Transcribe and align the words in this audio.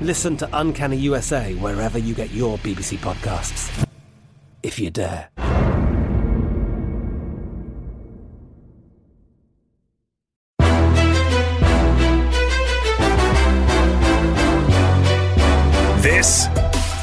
Listen 0.00 0.36
to 0.36 0.48
Uncanny 0.52 0.98
USA 0.98 1.54
wherever 1.54 1.98
you 1.98 2.14
get 2.14 2.30
your 2.30 2.58
BBC 2.58 2.98
podcasts, 2.98 3.86
if 4.62 4.78
you 4.78 4.90
dare. 4.90 5.30
This 16.02 16.46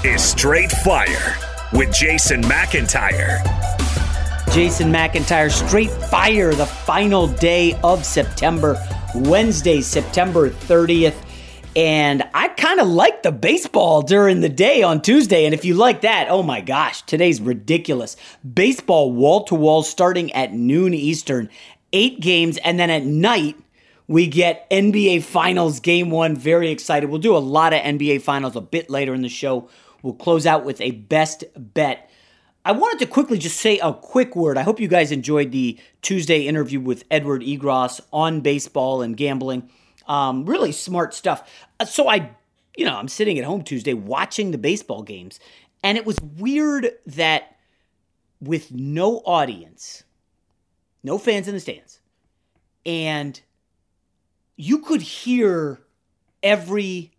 is 0.05 0.23
Straight 0.23 0.71
Fire 0.71 1.35
with 1.73 1.91
Jason 1.91 2.43
McIntyre. 2.43 3.41
Jason 4.53 4.93
McIntyre, 4.93 5.51
Straight 5.51 5.89
Fire, 5.89 6.53
the 6.53 6.67
final 6.67 7.27
day 7.27 7.75
of 7.83 8.05
September, 8.05 8.79
Wednesday, 9.15 9.81
September 9.81 10.51
30th. 10.51 11.15
And 11.75 12.21
I 12.35 12.49
kind 12.49 12.79
of 12.79 12.87
like 12.87 13.23
the 13.23 13.31
baseball 13.31 14.03
during 14.03 14.41
the 14.41 14.49
day 14.49 14.83
on 14.83 15.01
Tuesday. 15.01 15.45
And 15.45 15.55
if 15.55 15.65
you 15.65 15.73
like 15.73 16.01
that, 16.01 16.27
oh 16.29 16.43
my 16.43 16.61
gosh, 16.61 17.01
today's 17.01 17.41
ridiculous. 17.41 18.15
Baseball 18.53 19.11
wall 19.11 19.43
to 19.45 19.55
wall 19.55 19.81
starting 19.81 20.31
at 20.33 20.53
noon 20.53 20.93
Eastern, 20.93 21.49
eight 21.91 22.19
games. 22.19 22.57
And 22.57 22.79
then 22.79 22.91
at 22.91 23.05
night, 23.05 23.55
we 24.07 24.27
get 24.27 24.69
NBA 24.69 25.23
Finals 25.23 25.79
game 25.79 26.11
one. 26.11 26.35
Very 26.35 26.69
excited. 26.69 27.09
We'll 27.09 27.19
do 27.19 27.35
a 27.35 27.39
lot 27.39 27.73
of 27.73 27.81
NBA 27.81 28.21
Finals 28.21 28.55
a 28.55 28.61
bit 28.61 28.91
later 28.91 29.15
in 29.15 29.23
the 29.23 29.29
show. 29.29 29.67
We'll 30.03 30.13
close 30.13 30.45
out 30.45 30.65
with 30.65 30.79
a 30.79 30.91
best 30.91 31.43
bet. 31.57 32.07
I 32.65 32.73
wanted 32.73 32.99
to 32.99 33.07
quickly 33.07 33.39
just 33.39 33.59
say 33.59 33.79
a 33.79 33.93
quick 33.93 34.35
word. 34.35 34.59
I 34.59 34.61
hope 34.61 34.79
you 34.79 34.87
guys 34.87 35.11
enjoyed 35.11 35.51
the 35.51 35.79
Tuesday 36.03 36.45
interview 36.45 36.79
with 36.79 37.03
Edward 37.09 37.41
Egros 37.41 37.99
on 38.13 38.41
baseball 38.41 39.01
and 39.01 39.17
gambling. 39.17 39.69
Um, 40.07 40.45
really 40.45 40.71
smart 40.71 41.13
stuff. 41.13 41.49
Uh, 41.79 41.85
So 41.85 42.09
I, 42.09 42.31
you 42.75 42.85
know, 42.85 42.95
I'm 42.95 43.07
sitting 43.07 43.37
at 43.39 43.45
home 43.45 43.63
Tuesday 43.63 43.93
watching 43.93 44.51
the 44.51 44.57
baseball 44.57 45.03
games, 45.03 45.39
and 45.83 45.97
it 45.97 46.05
was 46.05 46.17
weird 46.21 46.91
that 47.05 47.55
with 48.41 48.71
no 48.71 49.17
audience, 49.19 50.03
no 51.03 51.17
fans 51.17 51.47
in 51.47 51.53
the 51.53 51.59
stands, 51.59 51.99
and 52.85 53.39
you 54.55 54.79
could 54.79 55.01
hear 55.01 55.81
every 56.41 57.11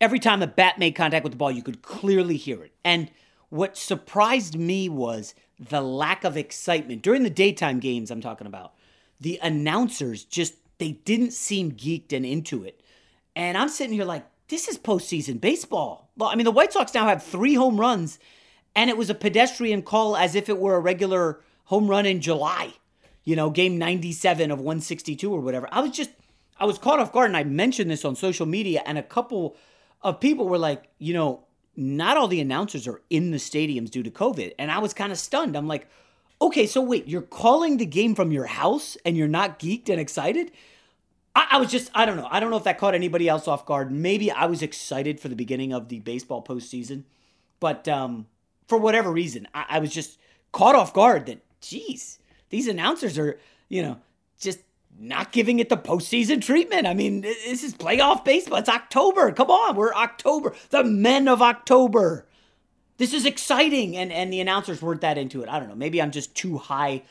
every 0.00 0.18
time 0.18 0.40
the 0.40 0.46
bat 0.46 0.78
made 0.78 0.94
contact 0.94 1.24
with 1.24 1.32
the 1.32 1.38
ball, 1.38 1.50
you 1.50 1.62
could 1.62 1.82
clearly 1.82 2.36
hear 2.36 2.62
it. 2.62 2.72
And 2.84 3.10
what 3.48 3.76
surprised 3.76 4.56
me 4.58 4.88
was 4.88 5.34
the 5.58 5.80
lack 5.80 6.24
of 6.24 6.36
excitement 6.36 7.02
during 7.02 7.22
the 7.22 7.30
daytime 7.30 7.80
games. 7.80 8.10
I'm 8.10 8.20
talking 8.20 8.46
about 8.46 8.74
the 9.20 9.38
announcers 9.42 10.24
just 10.24 10.54
they 10.78 10.92
didn't 10.92 11.32
seem 11.32 11.72
geeked 11.72 12.12
and 12.12 12.24
into 12.24 12.64
it. 12.64 12.80
And 13.34 13.56
I'm 13.56 13.68
sitting 13.68 13.94
here 13.94 14.04
like, 14.04 14.26
this 14.48 14.68
is 14.68 14.78
postseason 14.78 15.40
baseball. 15.40 16.10
Well, 16.16 16.28
I 16.28 16.34
mean, 16.34 16.44
the 16.44 16.50
White 16.50 16.72
Sox 16.72 16.94
now 16.94 17.06
have 17.06 17.22
three 17.22 17.54
home 17.54 17.78
runs, 17.78 18.18
and 18.74 18.88
it 18.88 18.96
was 18.96 19.10
a 19.10 19.14
pedestrian 19.14 19.82
call 19.82 20.16
as 20.16 20.34
if 20.34 20.48
it 20.48 20.58
were 20.58 20.76
a 20.76 20.80
regular 20.80 21.40
home 21.64 21.88
run 21.88 22.06
in 22.06 22.20
July. 22.20 22.72
You 23.24 23.34
know, 23.34 23.50
game 23.50 23.76
97 23.76 24.50
of 24.50 24.60
162 24.60 25.32
or 25.32 25.40
whatever. 25.40 25.68
I 25.72 25.80
was 25.80 25.90
just, 25.90 26.10
I 26.60 26.64
was 26.64 26.78
caught 26.78 27.00
off 27.00 27.12
guard, 27.12 27.28
and 27.28 27.36
I 27.36 27.44
mentioned 27.44 27.90
this 27.90 28.04
on 28.04 28.14
social 28.14 28.46
media, 28.46 28.82
and 28.86 28.98
a 28.98 29.02
couple 29.02 29.56
of 30.02 30.20
people 30.20 30.48
were 30.48 30.58
like, 30.58 30.88
you 30.98 31.12
know, 31.12 31.42
not 31.76 32.16
all 32.16 32.28
the 32.28 32.40
announcers 32.40 32.86
are 32.86 33.02
in 33.10 33.32
the 33.32 33.36
stadiums 33.36 33.90
due 33.90 34.02
to 34.02 34.10
COVID. 34.10 34.52
And 34.58 34.70
I 34.70 34.78
was 34.78 34.94
kind 34.94 35.12
of 35.12 35.18
stunned. 35.18 35.56
I'm 35.56 35.68
like, 35.68 35.88
okay, 36.40 36.66
so 36.66 36.80
wait, 36.80 37.08
you're 37.08 37.22
calling 37.22 37.76
the 37.76 37.86
game 37.86 38.14
from 38.14 38.32
your 38.32 38.46
house 38.46 38.96
and 39.04 39.16
you're 39.16 39.28
not 39.28 39.58
geeked 39.58 39.88
and 39.88 40.00
excited? 40.00 40.52
I, 41.34 41.48
I 41.52 41.58
was 41.58 41.70
just, 41.70 41.90
I 41.94 42.04
don't 42.06 42.16
know. 42.16 42.28
I 42.30 42.40
don't 42.40 42.50
know 42.50 42.56
if 42.56 42.64
that 42.64 42.78
caught 42.78 42.94
anybody 42.94 43.28
else 43.28 43.46
off 43.46 43.66
guard. 43.66 43.90
Maybe 43.92 44.30
I 44.30 44.46
was 44.46 44.62
excited 44.62 45.20
for 45.20 45.28
the 45.28 45.36
beginning 45.36 45.72
of 45.72 45.88
the 45.88 46.00
baseball 46.00 46.42
postseason. 46.42 47.04
But 47.60 47.88
um, 47.88 48.26
for 48.68 48.78
whatever 48.78 49.10
reason, 49.10 49.48
I, 49.54 49.66
I 49.70 49.78
was 49.78 49.92
just 49.92 50.18
caught 50.52 50.74
off 50.74 50.92
guard 50.92 51.26
that, 51.26 51.38
geez, 51.60 52.18
these 52.50 52.68
announcers 52.68 53.18
are, 53.18 53.38
you 53.68 53.82
know, 53.82 53.98
just 54.38 54.60
not 54.98 55.32
giving 55.32 55.58
it 55.58 55.68
the 55.68 55.76
postseason 55.76 56.40
treatment. 56.40 56.86
I 56.86 56.94
mean, 56.94 57.20
this 57.20 57.62
is 57.62 57.74
playoff 57.74 58.24
baseball. 58.24 58.58
It's 58.58 58.68
October. 58.68 59.32
Come 59.32 59.50
on, 59.50 59.76
we're 59.76 59.92
October. 59.92 60.54
The 60.70 60.84
men 60.84 61.28
of 61.28 61.42
October. 61.42 62.26
This 62.98 63.12
is 63.12 63.26
exciting. 63.26 63.96
And 63.96 64.12
and 64.12 64.32
the 64.32 64.40
announcers 64.40 64.82
weren't 64.82 65.00
that 65.02 65.18
into 65.18 65.42
it. 65.42 65.48
I 65.48 65.58
don't 65.58 65.68
know. 65.68 65.74
Maybe 65.74 66.00
I'm 66.00 66.10
just 66.10 66.34
too 66.34 66.58
high 66.58 67.02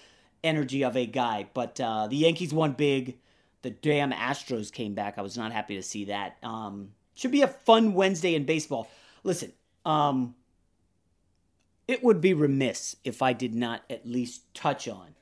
energy 0.43 0.83
of 0.83 0.95
a 0.95 1.05
guy. 1.05 1.47
But 1.53 1.79
uh, 1.79 2.07
the 2.07 2.17
Yankees 2.17 2.53
won 2.53 2.73
big. 2.73 3.17
The 3.61 3.71
damn 3.71 4.11
Astros 4.11 4.71
came 4.71 4.93
back. 4.93 5.17
I 5.17 5.21
was 5.21 5.37
not 5.37 5.51
happy 5.51 5.75
to 5.75 5.83
see 5.83 6.05
that. 6.05 6.37
Um, 6.43 6.91
should 7.15 7.31
be 7.31 7.41
a 7.41 7.47
fun 7.47 7.93
Wednesday 7.93 8.35
in 8.35 8.45
baseball. 8.45 8.87
Listen, 9.23 9.53
um, 9.85 10.35
it 11.87 12.03
would 12.03 12.21
be 12.21 12.33
remiss 12.33 12.95
if 13.03 13.21
I 13.21 13.33
did 13.33 13.55
not 13.55 13.83
at 13.89 14.05
least 14.05 14.53
touch 14.53 14.87
on 14.87 15.15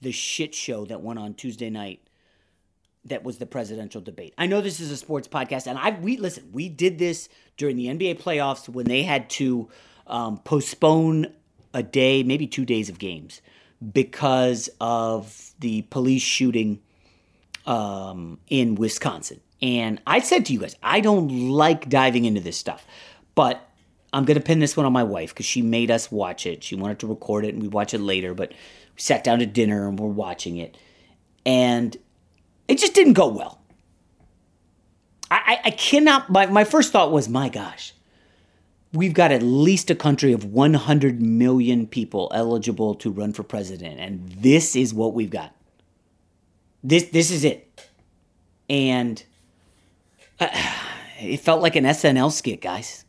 the 0.00 0.12
shit 0.12 0.54
show 0.54 0.84
that 0.86 1.02
went 1.02 1.18
on 1.18 1.34
Tuesday 1.34 1.70
night 1.70 2.00
that 3.04 3.24
was 3.24 3.38
the 3.38 3.46
presidential 3.46 4.00
debate. 4.00 4.34
I 4.36 4.46
know 4.46 4.60
this 4.60 4.80
is 4.80 4.90
a 4.90 4.96
sports 4.96 5.28
podcast, 5.28 5.66
and 5.66 5.78
I 5.78 5.90
we 5.90 6.16
listen. 6.16 6.50
We 6.52 6.68
did 6.68 6.98
this 6.98 7.28
during 7.56 7.76
the 7.76 7.86
NBA 7.86 8.20
playoffs 8.20 8.68
when 8.68 8.86
they 8.86 9.02
had 9.02 9.30
to 9.30 9.68
um, 10.06 10.38
postpone 10.38 11.32
a 11.72 11.82
day, 11.82 12.22
maybe 12.22 12.46
two 12.46 12.64
days 12.64 12.88
of 12.88 12.98
games 12.98 13.40
because 13.92 14.68
of 14.80 15.52
the 15.60 15.82
police 15.82 16.22
shooting 16.22 16.80
um, 17.66 18.38
in 18.48 18.74
Wisconsin. 18.74 19.40
And 19.62 20.00
I 20.06 20.20
said 20.20 20.46
to 20.46 20.52
you 20.52 20.60
guys, 20.60 20.76
I 20.82 21.00
don't 21.00 21.50
like 21.50 21.88
diving 21.88 22.24
into 22.24 22.40
this 22.40 22.56
stuff, 22.56 22.86
but 23.34 23.66
I'm 24.12 24.24
to 24.24 24.40
pin 24.40 24.58
this 24.58 24.76
one 24.76 24.86
on 24.86 24.92
my 24.92 25.04
wife 25.04 25.30
because 25.30 25.46
she 25.46 25.62
made 25.62 25.90
us 25.90 26.10
watch 26.10 26.46
it. 26.46 26.64
She 26.64 26.74
wanted 26.74 26.98
to 27.00 27.06
record 27.06 27.44
it 27.44 27.54
and 27.54 27.62
we 27.62 27.68
watch 27.68 27.94
it 27.94 28.00
later, 28.00 28.34
but 28.34 28.50
we 28.50 29.00
sat 29.00 29.22
down 29.22 29.38
to 29.38 29.46
dinner 29.46 29.88
and 29.88 29.98
we're 29.98 30.08
watching 30.08 30.56
it. 30.56 30.76
And 31.46 31.96
it 32.70 32.78
just 32.78 32.94
didn't 32.94 33.14
go 33.14 33.26
well. 33.26 33.60
I, 35.28 35.42
I, 35.44 35.60
I 35.66 35.70
cannot, 35.72 36.30
my, 36.30 36.46
my 36.46 36.62
first 36.62 36.92
thought 36.92 37.10
was, 37.10 37.28
my 37.28 37.48
gosh, 37.48 37.92
we've 38.92 39.12
got 39.12 39.32
at 39.32 39.42
least 39.42 39.90
a 39.90 39.96
country 39.96 40.32
of 40.32 40.44
100 40.44 41.20
million 41.20 41.88
people 41.88 42.30
eligible 42.32 42.94
to 42.94 43.10
run 43.10 43.32
for 43.32 43.42
president. 43.42 43.98
And 43.98 44.30
this 44.30 44.76
is 44.76 44.94
what 44.94 45.14
we've 45.14 45.30
got. 45.30 45.52
This, 46.84 47.08
this 47.10 47.32
is 47.32 47.44
it. 47.44 47.88
And 48.68 49.20
uh, 50.38 50.48
it 51.20 51.40
felt 51.40 51.62
like 51.62 51.74
an 51.74 51.84
SNL 51.84 52.30
skit, 52.30 52.60
guys. 52.60 53.04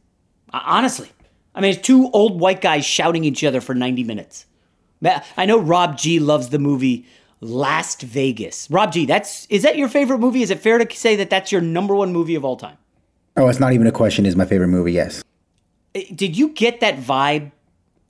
Honestly. 0.52 1.12
I 1.54 1.62
mean, 1.62 1.74
it's 1.74 1.86
two 1.86 2.10
old 2.12 2.40
white 2.40 2.62
guys 2.62 2.84
shouting 2.84 3.26
each 3.26 3.44
other 3.44 3.62
for 3.62 3.76
90 3.76 4.06
minutes. 4.06 4.48
I 5.38 5.46
know 5.46 5.60
Rob 5.60 6.00
G 6.00 6.20
loves 6.20 6.50
the 6.50 6.60
movie 6.60 7.06
Last 7.42 8.04
Vegas. 8.04 8.70
Rob 8.70 8.94
G, 8.94 9.06
that's 9.06 9.48
is 9.48 9.64
that 9.64 9.76
your 9.76 9.90
favorite 9.90 10.20
movie? 10.20 10.44
Is 10.44 10.52
it 10.52 10.60
fair 10.60 10.78
to 10.78 10.96
say 10.96 11.16
that 11.18 11.30
that's 11.32 11.52
your 11.52 11.62
number 11.62 11.96
one 11.96 12.14
movie 12.14 12.36
of 12.36 12.46
all 12.46 12.56
time? 12.56 12.78
Oh, 13.36 13.48
it's 13.48 13.60
not 13.60 13.74
even 13.74 13.88
a 13.88 13.92
question. 13.92 14.26
Is 14.26 14.36
my 14.36 14.46
favorite 14.46 14.68
movie? 14.68 14.94
Yes. 14.94 15.24
Did 15.94 16.38
you 16.38 16.50
get 16.50 16.80
that 16.82 16.98
vibe 16.98 17.52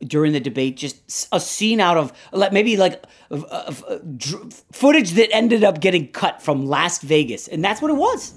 during 0.01 0.33
the 0.33 0.39
debate? 0.41 0.75
Just 0.75 1.29
a 1.31 1.39
scene 1.39 1.79
out 1.79 1.97
of 1.97 2.11
like 2.33 2.51
maybe 2.51 2.75
like 2.75 3.03
uh, 3.31 3.71
footage 4.73 5.11
that 5.11 5.33
ended 5.33 5.63
up 5.63 5.79
getting 5.79 6.09
cut 6.09 6.41
from 6.41 6.65
Last 6.65 7.01
Vegas, 7.01 7.47
and 7.47 7.63
that's 7.63 7.81
what 7.81 7.89
it 7.89 7.97
was. 7.97 8.33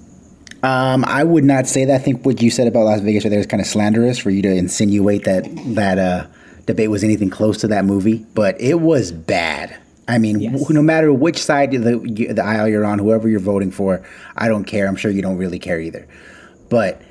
Um, 0.63 1.03
I 1.05 1.23
would 1.23 1.43
not 1.43 1.67
say 1.67 1.83
that. 1.85 1.95
I 1.95 2.03
think 2.03 2.25
what 2.25 2.41
you 2.41 2.49
said 2.49 2.67
about 2.67 2.85
Last 2.85 3.03
Vegas 3.03 3.25
right 3.25 3.29
there 3.29 3.39
is 3.39 3.45
kind 3.45 3.61
of 3.61 3.67
slanderous 3.67 4.17
for 4.17 4.29
you 4.29 4.41
to 4.43 4.55
insinuate 4.55 5.25
that 5.25 5.43
that 5.75 5.99
uh, 5.99 6.27
debate 6.65 6.89
was 6.89 7.03
anything 7.03 7.29
close 7.29 7.57
to 7.57 7.67
that 7.67 7.83
movie. 7.83 8.25
But 8.33 8.59
it 8.61 8.79
was 8.79 9.11
bad. 9.11 9.77
I 10.07 10.19
mean, 10.19 10.39
yes. 10.39 10.69
no 10.69 10.81
matter 10.81 11.11
which 11.11 11.41
side 11.41 11.73
of 11.73 11.83
the 11.83 11.97
the 12.33 12.43
aisle 12.43 12.67
you're 12.67 12.85
on, 12.85 12.99
whoever 12.99 13.27
you're 13.27 13.39
voting 13.39 13.71
for, 13.71 14.05
I 14.35 14.47
don't 14.47 14.65
care. 14.65 14.87
I'm 14.87 14.95
sure 14.95 15.09
you 15.11 15.21
don't 15.21 15.37
really 15.37 15.59
care 15.59 15.79
either. 15.79 16.07
But 16.69 17.01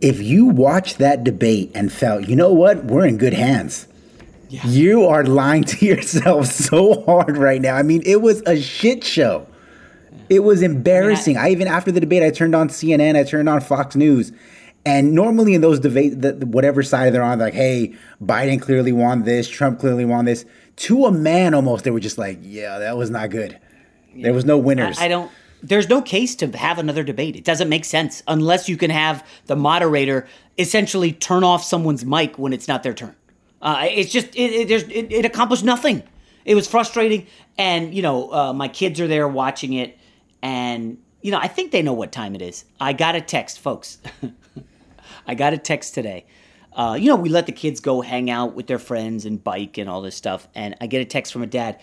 if 0.00 0.20
you 0.20 0.46
watched 0.46 0.98
that 0.98 1.24
debate 1.24 1.72
and 1.74 1.92
felt, 1.92 2.28
you 2.28 2.36
know 2.36 2.52
what, 2.52 2.84
we're 2.84 3.06
in 3.06 3.18
good 3.18 3.32
hands. 3.32 3.86
Yeah. 4.48 4.66
You 4.66 5.06
are 5.06 5.24
lying 5.24 5.64
to 5.64 5.86
yourself 5.86 6.46
so 6.46 7.02
hard 7.04 7.36
right 7.36 7.60
now. 7.60 7.76
I 7.76 7.82
mean, 7.82 8.02
it 8.04 8.22
was 8.22 8.42
a 8.46 8.60
shit 8.60 9.04
show. 9.04 9.46
It 10.28 10.40
was 10.40 10.62
embarrassing. 10.62 11.36
I, 11.36 11.40
mean, 11.40 11.42
I, 11.42 11.48
I, 11.48 11.52
even 11.52 11.68
after 11.68 11.92
the 11.92 12.00
debate, 12.00 12.22
I 12.22 12.30
turned 12.30 12.54
on 12.54 12.68
CNN, 12.68 13.16
I 13.16 13.24
turned 13.24 13.48
on 13.48 13.60
Fox 13.60 13.94
News, 13.94 14.32
and 14.84 15.12
normally 15.12 15.54
in 15.54 15.60
those 15.60 15.80
debates, 15.80 16.16
the, 16.16 16.32
whatever 16.46 16.82
side 16.82 17.12
they're 17.12 17.22
on, 17.22 17.38
like, 17.38 17.54
hey, 17.54 17.94
Biden 18.22 18.60
clearly 18.60 18.92
won 18.92 19.22
this, 19.22 19.48
Trump 19.48 19.80
clearly 19.80 20.04
won 20.04 20.24
this. 20.24 20.44
To 20.76 21.06
a 21.06 21.12
man, 21.12 21.54
almost, 21.54 21.84
they 21.84 21.90
were 21.90 22.00
just 22.00 22.18
like, 22.18 22.38
yeah, 22.42 22.78
that 22.78 22.96
was 22.96 23.10
not 23.10 23.30
good. 23.30 23.58
Yeah. 24.14 24.24
There 24.24 24.34
was 24.34 24.44
no 24.44 24.58
winners. 24.58 24.98
I, 24.98 25.06
I 25.06 25.08
don't. 25.08 25.30
There's 25.62 25.88
no 25.88 26.02
case 26.02 26.34
to 26.36 26.56
have 26.56 26.78
another 26.78 27.02
debate. 27.02 27.34
It 27.34 27.44
doesn't 27.44 27.68
make 27.68 27.84
sense 27.84 28.22
unless 28.28 28.68
you 28.68 28.76
can 28.76 28.90
have 28.90 29.26
the 29.46 29.56
moderator 29.56 30.28
essentially 30.58 31.12
turn 31.12 31.44
off 31.44 31.64
someone's 31.64 32.04
mic 32.04 32.38
when 32.38 32.52
it's 32.52 32.68
not 32.68 32.82
their 32.82 32.94
turn. 32.94 33.16
Uh, 33.62 33.86
it's 33.90 34.12
just 34.12 34.28
it, 34.36 34.70
it, 34.70 34.90
it, 34.92 35.12
it, 35.12 35.24
accomplished 35.24 35.64
nothing. 35.64 36.02
It 36.44 36.54
was 36.54 36.68
frustrating, 36.68 37.26
and 37.56 37.94
you 37.94 38.02
know 38.02 38.32
uh, 38.32 38.52
my 38.52 38.68
kids 38.68 39.00
are 39.00 39.06
there 39.08 39.26
watching 39.26 39.72
it 39.72 39.98
and, 40.46 40.98
you 41.22 41.32
know, 41.32 41.38
I 41.38 41.48
think 41.48 41.72
they 41.72 41.82
know 41.82 41.92
what 41.92 42.12
time 42.12 42.36
it 42.36 42.42
is. 42.42 42.64
I 42.80 42.92
got 42.92 43.16
a 43.16 43.20
text, 43.20 43.58
folks. 43.58 43.98
I 45.26 45.34
got 45.34 45.52
a 45.52 45.58
text 45.58 45.94
today. 45.94 46.24
Uh, 46.76 46.96
you 47.00 47.08
know, 47.08 47.16
we 47.16 47.30
let 47.30 47.46
the 47.46 47.52
kids 47.52 47.80
go 47.80 48.02
hang 48.02 48.30
out 48.30 48.54
with 48.54 48.68
their 48.68 48.78
friends 48.78 49.24
and 49.24 49.42
bike 49.42 49.78
and 49.78 49.90
all 49.90 50.02
this 50.02 50.14
stuff. 50.14 50.46
And 50.54 50.76
I 50.80 50.86
get 50.86 51.00
a 51.00 51.06
text 51.06 51.32
from 51.32 51.42
a 51.42 51.46
dad 51.46 51.80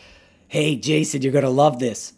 Hey, 0.53 0.75
Jason, 0.75 1.23
you're 1.23 1.31
going 1.31 1.45
to 1.45 1.49
love 1.49 1.79
this. 1.79 2.13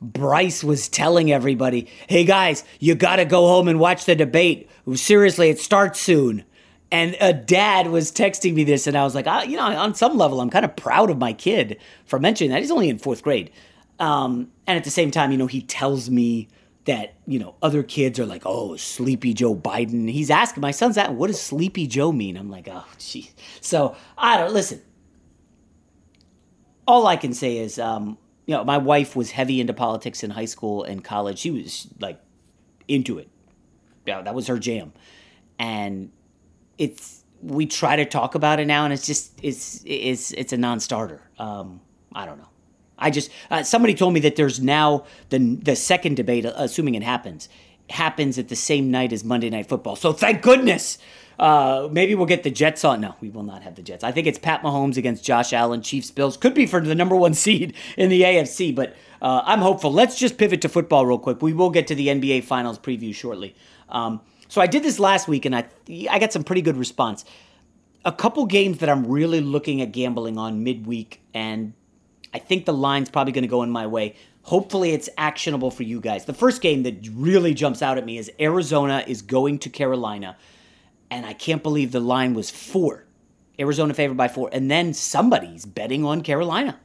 Bryce 0.00 0.62
was 0.62 0.88
telling 0.88 1.32
everybody, 1.32 1.88
hey 2.08 2.22
guys, 2.22 2.62
you 2.78 2.94
got 2.94 3.16
to 3.16 3.24
go 3.24 3.48
home 3.48 3.66
and 3.66 3.80
watch 3.80 4.04
the 4.04 4.14
debate. 4.14 4.70
Seriously, 4.94 5.48
it 5.48 5.58
starts 5.58 6.00
soon. 6.00 6.44
And 6.92 7.16
a 7.20 7.32
dad 7.32 7.88
was 7.88 8.12
texting 8.12 8.54
me 8.54 8.62
this, 8.62 8.86
and 8.86 8.96
I 8.96 9.02
was 9.02 9.16
like, 9.16 9.26
you 9.50 9.56
know, 9.56 9.64
on 9.64 9.96
some 9.96 10.16
level, 10.16 10.40
I'm 10.40 10.50
kind 10.50 10.64
of 10.64 10.76
proud 10.76 11.10
of 11.10 11.18
my 11.18 11.32
kid 11.32 11.78
for 12.04 12.20
mentioning 12.20 12.52
that. 12.52 12.60
He's 12.60 12.70
only 12.70 12.88
in 12.88 12.98
fourth 12.98 13.24
grade. 13.24 13.50
Um, 13.98 14.52
and 14.68 14.78
at 14.78 14.84
the 14.84 14.90
same 14.90 15.10
time, 15.10 15.32
you 15.32 15.36
know, 15.36 15.48
he 15.48 15.62
tells 15.62 16.08
me 16.08 16.46
that, 16.88 17.16
you 17.26 17.38
know, 17.38 17.54
other 17.60 17.82
kids 17.82 18.18
are 18.18 18.24
like, 18.24 18.42
oh, 18.46 18.74
Sleepy 18.76 19.34
Joe 19.34 19.54
Biden. 19.54 20.10
He's 20.10 20.30
asking, 20.30 20.62
my 20.62 20.70
son's 20.70 20.96
at, 20.96 21.12
what 21.12 21.26
does 21.26 21.38
Sleepy 21.38 21.86
Joe 21.86 22.12
mean? 22.12 22.34
I'm 22.34 22.50
like, 22.50 22.66
oh, 22.72 22.86
gee. 22.96 23.30
So 23.60 23.94
I 24.16 24.38
don't, 24.38 24.54
listen, 24.54 24.80
all 26.86 27.06
I 27.06 27.16
can 27.16 27.34
say 27.34 27.58
is, 27.58 27.78
um, 27.78 28.16
you 28.46 28.54
know, 28.54 28.64
my 28.64 28.78
wife 28.78 29.14
was 29.14 29.30
heavy 29.30 29.60
into 29.60 29.74
politics 29.74 30.24
in 30.24 30.30
high 30.30 30.46
school 30.46 30.82
and 30.82 31.04
college. 31.04 31.40
She 31.40 31.50
was 31.50 31.88
like 32.00 32.18
into 32.88 33.18
it. 33.18 33.28
Yeah, 34.06 34.22
that 34.22 34.34
was 34.34 34.46
her 34.46 34.58
jam. 34.58 34.94
And 35.58 36.10
it's, 36.78 37.22
we 37.42 37.66
try 37.66 37.96
to 37.96 38.06
talk 38.06 38.34
about 38.34 38.60
it 38.60 38.66
now 38.66 38.84
and 38.84 38.94
it's 38.94 39.06
just, 39.06 39.38
it's, 39.42 39.82
it's, 39.84 40.32
it's 40.32 40.54
a 40.54 40.56
non-starter. 40.56 41.20
Um, 41.38 41.82
I 42.14 42.24
don't 42.24 42.38
know. 42.38 42.48
I 42.98 43.10
just 43.10 43.30
uh, 43.50 43.62
somebody 43.62 43.94
told 43.94 44.14
me 44.14 44.20
that 44.20 44.36
there's 44.36 44.60
now 44.60 45.04
the 45.30 45.38
the 45.62 45.76
second 45.76 46.16
debate, 46.16 46.44
uh, 46.46 46.52
assuming 46.56 46.94
it 46.94 47.02
happens, 47.02 47.48
happens 47.90 48.38
at 48.38 48.48
the 48.48 48.56
same 48.56 48.90
night 48.90 49.12
as 49.12 49.24
Monday 49.24 49.50
Night 49.50 49.68
Football. 49.68 49.96
So 49.96 50.12
thank 50.12 50.42
goodness. 50.42 50.98
Uh, 51.38 51.88
maybe 51.92 52.16
we'll 52.16 52.26
get 52.26 52.42
the 52.42 52.50
Jets 52.50 52.84
on. 52.84 53.00
No, 53.00 53.14
we 53.20 53.30
will 53.30 53.44
not 53.44 53.62
have 53.62 53.76
the 53.76 53.82
Jets. 53.82 54.02
I 54.02 54.10
think 54.10 54.26
it's 54.26 54.38
Pat 54.38 54.62
Mahomes 54.62 54.96
against 54.96 55.24
Josh 55.24 55.52
Allen, 55.52 55.82
Chiefs 55.82 56.10
Bills. 56.10 56.36
Could 56.36 56.54
be 56.54 56.66
for 56.66 56.80
the 56.80 56.96
number 56.96 57.14
one 57.14 57.34
seed 57.34 57.74
in 57.96 58.10
the 58.10 58.22
AFC, 58.22 58.74
but 58.74 58.96
uh, 59.22 59.42
I'm 59.44 59.60
hopeful. 59.60 59.92
Let's 59.92 60.18
just 60.18 60.36
pivot 60.36 60.60
to 60.62 60.68
football 60.68 61.06
real 61.06 61.18
quick. 61.18 61.40
We 61.40 61.52
will 61.52 61.70
get 61.70 61.86
to 61.88 61.94
the 61.94 62.08
NBA 62.08 62.44
Finals 62.44 62.78
preview 62.78 63.14
shortly. 63.14 63.54
Um, 63.88 64.20
so 64.48 64.60
I 64.60 64.66
did 64.66 64.82
this 64.82 64.98
last 64.98 65.28
week, 65.28 65.44
and 65.44 65.54
I 65.54 65.66
I 66.10 66.18
got 66.18 66.32
some 66.32 66.42
pretty 66.42 66.62
good 66.62 66.76
response. 66.76 67.24
A 68.04 68.12
couple 68.12 68.46
games 68.46 68.78
that 68.78 68.88
I'm 68.88 69.06
really 69.06 69.40
looking 69.40 69.80
at 69.80 69.92
gambling 69.92 70.38
on 70.38 70.64
midweek, 70.64 71.20
and 71.34 71.74
I 72.32 72.38
think 72.38 72.66
the 72.66 72.72
line's 72.72 73.10
probably 73.10 73.32
going 73.32 73.42
to 73.42 73.48
go 73.48 73.62
in 73.62 73.70
my 73.70 73.86
way. 73.86 74.16
Hopefully, 74.42 74.92
it's 74.92 75.08
actionable 75.18 75.70
for 75.70 75.82
you 75.82 76.00
guys. 76.00 76.24
The 76.24 76.34
first 76.34 76.62
game 76.62 76.82
that 76.84 77.06
really 77.12 77.54
jumps 77.54 77.82
out 77.82 77.98
at 77.98 78.06
me 78.06 78.18
is 78.18 78.30
Arizona 78.40 79.04
is 79.06 79.22
going 79.22 79.58
to 79.60 79.70
Carolina, 79.70 80.36
and 81.10 81.26
I 81.26 81.32
can't 81.32 81.62
believe 81.62 81.92
the 81.92 82.00
line 82.00 82.34
was 82.34 82.50
four. 82.50 83.04
Arizona 83.58 83.92
favored 83.92 84.16
by 84.16 84.28
four, 84.28 84.48
and 84.52 84.70
then 84.70 84.94
somebody's 84.94 85.66
betting 85.66 86.04
on 86.04 86.22
Carolina. 86.22 86.78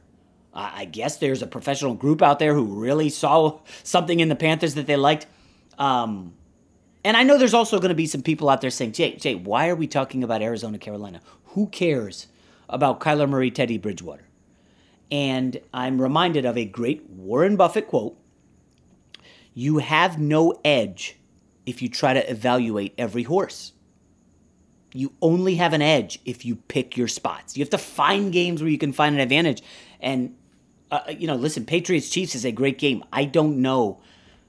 I 0.56 0.84
guess 0.84 1.16
there's 1.16 1.42
a 1.42 1.48
professional 1.48 1.94
group 1.94 2.22
out 2.22 2.38
there 2.38 2.54
who 2.54 2.64
really 2.64 3.10
saw 3.10 3.58
something 3.82 4.20
in 4.20 4.28
the 4.28 4.36
Panthers 4.36 4.74
that 4.74 4.86
they 4.86 4.96
liked. 4.96 5.26
Um, 5.78 6.34
and 7.04 7.16
I 7.16 7.24
know 7.24 7.38
there's 7.38 7.54
also 7.54 7.78
going 7.78 7.88
to 7.88 7.94
be 7.94 8.06
some 8.06 8.22
people 8.22 8.48
out 8.48 8.60
there 8.60 8.70
saying, 8.70 8.92
Jay, 8.92 9.16
Jay, 9.16 9.34
why 9.34 9.68
are 9.68 9.74
we 9.74 9.88
talking 9.88 10.22
about 10.22 10.42
Arizona, 10.42 10.78
Carolina? 10.78 11.20
Who 11.46 11.66
cares 11.66 12.28
about 12.68 13.00
Kyler 13.00 13.28
Murray, 13.28 13.50
Teddy 13.50 13.78
Bridgewater? 13.78 14.28
And 15.10 15.60
I'm 15.72 16.00
reminded 16.00 16.44
of 16.44 16.56
a 16.56 16.64
great 16.64 17.08
Warren 17.10 17.56
Buffett 17.56 17.88
quote 17.88 18.16
You 19.54 19.78
have 19.78 20.18
no 20.18 20.60
edge 20.64 21.16
if 21.66 21.82
you 21.82 21.88
try 21.88 22.14
to 22.14 22.30
evaluate 22.30 22.94
every 22.98 23.22
horse. 23.22 23.72
You 24.92 25.12
only 25.20 25.56
have 25.56 25.72
an 25.72 25.82
edge 25.82 26.20
if 26.24 26.44
you 26.44 26.56
pick 26.56 26.96
your 26.96 27.08
spots. 27.08 27.56
You 27.56 27.62
have 27.62 27.70
to 27.70 27.78
find 27.78 28.32
games 28.32 28.62
where 28.62 28.70
you 28.70 28.78
can 28.78 28.92
find 28.92 29.14
an 29.14 29.20
advantage. 29.20 29.62
And, 29.98 30.36
uh, 30.90 31.00
you 31.08 31.26
know, 31.26 31.34
listen, 31.34 31.66
Patriots 31.66 32.10
Chiefs 32.10 32.36
is 32.36 32.44
a 32.44 32.52
great 32.52 32.78
game. 32.78 33.02
I 33.12 33.24
don't 33.24 33.60
know 33.60 34.00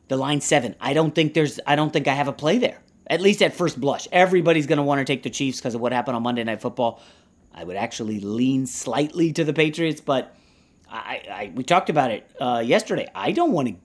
the 0.07 0.17
line 0.17 0.41
seven. 0.41 0.75
I 0.79 0.93
don't 0.93 1.15
think 1.15 1.33
there's, 1.33 1.59
I 1.65 1.75
don't 1.75 1.91
think 1.91 2.07
I 2.07 2.13
have 2.13 2.27
a 2.27 2.33
play 2.33 2.59
there, 2.59 2.79
at 3.07 3.21
least 3.21 3.41
at 3.41 3.55
first 3.55 3.81
blush. 3.81 4.07
Everybody's 4.11 4.67
going 4.67 4.77
to 4.77 4.83
want 4.83 4.99
to 4.99 5.05
take 5.05 5.23
the 5.23 5.31
Chiefs 5.31 5.59
because 5.59 5.73
of 5.73 5.81
what 5.81 5.91
happened 5.91 6.15
on 6.15 6.21
Monday 6.21 6.43
Night 6.43 6.61
Football. 6.61 7.01
I 7.51 7.63
would 7.63 7.77
actually 7.77 8.19
lean 8.19 8.67
slightly 8.67 9.33
to 9.33 9.43
the 9.43 9.53
Patriots, 9.53 10.01
but 10.01 10.35
I, 10.95 11.23
I 11.29 11.51
we 11.55 11.63
talked 11.63 11.89
about 11.89 12.11
it 12.11 12.29
uh, 12.39 12.61
yesterday. 12.65 13.07
I 13.13 13.31
don't 13.31 13.51
want 13.51 13.67
to 13.69 13.75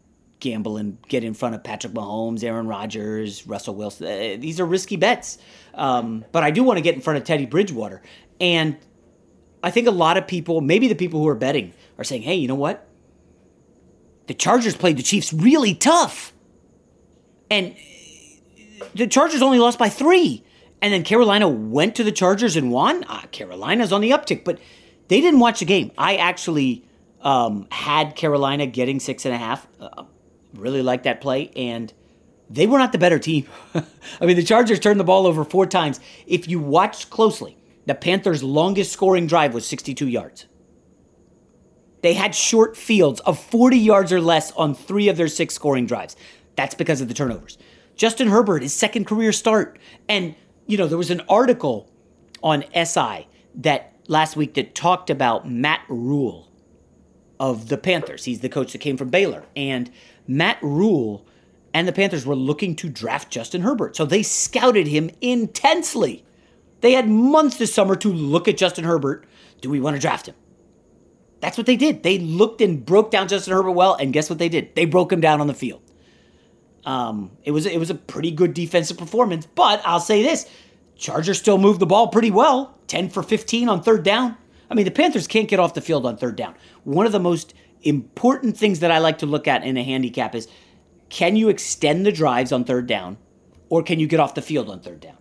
gamble 0.40 0.78
and 0.78 0.96
get 1.08 1.22
in 1.22 1.34
front 1.34 1.54
of 1.54 1.62
Patrick 1.62 1.92
Mahomes, 1.92 2.42
Aaron 2.42 2.66
Rodgers, 2.66 3.46
Russell 3.46 3.74
Wilson. 3.74 4.06
Uh, 4.06 4.36
these 4.40 4.58
are 4.58 4.64
risky 4.64 4.96
bets. 4.96 5.38
Um, 5.74 6.24
but 6.32 6.42
I 6.42 6.50
do 6.50 6.62
want 6.62 6.78
to 6.78 6.82
get 6.82 6.94
in 6.94 7.00
front 7.00 7.18
of 7.18 7.24
Teddy 7.24 7.46
Bridgewater. 7.46 8.02
And 8.40 8.78
I 9.62 9.70
think 9.70 9.86
a 9.86 9.92
lot 9.92 10.16
of 10.16 10.26
people, 10.26 10.62
maybe 10.62 10.88
the 10.88 10.94
people 10.94 11.20
who 11.20 11.28
are 11.28 11.34
betting, 11.34 11.74
are 11.98 12.04
saying, 12.04 12.22
hey, 12.22 12.36
you 12.36 12.48
know 12.48 12.54
what? 12.54 12.86
the 14.30 14.34
Chargers 14.34 14.76
played 14.76 14.96
the 14.96 15.02
Chiefs 15.02 15.32
really 15.32 15.74
tough. 15.74 16.32
And 17.50 17.74
the 18.94 19.08
Chargers 19.08 19.42
only 19.42 19.58
lost 19.58 19.76
by 19.76 19.88
three. 19.88 20.44
And 20.80 20.94
then 20.94 21.02
Carolina 21.02 21.48
went 21.48 21.96
to 21.96 22.04
the 22.04 22.12
Chargers 22.12 22.54
and 22.54 22.70
won. 22.70 23.04
Ah, 23.08 23.24
Carolina's 23.32 23.92
on 23.92 24.00
the 24.00 24.12
uptick, 24.12 24.44
but 24.44 24.60
they 25.08 25.20
didn't 25.20 25.40
watch 25.40 25.58
the 25.58 25.64
game. 25.64 25.90
I 25.98 26.14
actually 26.14 26.84
um, 27.22 27.66
had 27.70 28.16
Carolina 28.16 28.66
getting 28.66 29.00
six 29.00 29.24
and 29.24 29.34
a 29.34 29.38
half. 29.38 29.66
Uh, 29.78 30.04
really 30.54 30.82
liked 30.82 31.04
that 31.04 31.20
play, 31.20 31.50
and 31.54 31.92
they 32.48 32.66
were 32.66 32.78
not 32.78 32.92
the 32.92 32.98
better 32.98 33.18
team. 33.18 33.46
I 33.74 34.26
mean, 34.26 34.36
the 34.36 34.42
Chargers 34.42 34.80
turned 34.80 34.98
the 34.98 35.04
ball 35.04 35.26
over 35.26 35.44
four 35.44 35.66
times. 35.66 36.00
If 36.26 36.48
you 36.48 36.58
watched 36.58 37.10
closely, 37.10 37.56
the 37.86 37.94
Panthers' 37.94 38.42
longest 38.42 38.92
scoring 38.92 39.26
drive 39.26 39.54
was 39.54 39.66
62 39.66 40.08
yards. 40.08 40.46
They 42.02 42.14
had 42.14 42.34
short 42.34 42.76
fields 42.76 43.20
of 43.20 43.38
40 43.38 43.78
yards 43.78 44.12
or 44.12 44.20
less 44.20 44.52
on 44.52 44.74
three 44.74 45.08
of 45.08 45.16
their 45.16 45.28
six 45.28 45.54
scoring 45.54 45.86
drives. 45.86 46.16
That's 46.56 46.74
because 46.74 47.00
of 47.00 47.08
the 47.08 47.14
turnovers. 47.14 47.58
Justin 47.94 48.28
Herbert, 48.28 48.62
his 48.62 48.72
second 48.72 49.06
career 49.06 49.32
start. 49.32 49.78
And, 50.08 50.34
you 50.66 50.78
know, 50.78 50.86
there 50.86 50.98
was 50.98 51.10
an 51.10 51.20
article 51.28 51.90
on 52.42 52.64
SI 52.74 53.26
that 53.56 53.94
last 54.08 54.36
week 54.36 54.54
that 54.54 54.74
talked 54.74 55.10
about 55.10 55.48
Matt 55.48 55.82
Rhule 55.88 56.49
of 57.40 57.68
the 57.68 57.78
Panthers. 57.78 58.26
He's 58.26 58.40
the 58.40 58.48
coach 58.48 58.72
that 58.72 58.78
came 58.78 58.98
from 58.98 59.08
Baylor. 59.08 59.44
And 59.56 59.90
Matt 60.28 60.58
Rhule 60.62 61.26
and 61.72 61.88
the 61.88 61.92
Panthers 61.92 62.26
were 62.26 62.36
looking 62.36 62.76
to 62.76 62.88
draft 62.88 63.30
Justin 63.30 63.62
Herbert. 63.62 63.96
So 63.96 64.04
they 64.04 64.22
scouted 64.22 64.86
him 64.86 65.10
intensely. 65.20 66.24
They 66.82 66.92
had 66.92 67.08
months 67.08 67.56
this 67.56 67.74
summer 67.74 67.96
to 67.96 68.12
look 68.12 68.46
at 68.46 68.58
Justin 68.58 68.84
Herbert. 68.84 69.26
Do 69.62 69.70
we 69.70 69.80
want 69.80 69.96
to 69.96 70.00
draft 70.00 70.28
him? 70.28 70.34
That's 71.40 71.56
what 71.56 71.66
they 71.66 71.76
did. 71.76 72.02
They 72.02 72.18
looked 72.18 72.60
and 72.60 72.84
broke 72.84 73.10
down 73.10 73.28
Justin 73.28 73.54
Herbert 73.54 73.72
well, 73.72 73.94
and 73.94 74.12
guess 74.12 74.28
what 74.28 74.38
they 74.38 74.50
did? 74.50 74.74
They 74.74 74.84
broke 74.84 75.10
him 75.10 75.22
down 75.22 75.40
on 75.40 75.46
the 75.46 75.54
field. 75.54 75.80
Um, 76.84 77.32
it 77.44 77.50
was 77.50 77.66
it 77.66 77.78
was 77.78 77.90
a 77.90 77.94
pretty 77.94 78.30
good 78.30 78.54
defensive 78.54 78.96
performance, 78.96 79.46
but 79.46 79.82
I'll 79.84 80.00
say 80.00 80.22
this: 80.22 80.48
Chargers 80.96 81.38
still 81.38 81.58
moved 81.58 81.80
the 81.80 81.86
ball 81.86 82.08
pretty 82.08 82.30
well, 82.30 82.78
ten 82.86 83.08
for 83.10 83.22
fifteen 83.22 83.68
on 83.68 83.82
third 83.82 84.02
down. 84.02 84.36
I 84.70 84.74
mean, 84.74 84.84
the 84.84 84.90
Panthers 84.90 85.26
can't 85.26 85.48
get 85.48 85.58
off 85.58 85.74
the 85.74 85.80
field 85.80 86.06
on 86.06 86.16
third 86.16 86.36
down. 86.36 86.54
One 86.84 87.06
of 87.06 87.12
the 87.12 87.20
most 87.20 87.54
important 87.82 88.56
things 88.56 88.80
that 88.80 88.90
I 88.90 88.98
like 88.98 89.18
to 89.18 89.26
look 89.26 89.48
at 89.48 89.64
in 89.64 89.76
a 89.76 89.82
handicap 89.82 90.34
is 90.34 90.48
can 91.08 91.34
you 91.34 91.48
extend 91.48 92.06
the 92.06 92.12
drives 92.12 92.52
on 92.52 92.64
third 92.64 92.86
down, 92.86 93.18
or 93.68 93.82
can 93.82 93.98
you 93.98 94.06
get 94.06 94.20
off 94.20 94.34
the 94.34 94.42
field 94.42 94.70
on 94.70 94.80
third 94.80 95.00
down? 95.00 95.16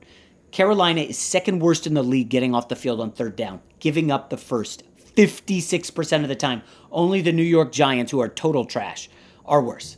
Carolina 0.51 1.01
is 1.01 1.17
second 1.17 1.59
worst 1.59 1.87
in 1.87 1.93
the 1.95 2.03
league 2.03 2.29
getting 2.29 2.53
off 2.53 2.67
the 2.67 2.75
field 2.75 2.99
on 3.01 3.11
third 3.11 3.35
down, 3.35 3.61
giving 3.79 4.11
up 4.11 4.29
the 4.29 4.37
first 4.37 4.83
56% 5.15 6.21
of 6.21 6.27
the 6.27 6.35
time. 6.35 6.61
Only 6.91 7.21
the 7.21 7.31
New 7.31 7.43
York 7.43 7.71
Giants, 7.71 8.11
who 8.11 8.19
are 8.19 8.29
total 8.29 8.65
trash, 8.65 9.09
are 9.45 9.61
worse. 9.61 9.97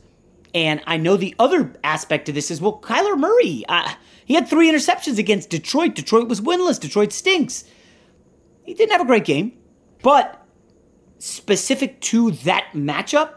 And 0.54 0.82
I 0.86 0.98
know 0.98 1.16
the 1.16 1.36
other 1.40 1.74
aspect 1.84 2.28
of 2.28 2.36
this 2.36 2.52
is 2.52 2.60
well, 2.60 2.80
Kyler 2.82 3.18
Murray, 3.18 3.64
uh, 3.70 3.94
he 4.26 4.34
had 4.34 4.48
three 4.48 4.72
interceptions 4.72 5.18
against 5.18 5.50
Detroit. 5.50 5.96
Detroit 5.96 6.28
was 6.28 6.42
winless. 6.42 6.80
Detroit 6.80 7.14
stinks. 7.14 7.66
He 8.64 8.74
didn't 8.74 8.92
have 8.92 9.02
a 9.02 9.06
great 9.06 9.26
game, 9.26 9.54
but 10.02 10.46
specific 11.20 12.00
to 12.02 12.32
that 12.32 12.68
matchup, 12.74 13.36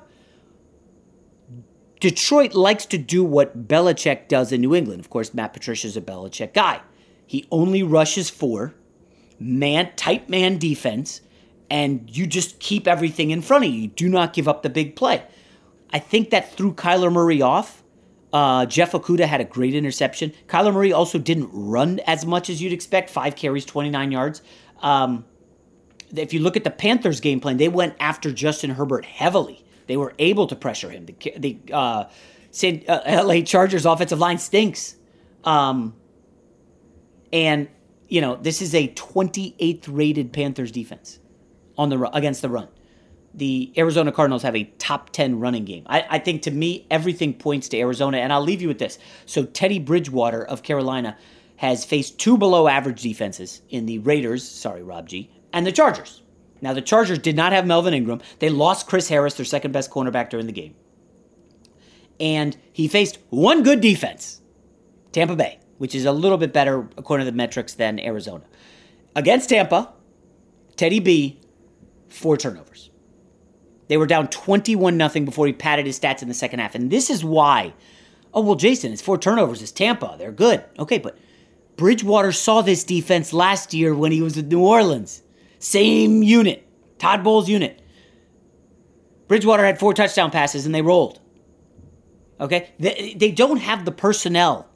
Detroit 2.00 2.54
likes 2.54 2.85
to 2.87 2.99
do 2.99 3.25
what 3.25 3.66
Belichick 3.66 4.28
does 4.28 4.52
in 4.52 4.61
New 4.61 4.75
England. 4.75 5.00
Of 5.00 5.11
course, 5.11 5.33
Matt 5.33 5.52
Patricia's 5.52 5.97
a 5.97 6.00
Belichick 6.00 6.52
guy. 6.52 6.81
He 7.26 7.47
only 7.50 7.83
rushes 7.83 8.28
four, 8.28 8.75
man, 9.38 9.90
tight 9.97 10.28
man 10.28 10.59
defense, 10.59 11.23
and 11.71 12.14
you 12.14 12.26
just 12.26 12.59
keep 12.61 12.87
everything 12.87 13.31
in 13.31 13.40
front 13.40 13.64
of 13.64 13.71
you. 13.71 13.81
You 13.83 13.88
do 13.88 14.09
not 14.09 14.35
give 14.35 14.49
up 14.49 14.62
the 14.62 14.71
big 14.71 14.97
play. 14.97 15.25
I 15.90 15.99
think 15.99 16.31
that 16.31 16.52
threw 16.52 16.75
Kyler 16.75 17.11
Murray 17.11 17.40
off. 17.40 17.83
Uh, 18.33 18.66
Jeff 18.66 18.93
Okudah 18.93 19.26
had 19.26 19.40
a 19.40 19.45
great 19.45 19.75
interception. 19.75 20.33
Kyler 20.49 20.75
Murray 20.75 20.93
also 20.93 21.19
didn't 21.19 21.50
run 21.52 22.00
as 22.00 22.26
much 22.26 22.50
as 22.50 22.61
you'd 22.61 22.73
expect 22.73 23.09
five 23.09 23.37
carries, 23.37 23.64
29 23.64 24.11
yards. 24.11 24.43
Um, 24.84 25.24
if 26.14 26.32
you 26.32 26.40
look 26.40 26.56
at 26.56 26.62
the 26.62 26.70
Panthers' 26.70 27.18
game 27.18 27.40
plan, 27.40 27.56
they 27.56 27.68
went 27.68 27.96
after 27.98 28.30
Justin 28.30 28.70
Herbert 28.70 29.04
heavily. 29.04 29.64
They 29.86 29.96
were 29.96 30.14
able 30.18 30.46
to 30.46 30.54
pressure 30.54 30.90
him. 30.90 31.06
The, 31.06 31.34
the 31.36 31.58
uh, 31.72 32.04
uh, 32.88 33.24
LA 33.24 33.40
Chargers 33.40 33.86
offensive 33.86 34.18
line 34.18 34.38
stinks. 34.38 34.94
Um, 35.42 35.94
and, 37.32 37.68
you 38.08 38.20
know, 38.20 38.36
this 38.36 38.62
is 38.62 38.74
a 38.74 38.88
28th 38.88 39.84
rated 39.88 40.32
Panthers 40.32 40.70
defense 40.70 41.18
on 41.76 41.88
the 41.88 42.00
against 42.16 42.42
the 42.42 42.48
run. 42.48 42.68
The 43.36 43.72
Arizona 43.76 44.12
Cardinals 44.12 44.42
have 44.42 44.54
a 44.54 44.64
top 44.78 45.10
10 45.10 45.40
running 45.40 45.64
game. 45.64 45.84
I, 45.86 46.06
I 46.08 46.18
think 46.20 46.42
to 46.42 46.52
me, 46.52 46.86
everything 46.90 47.34
points 47.34 47.68
to 47.70 47.78
Arizona. 47.78 48.18
And 48.18 48.32
I'll 48.32 48.42
leave 48.42 48.62
you 48.62 48.68
with 48.68 48.78
this. 48.78 48.98
So, 49.26 49.44
Teddy 49.44 49.80
Bridgewater 49.80 50.44
of 50.44 50.62
Carolina 50.62 51.18
has 51.56 51.84
faced 51.84 52.18
two 52.18 52.37
below 52.37 52.68
average 52.68 53.02
defenses 53.02 53.62
in 53.70 53.87
the 53.87 53.99
Raiders, 54.00 54.49
sorry, 54.49 54.82
Rob 54.82 55.08
G, 55.08 55.30
and 55.52 55.66
the 55.66 55.73
Chargers. 55.73 56.23
Now, 56.61 56.73
the 56.73 56.82
Chargers 56.82 57.18
did 57.18 57.37
not 57.37 57.52
have 57.52 57.66
Melvin 57.66 57.94
Ingram. 57.94 58.20
They 58.38 58.49
lost 58.49 58.87
Chris 58.87 59.08
Harris, 59.08 59.34
their 59.34 59.44
second 59.44 59.73
best 59.73 59.90
cornerback 59.90 60.30
during 60.30 60.46
the 60.46 60.52
game. 60.52 60.75
And 62.18 62.56
he 62.73 62.88
faced 62.88 63.18
one 63.30 63.62
good 63.62 63.80
defense, 63.80 64.40
Tampa 65.12 65.37
Bay, 65.37 65.58
which 65.78 65.94
is 65.94 66.04
a 66.04 66.12
little 66.12 66.38
bit 66.38 66.52
better 66.52 66.88
according 66.96 67.26
to 67.26 67.30
the 67.30 67.37
metrics 67.37 67.75
than 67.75 68.00
Arizona. 68.00 68.44
Against 69.14 69.50
Tampa, 69.50 69.92
Teddy 70.76 71.00
B 71.00 71.40
four 72.08 72.37
turnovers. 72.37 72.90
They 73.88 73.96
were 73.96 74.06
down 74.06 74.28
21 74.28 74.96
0 74.96 75.25
before 75.26 75.46
he 75.46 75.52
padded 75.52 75.87
his 75.87 75.99
stats 75.99 76.23
in 76.23 76.28
the 76.28 76.34
second 76.34 76.61
half. 76.61 76.75
And 76.75 76.90
this 76.90 77.11
is 77.11 77.25
why, 77.25 77.75
oh, 78.32 78.40
well, 78.40 78.54
Jason, 78.54 78.92
it's 78.92 79.02
four 79.02 79.18
turnovers. 79.18 79.61
It's 79.61 79.73
Tampa. 79.73 80.16
They're 80.18 80.32
good. 80.32 80.64
Okay, 80.78 80.99
but 80.99 81.18
Bridgewater 81.76 82.33
saw 82.33 82.62
this 82.62 82.85
defense 82.85 83.33
last 83.33 83.75
year 83.75 83.95
when 83.95 84.12
he 84.12 84.23
was 84.23 84.37
with 84.37 84.47
New 84.47 84.61
Orleans. 84.61 85.23
Same 85.59 86.23
unit, 86.23 86.66
Todd 86.99 87.25
Bowles' 87.25 87.49
unit. 87.49 87.81
Bridgewater 89.28 89.64
had 89.64 89.78
four 89.78 89.95
touchdown 89.95 90.31
passes 90.31 90.66
and 90.66 90.75
they 90.75 90.83
rolled. 90.83 91.21
Okay? 92.40 92.71
They, 92.78 93.14
they 93.16 93.31
don't 93.31 93.59
have 93.59 93.85
the 93.85 93.93
personnel 93.93 94.69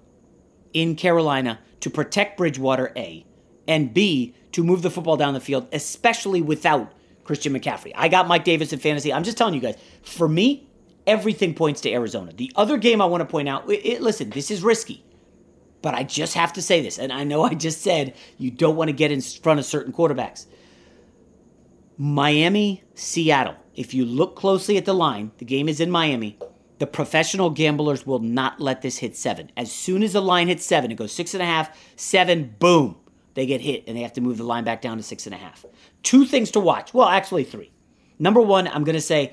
in 0.72 0.96
Carolina 0.96 1.58
to 1.80 1.90
protect 1.90 2.36
Bridgewater, 2.36 2.92
A, 2.96 3.24
and 3.66 3.92
B, 3.92 4.34
to 4.52 4.64
move 4.64 4.82
the 4.82 4.90
football 4.90 5.16
down 5.16 5.34
the 5.34 5.40
field, 5.40 5.68
especially 5.72 6.40
without 6.40 6.92
Christian 7.24 7.52
McCaffrey. 7.52 7.92
I 7.94 8.08
got 8.08 8.26
Mike 8.26 8.44
Davis 8.44 8.72
in 8.72 8.78
fantasy. 8.78 9.12
I'm 9.12 9.22
just 9.22 9.36
telling 9.36 9.54
you 9.54 9.60
guys, 9.60 9.76
for 10.02 10.28
me, 10.28 10.66
everything 11.06 11.54
points 11.54 11.80
to 11.82 11.92
Arizona. 11.92 12.32
The 12.32 12.50
other 12.56 12.78
game 12.78 13.00
I 13.00 13.04
want 13.04 13.20
to 13.20 13.26
point 13.26 13.48
out, 13.48 13.70
it, 13.70 14.00
listen, 14.00 14.30
this 14.30 14.50
is 14.50 14.62
risky, 14.62 15.04
but 15.82 15.94
I 15.94 16.02
just 16.02 16.34
have 16.34 16.52
to 16.54 16.62
say 16.62 16.80
this. 16.80 16.98
And 16.98 17.12
I 17.12 17.24
know 17.24 17.42
I 17.42 17.54
just 17.54 17.82
said 17.82 18.14
you 18.36 18.50
don't 18.50 18.76
want 18.76 18.88
to 18.88 18.92
get 18.92 19.12
in 19.12 19.20
front 19.20 19.60
of 19.60 19.66
certain 19.66 19.92
quarterbacks. 19.92 20.46
Miami, 21.96 22.84
Seattle. 22.94 23.56
If 23.74 23.94
you 23.94 24.04
look 24.04 24.36
closely 24.36 24.76
at 24.76 24.84
the 24.84 24.94
line, 24.94 25.32
the 25.38 25.44
game 25.44 25.68
is 25.68 25.80
in 25.80 25.90
Miami. 25.90 26.38
The 26.78 26.86
professional 26.86 27.50
gamblers 27.50 28.06
will 28.06 28.20
not 28.20 28.60
let 28.60 28.82
this 28.82 28.98
hit 28.98 29.16
seven. 29.16 29.50
As 29.56 29.72
soon 29.72 30.02
as 30.02 30.12
the 30.12 30.22
line 30.22 30.48
hits 30.48 30.64
seven, 30.64 30.92
it 30.92 30.96
goes 30.96 31.12
six 31.12 31.34
and 31.34 31.42
a 31.42 31.46
half, 31.46 31.76
seven, 31.96 32.54
boom 32.58 32.96
they 33.38 33.46
get 33.46 33.60
hit 33.60 33.84
and 33.86 33.96
they 33.96 34.02
have 34.02 34.12
to 34.14 34.20
move 34.20 34.36
the 34.36 34.42
line 34.42 34.64
back 34.64 34.82
down 34.82 34.96
to 34.96 35.02
six 35.04 35.24
and 35.24 35.32
a 35.32 35.38
half. 35.38 35.64
Two 36.02 36.24
things 36.24 36.50
to 36.50 36.60
watch. 36.60 36.92
Well, 36.92 37.08
actually, 37.08 37.44
three. 37.44 37.70
Number 38.18 38.40
one, 38.40 38.66
I'm 38.66 38.82
going 38.82 38.96
to 38.96 39.00
say 39.00 39.32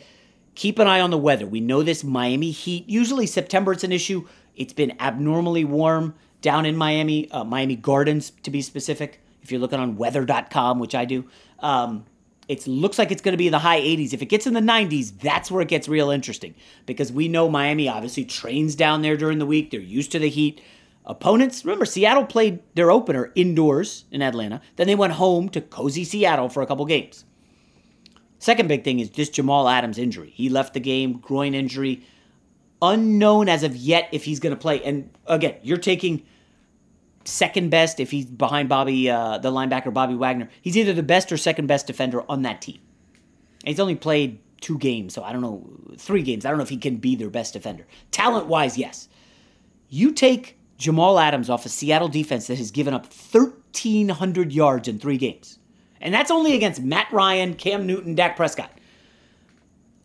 keep 0.54 0.78
an 0.78 0.86
eye 0.86 1.02
on 1.02 1.10
the 1.10 1.18
weather. 1.18 1.48
We 1.48 1.60
know 1.60 1.82
this 1.82 2.04
Miami 2.04 2.52
heat. 2.52 2.88
Usually, 2.88 3.26
September, 3.26 3.72
it's 3.72 3.84
an 3.84 3.92
issue. 3.92 4.28
It's 4.56 4.74
been 4.74 4.94
abnormally 5.00 5.66
warm 5.66 6.14
down 6.46 6.68
in 6.68 6.78
Miami, 6.78 7.30
uh, 7.32 7.44
Miami 7.44 7.76
Gardens 7.76 8.32
to 8.44 8.52
be 8.52 8.62
specific. 8.62 9.20
If 9.42 9.52
you're 9.52 9.60
looking 9.60 9.80
on 9.80 9.98
weather.com, 9.98 10.78
which 10.78 10.94
I 10.94 11.04
do, 11.04 11.26
um, 11.60 12.06
it 12.48 12.68
looks 12.68 13.00
like 13.00 13.12
it's 13.12 13.24
going 13.24 13.34
to 13.34 13.38
be 13.38 13.50
the 13.50 13.58
high 13.58 13.82
80s. 13.82 14.14
If 14.14 14.22
it 14.22 14.28
gets 14.28 14.46
in 14.46 14.54
the 14.54 14.60
90s, 14.60 15.20
that's 15.20 15.50
where 15.50 15.64
it 15.64 15.68
gets 15.68 15.88
real 15.88 16.12
interesting 16.12 16.54
because 16.86 17.12
we 17.12 17.28
know 17.28 17.50
Miami 17.50 17.90
obviously 17.90 18.26
trains 18.26 18.76
down 18.76 19.02
there 19.02 19.18
during 19.18 19.40
the 19.40 19.46
week. 19.48 19.72
They're 19.72 19.80
used 19.80 20.12
to 20.12 20.20
the 20.20 20.30
heat 20.30 20.62
opponents. 21.04 21.66
Remember, 21.66 21.84
Seattle 21.84 22.26
played 22.26 22.60
their 22.76 22.92
opener 22.92 23.32
indoors 23.34 24.06
in 24.12 24.22
Atlanta. 24.22 24.62
Then 24.76 24.86
they 24.86 24.94
went 24.94 25.14
home 25.14 25.50
to 25.50 25.62
cozy 25.62 26.04
Seattle 26.04 26.50
for 26.50 26.62
a 26.62 26.68
couple 26.68 26.86
games. 26.86 27.26
Second 28.38 28.68
big 28.68 28.84
thing 28.84 29.00
is 29.00 29.10
just 29.10 29.34
Jamal 29.34 29.68
Adams' 29.68 29.98
injury. 29.98 30.32
He 30.36 30.50
left 30.50 30.76
the 30.76 30.80
game, 30.80 31.18
groin 31.18 31.56
injury, 31.56 32.06
unknown 32.84 33.50
as 33.50 33.64
of 33.64 33.76
yet 33.76 34.10
if 34.12 34.26
he's 34.26 34.40
going 34.40 34.54
to 34.54 34.62
play. 34.62 34.84
And 34.84 35.10
again, 35.26 35.56
you're 35.64 35.78
taking 35.78 36.24
second 37.26 37.70
best 37.70 38.00
if 38.00 38.12
he's 38.12 38.26
behind 38.26 38.70
Bobby, 38.70 39.10
uh, 39.10 39.38
the 39.40 39.52
linebacker 39.52 39.94
Bobby 39.94 40.16
Wagner. 40.16 40.50
He's 40.62 40.78
either 40.78 40.94
the 40.94 41.04
best 41.04 41.32
or 41.32 41.38
second 41.38 41.68
best 41.68 41.88
defender 41.88 42.24
on 42.30 42.44
that 42.44 42.62
team. 42.62 42.80
And 43.62 43.70
he's 43.70 43.80
only 43.80 43.96
played 43.96 44.40
two 44.62 44.78
games, 44.78 45.14
so 45.14 45.24
I 45.24 45.34
don't 45.34 45.42
know, 45.42 45.68
three 45.98 46.24
games. 46.24 46.46
I 46.46 46.50
don't 46.50 46.58
know 46.58 46.64
if 46.64 46.70
he 46.70 46.78
can 46.78 46.98
be 46.98 47.16
their 47.16 47.30
best 47.30 47.54
defender. 47.54 47.86
Talent 48.12 48.48
wise, 48.48 48.78
yes. 48.78 49.10
You 49.90 50.12
take 50.12 50.58
Jamal 50.78 51.20
Adams 51.20 51.50
off 51.50 51.66
a 51.66 51.70
Seattle 51.70 52.08
defense 52.08 52.48
that 52.48 52.58
has 52.58 52.72
given 52.72 52.94
up 52.94 53.06
1,300 53.06 54.52
yards 54.52 54.88
in 54.88 55.00
three 55.00 55.18
games. 55.18 55.60
And 56.02 56.14
that's 56.14 56.32
only 56.32 56.56
against 56.56 56.82
Matt 56.82 57.12
Ryan, 57.12 57.56
Cam 57.56 57.88
Newton, 57.88 58.16
Dak 58.16 58.36
Prescott. 58.36 58.72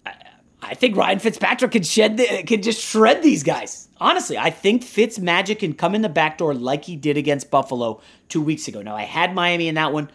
I, 0.07 0.15
I 0.63 0.75
think 0.75 0.97
Ryan 0.97 1.19
Fitzpatrick 1.19 1.73
could 1.73 1.87
shed 1.87 2.17
the, 2.17 2.43
could 2.45 2.63
just 2.63 2.81
shred 2.81 3.23
these 3.23 3.43
guys. 3.43 3.89
Honestly, 4.01 4.39
I 4.39 4.51
think 4.51 4.83
Fitz 4.83 5.19
magic 5.19 5.59
can 5.59 5.75
come 5.75 5.95
in 5.95 6.01
the 6.01 6.09
back 6.09 6.39
door 6.39 6.55
like 6.55 6.85
he 6.85 6.97
did 6.97 7.19
against 7.19 7.51
Buffalo 7.51 8.01
two 8.29 8.41
weeks 8.41 8.67
ago. 8.67 8.81
Now 8.81 8.97
I 8.97 9.03
had 9.03 9.35
Miami 9.35 9.69
in 9.69 9.75
that 9.75 9.93
one. 9.93 10.11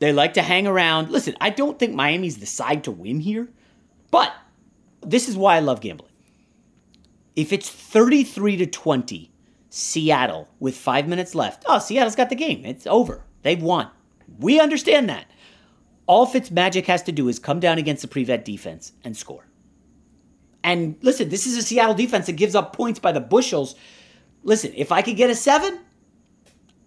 They 0.00 0.12
like 0.12 0.34
to 0.34 0.42
hang 0.42 0.66
around. 0.66 1.10
Listen, 1.10 1.36
I 1.40 1.50
don't 1.50 1.78
think 1.78 1.94
Miami's 1.94 2.38
the 2.38 2.46
side 2.46 2.84
to 2.84 2.90
win 2.90 3.20
here, 3.20 3.48
but 4.10 4.32
this 5.00 5.28
is 5.28 5.36
why 5.36 5.56
I 5.56 5.60
love 5.60 5.80
gambling. 5.80 6.12
If 7.36 7.52
it's 7.52 7.70
33 7.70 8.56
to 8.56 8.66
20, 8.66 9.30
Seattle 9.70 10.48
with 10.58 10.76
five 10.76 11.06
minutes 11.06 11.34
left, 11.34 11.64
oh, 11.68 11.78
Seattle's 11.78 12.16
got 12.16 12.30
the 12.30 12.34
game. 12.34 12.64
It's 12.64 12.86
over. 12.86 13.22
They've 13.42 13.62
won. 13.62 13.88
We 14.38 14.60
understand 14.60 15.08
that. 15.08 15.26
All 16.06 16.26
Fitz 16.26 16.50
Magic 16.50 16.86
has 16.86 17.02
to 17.04 17.12
do 17.12 17.28
is 17.28 17.38
come 17.38 17.60
down 17.60 17.78
against 17.78 18.02
the 18.02 18.08
prevent 18.08 18.44
defense 18.44 18.92
and 19.04 19.16
score. 19.16 19.47
And 20.64 20.96
listen, 21.02 21.28
this 21.28 21.46
is 21.46 21.56
a 21.56 21.62
Seattle 21.62 21.94
defense 21.94 22.26
that 22.26 22.32
gives 22.32 22.54
up 22.54 22.74
points 22.74 22.98
by 22.98 23.12
the 23.12 23.20
bushels. 23.20 23.74
Listen, 24.42 24.72
if 24.74 24.92
I 24.92 25.02
could 25.02 25.16
get 25.16 25.30
a 25.30 25.34
seven, 25.34 25.78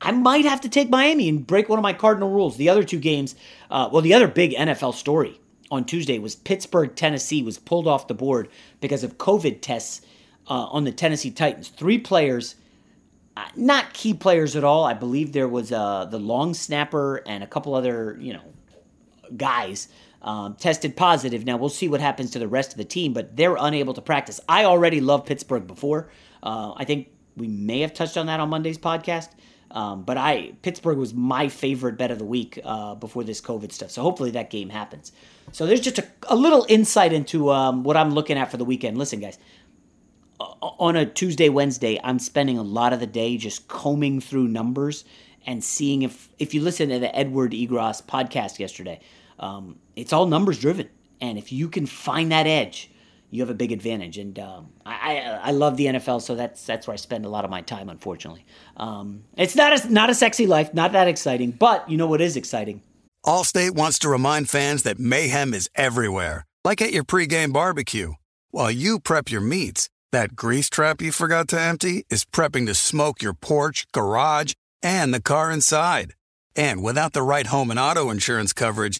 I 0.01 0.11
might 0.11 0.45
have 0.45 0.61
to 0.61 0.69
take 0.69 0.89
Miami 0.89 1.29
and 1.29 1.45
break 1.45 1.69
one 1.69 1.79
of 1.79 1.83
my 1.83 1.93
cardinal 1.93 2.31
rules. 2.31 2.57
The 2.57 2.69
other 2.69 2.83
two 2.83 2.99
games, 2.99 3.35
uh, 3.69 3.89
well, 3.91 4.01
the 4.01 4.13
other 4.13 4.27
big 4.27 4.53
NFL 4.53 4.95
story 4.95 5.39
on 5.69 5.85
Tuesday 5.85 6.19
was 6.19 6.35
Pittsburgh, 6.35 6.95
Tennessee 6.95 7.43
was 7.43 7.57
pulled 7.57 7.87
off 7.87 8.07
the 8.07 8.13
board 8.13 8.49
because 8.81 9.03
of 9.03 9.17
COVID 9.17 9.61
tests 9.61 10.01
uh, 10.49 10.65
on 10.65 10.83
the 10.83 10.91
Tennessee 10.91 11.31
Titans. 11.31 11.69
Three 11.69 11.97
players, 11.97 12.55
uh, 13.37 13.45
not 13.55 13.93
key 13.93 14.13
players 14.13 14.55
at 14.55 14.63
all. 14.63 14.83
I 14.85 14.93
believe 14.93 15.31
there 15.31 15.47
was 15.47 15.71
uh, 15.71 16.05
the 16.05 16.19
long 16.19 16.53
snapper 16.53 17.17
and 17.25 17.43
a 17.43 17.47
couple 17.47 17.73
other, 17.73 18.17
you 18.19 18.33
know, 18.33 18.43
guys 19.37 19.87
um, 20.21 20.55
tested 20.55 20.95
positive. 20.95 21.45
Now 21.45 21.57
we'll 21.57 21.69
see 21.69 21.87
what 21.87 22.01
happens 22.01 22.31
to 22.31 22.39
the 22.39 22.47
rest 22.47 22.71
of 22.71 22.77
the 22.77 22.85
team, 22.85 23.13
but 23.13 23.35
they're 23.35 23.57
unable 23.59 23.93
to 23.93 24.01
practice. 24.01 24.39
I 24.47 24.65
already 24.65 25.01
love 25.01 25.25
Pittsburgh 25.25 25.67
before. 25.67 26.09
Uh, 26.43 26.73
I 26.75 26.85
think 26.85 27.09
we 27.35 27.47
may 27.47 27.81
have 27.81 27.93
touched 27.93 28.17
on 28.17 28.27
that 28.27 28.39
on 28.39 28.49
Monday's 28.49 28.77
podcast. 28.77 29.29
Um, 29.71 30.03
but 30.03 30.17
I 30.17 30.51
Pittsburgh 30.61 30.97
was 30.97 31.13
my 31.13 31.47
favorite 31.47 31.97
bet 31.97 32.11
of 32.11 32.19
the 32.19 32.25
week 32.25 32.59
uh, 32.63 32.95
before 32.95 33.23
this 33.23 33.39
COVID 33.39 33.71
stuff. 33.71 33.89
So 33.89 34.01
hopefully 34.01 34.31
that 34.31 34.49
game 34.49 34.69
happens. 34.69 35.13
So 35.53 35.65
there's 35.65 35.79
just 35.79 35.97
a, 35.97 36.05
a 36.27 36.35
little 36.35 36.65
insight 36.67 37.13
into 37.13 37.49
um, 37.51 37.83
what 37.83 37.95
I'm 37.95 38.11
looking 38.11 38.37
at 38.37 38.51
for 38.51 38.57
the 38.57 38.65
weekend. 38.65 38.97
Listen, 38.97 39.21
guys, 39.21 39.39
on 40.39 40.95
a 40.95 41.05
Tuesday, 41.05 41.49
Wednesday, 41.49 41.99
I'm 42.03 42.19
spending 42.19 42.57
a 42.57 42.63
lot 42.63 42.93
of 42.93 42.99
the 42.99 43.07
day 43.07 43.37
just 43.37 43.67
combing 43.67 44.19
through 44.19 44.47
numbers 44.47 45.05
and 45.45 45.63
seeing 45.63 46.01
if 46.01 46.29
if 46.37 46.53
you 46.53 46.61
listen 46.61 46.89
to 46.89 46.99
the 46.99 47.15
Edward 47.15 47.53
Egros 47.53 48.03
podcast 48.03 48.59
yesterday, 48.59 48.99
um, 49.39 49.77
it's 50.01 50.11
all 50.11 50.25
numbers 50.25 50.59
driven. 50.59 50.89
And 51.21 51.37
if 51.37 51.51
you 51.51 51.69
can 51.69 51.85
find 51.85 52.31
that 52.31 52.47
edge, 52.47 52.89
you 53.29 53.41
have 53.41 53.51
a 53.51 53.55
big 53.55 53.71
advantage. 53.71 54.17
And 54.17 54.37
um, 54.39 54.69
I, 54.85 55.19
I, 55.19 55.39
I 55.43 55.51
love 55.51 55.77
the 55.77 55.85
NFL, 55.85 56.21
so 56.21 56.35
that's 56.35 56.65
that's 56.65 56.87
where 56.87 56.93
I 56.93 56.97
spend 56.97 57.25
a 57.25 57.29
lot 57.29 57.45
of 57.45 57.51
my 57.51 57.61
time. 57.61 57.87
Unfortunately, 57.87 58.45
um, 58.77 59.23
it's 59.37 59.55
not 59.55 59.85
a 59.85 59.89
not 59.91 60.09
a 60.09 60.15
sexy 60.15 60.47
life, 60.47 60.73
not 60.73 60.91
that 60.91 61.07
exciting. 61.07 61.51
But 61.51 61.89
you 61.89 61.97
know 61.97 62.07
what 62.07 62.19
is 62.19 62.35
exciting? 62.35 62.81
Allstate 63.25 63.71
wants 63.71 63.99
to 63.99 64.09
remind 64.09 64.49
fans 64.49 64.83
that 64.83 64.99
mayhem 64.99 65.53
is 65.53 65.69
everywhere, 65.75 66.45
like 66.65 66.81
at 66.81 66.91
your 66.91 67.03
pregame 67.03 67.53
barbecue. 67.53 68.13
While 68.49 68.71
you 68.71 68.99
prep 68.99 69.29
your 69.29 69.41
meats, 69.41 69.87
that 70.11 70.35
grease 70.35 70.69
trap 70.69 71.01
you 71.01 71.11
forgot 71.11 71.47
to 71.49 71.61
empty 71.61 72.05
is 72.09 72.25
prepping 72.25 72.65
to 72.65 72.73
smoke 72.73 73.21
your 73.21 73.35
porch, 73.35 73.85
garage, 73.93 74.53
and 74.81 75.13
the 75.13 75.21
car 75.21 75.51
inside. 75.51 76.15
And 76.55 76.83
without 76.83 77.13
the 77.13 77.21
right 77.21 77.47
home 77.47 77.69
and 77.69 77.79
auto 77.79 78.09
insurance 78.09 78.51
coverage, 78.51 78.99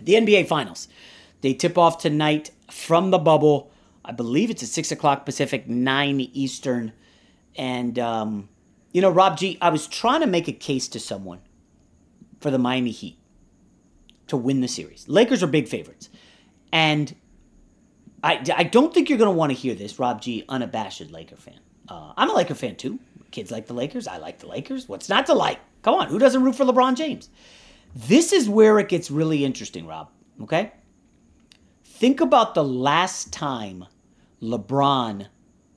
The 0.00 0.14
NBA 0.14 0.46
Finals. 0.46 0.88
They 1.40 1.54
tip 1.54 1.78
off 1.78 1.98
tonight 1.98 2.50
from 2.70 3.10
the 3.10 3.18
bubble. 3.18 3.70
I 4.04 4.12
believe 4.12 4.50
it's 4.50 4.62
at 4.62 4.68
6 4.68 4.92
o'clock 4.92 5.24
Pacific, 5.24 5.68
9 5.68 6.20
Eastern. 6.32 6.92
And, 7.56 7.98
um, 7.98 8.48
you 8.92 9.00
know, 9.02 9.10
Rob 9.10 9.36
G, 9.36 9.58
I 9.60 9.70
was 9.70 9.86
trying 9.86 10.20
to 10.20 10.26
make 10.26 10.48
a 10.48 10.52
case 10.52 10.88
to 10.88 11.00
someone 11.00 11.40
for 12.40 12.50
the 12.50 12.58
Miami 12.58 12.90
Heat 12.90 13.18
to 14.28 14.36
win 14.36 14.60
the 14.60 14.68
series. 14.68 15.08
Lakers 15.08 15.42
are 15.42 15.46
big 15.46 15.68
favorites. 15.68 16.08
And 16.72 17.14
I, 18.22 18.44
I 18.56 18.64
don't 18.64 18.92
think 18.92 19.08
you're 19.08 19.18
going 19.18 19.30
to 19.30 19.36
want 19.36 19.50
to 19.50 19.58
hear 19.58 19.74
this, 19.74 19.98
Rob 19.98 20.20
G, 20.20 20.44
unabashed 20.48 21.10
Laker 21.10 21.36
fan. 21.36 21.60
Uh, 21.88 22.12
I'm 22.16 22.30
a 22.30 22.34
Laker 22.34 22.54
fan 22.54 22.76
too. 22.76 22.98
Kids 23.30 23.50
like 23.50 23.66
the 23.66 23.74
Lakers. 23.74 24.06
I 24.06 24.18
like 24.18 24.38
the 24.38 24.46
Lakers. 24.46 24.88
What's 24.88 25.08
not 25.08 25.26
to 25.26 25.34
like? 25.34 25.58
Come 25.82 25.94
on, 25.94 26.08
who 26.08 26.18
doesn't 26.18 26.42
root 26.42 26.56
for 26.56 26.64
LeBron 26.64 26.96
James? 26.96 27.28
This 27.94 28.32
is 28.32 28.48
where 28.48 28.78
it 28.78 28.88
gets 28.88 29.10
really 29.10 29.44
interesting, 29.44 29.86
Rob. 29.86 30.10
Okay? 30.42 30.72
Think 31.84 32.20
about 32.20 32.54
the 32.54 32.64
last 32.64 33.32
time 33.32 33.84
LeBron 34.42 35.26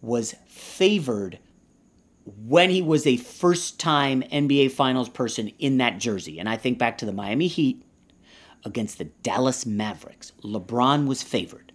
was 0.02 0.36
favored 0.48 1.40
when 2.26 2.70
he 2.70 2.82
was 2.82 3.08
a 3.08 3.18
first 3.18 3.80
time 3.80 4.22
NBA 4.24 4.72
Finals 4.72 5.10
person 5.10 5.52
in 5.60 5.78
that 5.78 5.98
jersey. 5.98 6.40
And 6.40 6.48
I 6.48 6.58
think 6.58 6.78
back 6.78 7.00
to 7.00 7.06
the 7.06 7.12
Miami 7.12 7.48
Heat 7.48 7.84
against 8.64 8.98
the 8.98 9.06
Dallas 9.06 9.66
Mavericks. 9.66 10.32
LeBron 10.44 11.08
was 11.08 11.24
favored. 11.24 11.72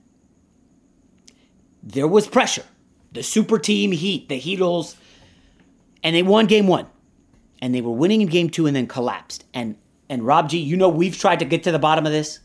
There 1.83 2.09
was 2.09 2.29
pressure. 2.29 2.65
The 3.13 3.23
super 3.23 3.59
team 3.59 3.93
Heat, 3.93 4.29
the 4.29 4.41
Heatles, 4.41 4.97
and 6.03 6.15
they 6.15 6.23
won 6.23 6.47
game 6.47 6.67
one. 6.67 6.87
And 7.61 7.75
they 7.75 7.81
were 7.81 7.91
winning 7.91 8.21
in 8.21 8.29
game 8.29 8.51
two 8.51 8.67
and 8.67 8.77
then 8.77 8.87
collapsed. 8.87 9.45
And 9.55 9.77
and 10.09 10.25
Rob 10.25 10.49
G, 10.49 10.59
you 10.59 10.77
know 10.77 10.89
we've 10.89 11.17
tried 11.17 11.41
to 11.41 11.45
get 11.45 11.65
to 11.65 11.73
the 11.73 11.79
bottom 11.79 12.07
of 12.07 12.13
this. 12.13 12.41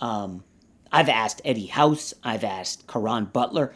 Um, 0.00 0.44
I've 0.92 1.08
asked 1.08 1.40
Eddie 1.44 1.66
House, 1.66 2.14
I've 2.24 2.44
asked 2.44 2.86
Caron 2.86 3.26
Butler 3.26 3.72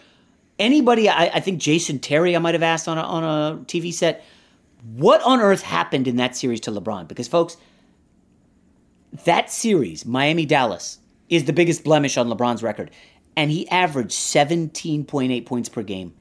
anybody, 0.58 1.08
I, 1.08 1.26
I 1.26 1.40
think 1.40 1.60
Jason 1.60 1.98
Terry, 1.98 2.36
I 2.36 2.38
might 2.38 2.54
have 2.54 2.62
asked 2.62 2.88
on 2.88 2.98
a, 2.98 3.02
on 3.02 3.24
a 3.24 3.56
TV 3.64 3.92
set, 3.92 4.24
what 4.96 5.22
on 5.22 5.40
earth 5.40 5.62
happened 5.62 6.06
in 6.08 6.16
that 6.16 6.36
series 6.36 6.60
to 6.60 6.70
LeBron? 6.70 7.08
Because, 7.08 7.28
folks, 7.28 7.56
that 9.24 9.50
series, 9.50 10.04
Miami 10.04 10.46
Dallas, 10.46 10.98
is 11.28 11.44
the 11.44 11.52
biggest 11.52 11.84
blemish 11.84 12.16
on 12.16 12.28
LeBron's 12.28 12.62
record. 12.62 12.90
And 13.36 13.50
he 13.50 13.68
averaged 13.68 14.12
17.8 14.12 15.46
points 15.46 15.68
per 15.68 15.82
game. 15.82 16.14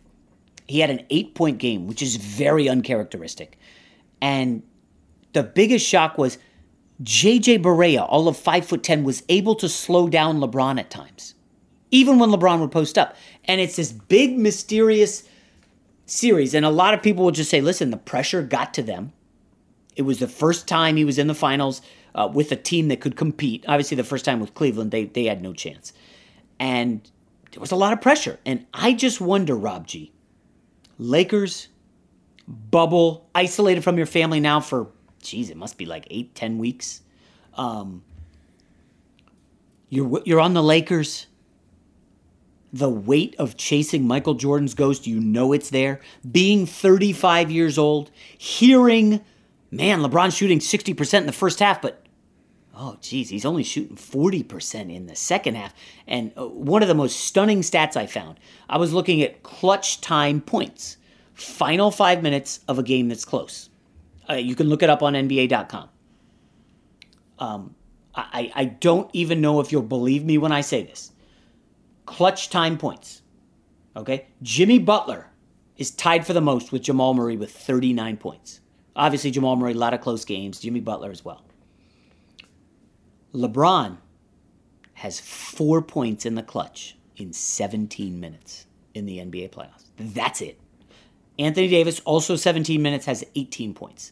He 0.67 0.79
had 0.79 0.89
an 0.89 1.05
eight 1.09 1.35
point 1.35 1.57
game, 1.57 1.87
which 1.87 2.01
is 2.01 2.15
very 2.15 2.69
uncharacteristic. 2.69 3.57
And 4.21 4.63
the 5.33 5.43
biggest 5.43 5.85
shock 5.85 6.17
was 6.17 6.37
JJ 7.03 7.61
Barea, 7.61 8.05
all 8.07 8.27
of 8.27 8.37
five 8.37 8.65
foot 8.65 8.83
ten, 8.83 9.03
was 9.03 9.23
able 9.29 9.55
to 9.55 9.69
slow 9.69 10.07
down 10.07 10.39
LeBron 10.39 10.79
at 10.79 10.89
times 10.89 11.33
even 11.93 12.17
when 12.17 12.31
LeBron 12.31 12.59
would 12.59 12.71
post 12.71 12.97
up. 12.97 13.15
And 13.45 13.61
it's 13.61 13.75
this 13.75 13.91
big, 13.91 14.35
mysterious 14.35 15.23
series. 16.07 16.55
And 16.55 16.65
a 16.65 16.71
lot 16.71 16.95
of 16.95 17.03
people 17.03 17.23
will 17.23 17.31
just 17.31 17.51
say, 17.51 17.61
listen, 17.61 17.91
the 17.91 17.97
pressure 17.97 18.41
got 18.41 18.73
to 18.73 18.81
them. 18.81 19.13
It 19.95 20.01
was 20.01 20.17
the 20.17 20.27
first 20.27 20.67
time 20.67 20.95
he 20.95 21.05
was 21.05 21.19
in 21.19 21.27
the 21.27 21.35
finals 21.35 21.83
uh, 22.15 22.27
with 22.33 22.51
a 22.51 22.55
team 22.55 22.87
that 22.87 22.99
could 22.99 23.15
compete. 23.15 23.63
Obviously, 23.67 23.95
the 23.95 24.03
first 24.03 24.25
time 24.25 24.39
with 24.39 24.55
Cleveland, 24.55 24.89
they, 24.89 25.05
they 25.05 25.25
had 25.25 25.43
no 25.43 25.53
chance. 25.53 25.93
And 26.59 27.07
there 27.51 27.61
was 27.61 27.71
a 27.71 27.75
lot 27.75 27.93
of 27.93 28.01
pressure. 28.01 28.39
And 28.43 28.65
I 28.73 28.93
just 28.93 29.21
wonder, 29.21 29.55
Rob 29.55 29.85
G, 29.85 30.11
Lakers, 30.97 31.67
bubble, 32.47 33.29
isolated 33.35 33.83
from 33.83 33.97
your 33.97 34.07
family 34.07 34.39
now 34.39 34.59
for, 34.59 34.87
geez, 35.23 35.49
it 35.49 35.57
must 35.57 35.77
be 35.77 35.85
like 35.85 36.07
eight, 36.09 36.35
ten 36.35 36.57
weeks. 36.57 37.01
Um, 37.55 38.03
you're, 39.89 40.21
you're 40.25 40.39
on 40.39 40.53
the 40.53 40.63
Lakers 40.63 41.27
the 42.73 42.89
weight 42.89 43.35
of 43.37 43.55
chasing 43.55 44.07
Michael 44.07 44.33
Jordan's 44.33 44.73
ghost, 44.73 45.05
you 45.05 45.19
know 45.19 45.53
it's 45.53 45.69
there. 45.69 46.01
Being 46.29 46.65
35 46.65 47.51
years 47.51 47.77
old, 47.77 48.09
hearing, 48.35 49.21
man, 49.69 49.99
LeBron 49.99 50.35
shooting 50.35 50.57
60% 50.57 51.19
in 51.19 51.25
the 51.27 51.31
first 51.31 51.59
half, 51.59 51.83
but 51.83 52.03
oh, 52.75 52.97
geez, 52.99 53.29
he's 53.29 53.45
only 53.45 53.61
shooting 53.61 53.95
40% 53.95 54.93
in 54.93 55.05
the 55.05 55.15
second 55.15 55.53
half. 55.53 55.75
And 56.07 56.31
uh, 56.35 56.47
one 56.47 56.81
of 56.81 56.87
the 56.87 56.95
most 56.95 57.19
stunning 57.19 57.61
stats 57.61 57.95
I 57.95 58.07
found, 58.07 58.39
I 58.67 58.77
was 58.77 58.91
looking 58.91 59.21
at 59.21 59.43
clutch 59.43 60.01
time 60.01 60.41
points, 60.41 60.97
final 61.35 61.91
five 61.91 62.23
minutes 62.23 62.61
of 62.67 62.79
a 62.79 62.83
game 62.83 63.07
that's 63.07 63.23
close. 63.23 63.69
Uh, 64.29 64.35
you 64.35 64.55
can 64.55 64.67
look 64.67 64.83
it 64.83 64.89
up 64.89 65.03
on 65.03 65.13
NBA.com. 65.13 65.89
Um, 67.39 67.75
I, 68.15 68.51
I 68.53 68.65
don't 68.65 69.09
even 69.13 69.41
know 69.41 69.59
if 69.59 69.71
you'll 69.71 69.81
believe 69.81 70.23
me 70.23 70.37
when 70.37 70.51
I 70.51 70.61
say 70.61 70.83
this 70.83 71.11
clutch 72.05 72.49
time 72.49 72.77
points. 72.77 73.21
Okay? 73.95 74.27
Jimmy 74.41 74.79
Butler 74.79 75.29
is 75.77 75.91
tied 75.91 76.25
for 76.25 76.33
the 76.33 76.41
most 76.41 76.71
with 76.71 76.83
Jamal 76.83 77.13
Murray 77.13 77.37
with 77.37 77.51
39 77.51 78.17
points. 78.17 78.59
Obviously, 78.95 79.31
Jamal 79.31 79.55
Murray, 79.55 79.73
a 79.73 79.77
lot 79.77 79.93
of 79.93 80.01
close 80.01 80.23
games. 80.23 80.59
Jimmy 80.59 80.79
Butler 80.79 81.09
as 81.09 81.25
well. 81.25 81.43
LeBron 83.33 83.97
has 84.93 85.19
four 85.19 85.81
points 85.81 86.25
in 86.25 86.35
the 86.35 86.43
clutch 86.43 86.95
in 87.17 87.33
17 87.33 88.19
minutes 88.19 88.67
in 88.93 89.05
the 89.07 89.17
NBA 89.17 89.49
playoffs. 89.49 89.85
That's 89.97 90.41
it. 90.41 90.59
Anthony 91.39 91.67
Davis, 91.67 91.99
also 92.01 92.35
17 92.35 92.81
minutes, 92.81 93.05
has 93.05 93.23
18 93.35 93.73
points. 93.73 94.11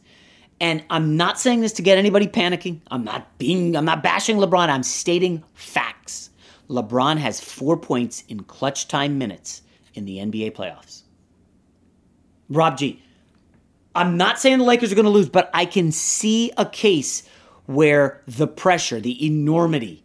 And 0.60 0.84
I'm 0.90 1.18
not 1.18 1.40
saying 1.40 1.62
this 1.62 1.74
to 1.74 1.82
get 1.82 1.98
anybody 1.98 2.28
panicking. 2.28 2.82
I'm 2.90 3.04
not 3.04 3.38
being, 3.38 3.76
I'm 3.76 3.86
not 3.86 4.04
bashing 4.04 4.38
LeBron. 4.38 4.70
I'm 4.70 4.84
stating 4.84 5.44
facts. 5.54 6.30
LeBron 6.70 7.18
has 7.18 7.40
four 7.40 7.78
points 7.78 8.24
in 8.28 8.44
clutch 8.44 8.88
time 8.88 9.18
minutes 9.18 9.64
in 9.94 10.06
the 10.06 10.18
NBA 10.18 10.54
playoffs. 10.54 11.02
Rob 12.50 12.78
G, 12.78 13.02
I'm 13.96 14.18
not 14.18 14.40
saying 14.40 14.60
the 14.60 14.64
Lakers 14.64 14.92
are 14.92 14.96
going 14.96 15.06
to 15.06 15.12
lose, 15.12 15.30
but 15.30 15.50
I 15.54 15.66
can 15.66 15.92
see 15.92 16.52
a 16.58 16.66
case 16.66 17.24
where 17.66 18.22
the 18.28 18.48
pressure, 18.48 19.00
the 19.00 19.26
enormity 19.26 20.04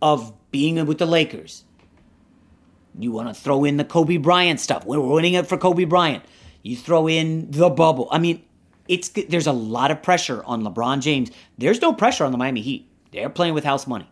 of 0.00 0.32
being 0.50 0.84
with 0.86 0.98
the 0.98 1.06
Lakers, 1.06 1.64
you 2.98 3.12
want 3.12 3.28
to 3.28 3.34
throw 3.34 3.64
in 3.64 3.76
the 3.76 3.84
Kobe 3.84 4.16
Bryant 4.16 4.60
stuff. 4.60 4.84
We're 4.84 5.00
winning 5.00 5.34
it 5.34 5.46
for 5.46 5.56
Kobe 5.56 5.84
Bryant. 5.84 6.24
You 6.62 6.76
throw 6.76 7.08
in 7.08 7.50
the 7.50 7.70
bubble. 7.70 8.08
I 8.10 8.18
mean, 8.18 8.42
it's 8.88 9.08
there's 9.08 9.46
a 9.46 9.52
lot 9.52 9.90
of 9.90 10.02
pressure 10.02 10.42
on 10.44 10.62
LeBron 10.62 11.00
James. 11.00 11.30
There's 11.58 11.80
no 11.80 11.92
pressure 11.92 12.24
on 12.24 12.32
the 12.32 12.38
Miami 12.38 12.60
Heat. 12.60 12.88
They're 13.12 13.30
playing 13.30 13.54
with 13.54 13.64
house 13.64 13.86
money. 13.86 14.08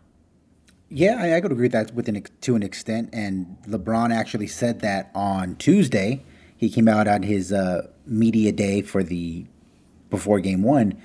Yeah, 0.89 1.17
I, 1.19 1.35
I 1.35 1.41
could 1.41 1.51
agree 1.51 1.65
with 1.65 1.71
that 1.73 1.93
with 1.93 2.07
an, 2.07 2.23
to 2.41 2.55
an 2.55 2.63
extent. 2.63 3.09
And 3.11 3.57
LeBron 3.67 4.13
actually 4.13 4.47
said 4.47 4.81
that 4.81 5.11
on 5.15 5.55
Tuesday. 5.55 6.23
He 6.55 6.69
came 6.69 6.87
out 6.87 7.07
on 7.07 7.23
his 7.23 7.51
uh, 7.51 7.87
media 8.05 8.51
day 8.51 8.81
for 8.81 9.03
the 9.03 9.45
before 10.09 10.39
Game 10.39 10.61
One, 10.61 11.01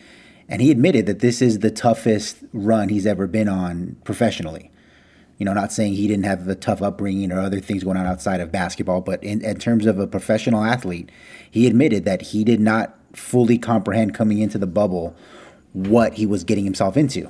and 0.49 0.63
he 0.63 0.71
admitted 0.71 1.07
that 1.07 1.21
this 1.21 1.43
is 1.43 1.61
the 1.61 1.71
toughest 1.71 2.39
run 2.53 2.89
he's 2.89 3.07
ever 3.07 3.27
been 3.27 3.49
on 3.49 3.97
professionally. 4.05 4.70
You 5.41 5.47
know, 5.47 5.55
not 5.55 5.73
saying 5.73 5.95
he 5.95 6.07
didn't 6.07 6.27
have 6.27 6.47
a 6.47 6.55
tough 6.55 6.83
upbringing 6.83 7.33
or 7.33 7.41
other 7.41 7.59
things 7.59 7.83
going 7.83 7.97
on 7.97 8.07
outside 8.07 8.41
of 8.41 8.53
basketball, 8.53 9.01
but 9.01 9.25
in, 9.25 9.43
in 9.43 9.59
terms 9.59 9.87
of 9.87 9.99
a 9.99 10.07
professional 10.07 10.63
athlete, 10.63 11.11
he 11.51 11.67
admitted 11.67 12.05
that 12.05 12.21
he 12.21 12.45
did 12.45 12.61
not 12.61 12.95
fully 13.15 13.59
comprehend 13.59 14.15
coming 14.15 14.39
into 14.39 14.59
the 14.59 14.67
bubble 14.67 15.17
what 15.73 16.15
he 16.15 16.27
was 16.27 16.45
getting 16.45 16.65
himself 16.65 16.97
into. 16.97 17.29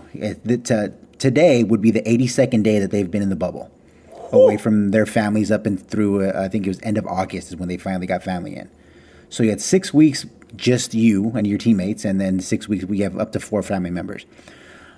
Today 1.19 1.63
would 1.63 1.81
be 1.81 1.91
the 1.91 2.03
82nd 2.03 2.63
day 2.63 2.79
that 2.81 2.91
they've 2.91 3.11
been 3.11 3.23
in 3.23 3.29
the 3.29 3.37
bubble, 3.37 3.71
away 4.33 4.57
from 4.57 4.91
their 4.91 5.07
families 5.07 5.51
up 5.51 5.65
and 5.65 5.81
through. 5.81 6.29
Uh, 6.29 6.33
I 6.35 6.49
think 6.49 6.67
it 6.67 6.71
was 6.71 6.81
end 6.83 6.99
of 6.99 7.07
August 7.07 7.49
is 7.49 7.57
when 7.57 7.69
they 7.69 7.77
finally 7.77 8.07
got 8.07 8.23
family 8.25 8.57
in. 8.57 8.69
So 9.29 9.43
you 9.43 9.51
had 9.51 9.61
six 9.61 9.95
weeks 9.95 10.27
just 10.57 10.95
you 10.95 11.31
and 11.37 11.47
your 11.47 11.59
teammates, 11.59 12.05
and 12.05 12.21
then 12.21 12.41
six 12.41 12.69
weeks 12.69 12.85
we 12.85 13.01
have 13.01 13.17
up 13.19 13.33
to 13.33 13.41
four 13.41 13.63
family 13.63 13.91
members. 13.91 14.27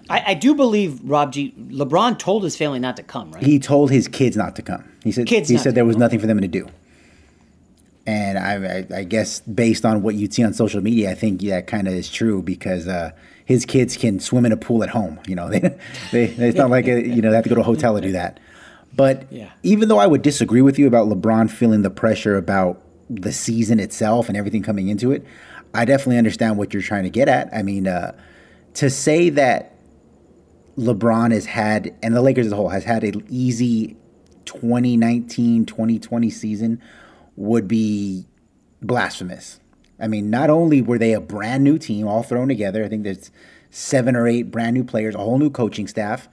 I, 0.09 0.23
I, 0.29 0.35
do 0.35 0.55
believe 0.55 1.01
Rob 1.03 1.33
G. 1.33 1.55
LeBron 1.57 2.19
told 2.19 2.45
his 2.45 2.57
family 2.57 2.79
not 2.79 2.97
to 2.97 3.03
come, 3.03 3.33
right? 3.33 3.43
He 3.43 3.59
told 3.59 3.91
his 3.91 4.09
kids 4.09 4.37
not 4.37 4.57
to 4.57 4.63
come. 4.63 4.85
He 5.03 5.13
said 5.13 5.27
kids 5.27 5.49
he 5.49 5.59
said 5.59 5.75
there 5.75 5.85
was 5.85 5.97
nothing 5.97 6.19
for 6.19 6.27
them 6.27 6.41
to 6.41 6.49
do. 6.49 6.69
And 8.07 8.37
I, 8.37 8.79
I, 8.79 8.99
I, 8.99 9.05
guess 9.05 9.41
based 9.41 9.85
on 9.85 10.03
what 10.03 10.17
you'd 10.17 10.35
see 10.35 10.43
on 10.43 10.55
social 10.55 10.81
media, 10.81 11.13
I 11.13 11.15
think 11.15 11.41
that 11.43 11.69
kind 11.69 11.87
of 11.87 11.95
is 11.95 12.11
true 12.11 12.43
because 12.43 12.89
uh, 12.89 13.13
his 13.45 13.65
kids 13.65 13.97
can 13.97 14.19
swim 14.19 14.45
in 14.45 14.51
a 14.51 14.57
pool 14.57 14.83
at 14.83 14.89
home. 14.89 15.21
You 15.29 15.37
know, 15.37 15.49
they, 15.51 15.61
they, 16.11 16.25
it's 16.25 16.59
not 16.59 16.69
like 16.69 16.89
a, 16.89 17.07
you 17.07 17.23
know 17.23 17.31
they 17.31 17.37
have 17.37 17.45
to 17.45 17.49
go 17.49 17.55
to 17.55 17.61
a 17.61 17.65
hotel 17.65 17.95
to 17.95 18.01
do 18.01 18.13
that. 18.13 18.41
But 18.95 19.33
yeah. 19.33 19.51
even 19.63 19.89
though 19.89 19.99
I 19.99 20.07
would 20.07 20.23
disagree 20.23 20.63
with 20.63 20.79
you 20.79 20.87
about 20.87 21.09
LeBron 21.09 21.51
feeling 21.51 21.83
the 21.83 21.91
pressure 21.91 22.37
about 22.37 22.83
the 23.09 23.33
season 23.33 23.81
itself 23.81 24.29
and 24.29 24.37
everything 24.37 24.63
coming 24.63 24.89
into 24.89 25.13
it, 25.13 25.25
I 25.75 25.85
definitely 25.85 26.19
understand 26.19 26.59
what 26.59 26.75
you're 26.75 26.83
trying 26.83 27.05
to 27.05 27.11
get 27.11 27.29
at. 27.29 27.49
I 27.55 27.63
mean, 27.63 27.87
uh, 27.87 28.13
to 28.75 28.91
say 28.91 29.31
that 29.31 29.73
LeBron 30.77 31.33
has 31.33 31.47
had, 31.47 31.95
and 32.03 32.15
the 32.15 32.23
Lakers 32.23 32.47
as 32.47 32.53
a 32.53 32.57
whole, 32.57 32.71
has 32.71 32.85
had 32.85 33.05
an 33.05 33.25
easy 33.29 33.97
2019 34.45 35.65
2020 35.67 36.31
season 36.31 36.83
would 37.37 37.69
be 37.69 38.27
blasphemous. 38.81 39.61
I 40.01 40.09
mean, 40.09 40.31
not 40.31 40.51
only 40.51 40.83
were 40.83 40.99
they 40.99 41.13
a 41.13 41.21
brand 41.21 41.63
new 41.63 41.79
team 41.79 42.09
all 42.09 42.23
thrown 42.23 42.49
together, 42.49 42.85
I 42.85 42.89
think 42.89 43.05
there's 43.05 43.31
seven 43.71 44.17
or 44.17 44.27
eight 44.27 44.51
brand 44.51 44.75
new 44.75 44.85
players, 44.85 45.15
a 45.15 45.19
whole 45.19 45.39
new 45.39 45.51
coaching 45.51 45.87
staff. 45.87 46.29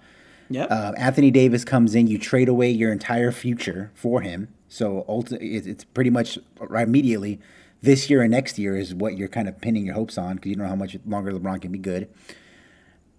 Yeah. 0.49 0.65
Uh, 0.65 0.93
Anthony 0.97 1.29
Davis 1.29 1.63
comes 1.63 1.93
in, 1.93 2.07
you 2.07 2.17
trade 2.17 2.49
away 2.49 2.71
your 2.71 2.91
entire 2.91 3.31
future 3.31 3.91
for 3.93 4.21
him. 4.21 4.47
So 4.67 5.05
ultimately, 5.07 5.55
it's 5.55 5.83
pretty 5.83 6.09
much 6.09 6.39
right 6.59 6.87
immediately 6.87 7.39
this 7.81 8.09
year 8.09 8.21
and 8.21 8.31
next 8.31 8.59
year 8.59 8.75
is 8.75 8.93
what 8.93 9.17
you're 9.17 9.27
kind 9.27 9.47
of 9.47 9.59
pinning 9.61 9.85
your 9.85 9.95
hopes 9.95 10.17
on 10.17 10.35
because 10.35 10.49
you 10.49 10.55
don't 10.55 10.63
know 10.63 10.69
how 10.69 10.75
much 10.75 10.97
longer 11.05 11.31
LeBron 11.31 11.61
can 11.61 11.71
be 11.71 11.79
good. 11.79 12.09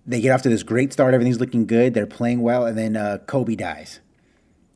They 0.07 0.21
get 0.21 0.31
off 0.31 0.43
to 0.43 0.49
this 0.49 0.63
great 0.63 0.93
start, 0.93 1.15
everything's 1.15 1.41
looking 1.41 1.67
good, 1.67 1.95
they're 1.95 2.07
playing 2.07 2.43
well, 2.43 2.67
and 2.67 2.77
then 2.77 2.97
uh, 2.97 3.19
Kobe 3.27 3.55
dies. 3.55 4.01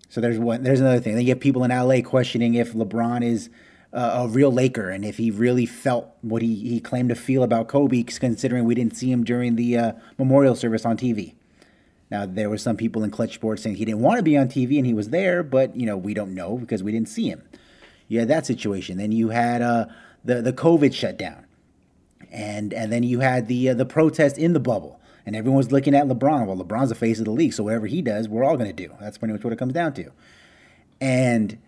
So 0.09 0.21
there's 0.21 0.39
one. 0.39 0.63
There's 0.63 0.79
another 0.79 1.01
thing. 1.01 1.17
Then 1.17 1.25
you 1.25 1.31
have 1.31 1.41
people 1.41 1.65
in 1.65 1.73
LA 1.73 2.01
questioning 2.01 2.55
if 2.55 2.73
LeBron 2.73 3.25
is 3.25 3.51
uh, 3.93 4.25
a 4.25 4.29
real 4.29 4.53
Laker 4.53 4.91
and 4.91 5.05
if 5.05 5.17
he 5.17 5.31
really 5.31 5.67
felt 5.67 6.09
what 6.21 6.41
he, 6.41 6.55
he 6.55 6.81
claimed 6.81 7.09
to 7.09 7.17
feel 7.17 7.43
about 7.43 7.67
Kobe, 7.67 8.05
considering 8.05 8.65
we 8.65 8.77
didn't 8.77 8.97
see 8.97 9.11
him 9.11 9.25
during 9.25 9.57
the 9.57 9.77
uh, 9.77 9.93
memorial 10.17 10.55
service 10.55 10.85
on 10.85 10.97
TV. 10.97 11.35
Now 12.11 12.27
there 12.27 12.49
were 12.49 12.59
some 12.59 12.77
people 12.77 13.03
in 13.03 13.11
Clutch 13.11 13.35
Sports 13.35 13.63
saying 13.63 13.77
he 13.77 13.85
didn't 13.85 14.03
want 14.03 14.19
to 14.19 14.23
be 14.23 14.37
on 14.37 14.47
TV 14.47 14.77
and 14.77 14.87
he 14.87 14.95
was 14.95 15.09
there, 15.09 15.43
but 15.43 15.75
you 15.75 15.87
know 15.87 15.97
we 15.97 16.15
don't 16.15 16.35
know 16.35 16.59
because 16.59 16.83
we 16.83 16.93
didn't 16.93 17.09
see 17.09 17.29
him. 17.29 17.43
You 18.07 18.21
had 18.21 18.29
that 18.29 18.47
situation. 18.47 18.99
Then 18.99 19.11
you 19.11 19.31
had 19.31 19.63
uh, 19.63 19.87
the 20.25 20.43
the 20.43 20.53
COVID 20.53 20.95
shutdown, 20.95 21.47
and 22.31 22.73
and 22.73 22.93
then 22.93 23.03
you 23.03 23.21
had 23.21 23.49
the 23.49 23.71
uh, 23.71 23.75
the 23.75 23.87
protest 23.87 24.39
in 24.39 24.53
the 24.53 24.61
bubble, 24.61 25.01
and 25.27 25.35
everyone 25.35 25.57
was 25.57 25.73
looking 25.73 25.95
at 25.95 26.07
LeBron. 26.07 26.47
Well, 26.47 26.57
LeBron's 26.57 26.91
the 26.91 26.95
face 26.95 27.19
of 27.19 27.25
the 27.25 27.31
league, 27.31 27.53
so 27.53 27.65
whatever 27.65 27.87
he 27.87 28.03
does, 28.03 28.29
we're 28.29 28.45
all 28.45 28.57
going 28.57 28.75
to 28.75 28.87
do. 28.87 28.95
That's 29.01 29.19
pretty 29.19 29.33
much 29.33 29.45
what 29.45 29.53
it 29.53 29.59
comes 29.59 29.73
down 29.73 29.95
to. 29.95 30.11
And 31.01 31.59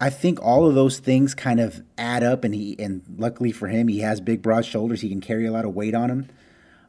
I 0.00 0.10
think 0.10 0.40
all 0.42 0.66
of 0.66 0.74
those 0.74 0.98
things 0.98 1.34
kind 1.34 1.60
of 1.60 1.82
add 1.98 2.22
up, 2.22 2.44
and 2.44 2.54
he 2.54 2.76
and 2.78 3.02
luckily 3.18 3.52
for 3.52 3.68
him, 3.68 3.88
he 3.88 4.00
has 4.00 4.20
big, 4.20 4.42
broad 4.42 4.64
shoulders. 4.64 5.00
He 5.00 5.08
can 5.08 5.20
carry 5.20 5.46
a 5.46 5.52
lot 5.52 5.64
of 5.64 5.74
weight 5.74 5.94
on 5.94 6.10
him, 6.10 6.28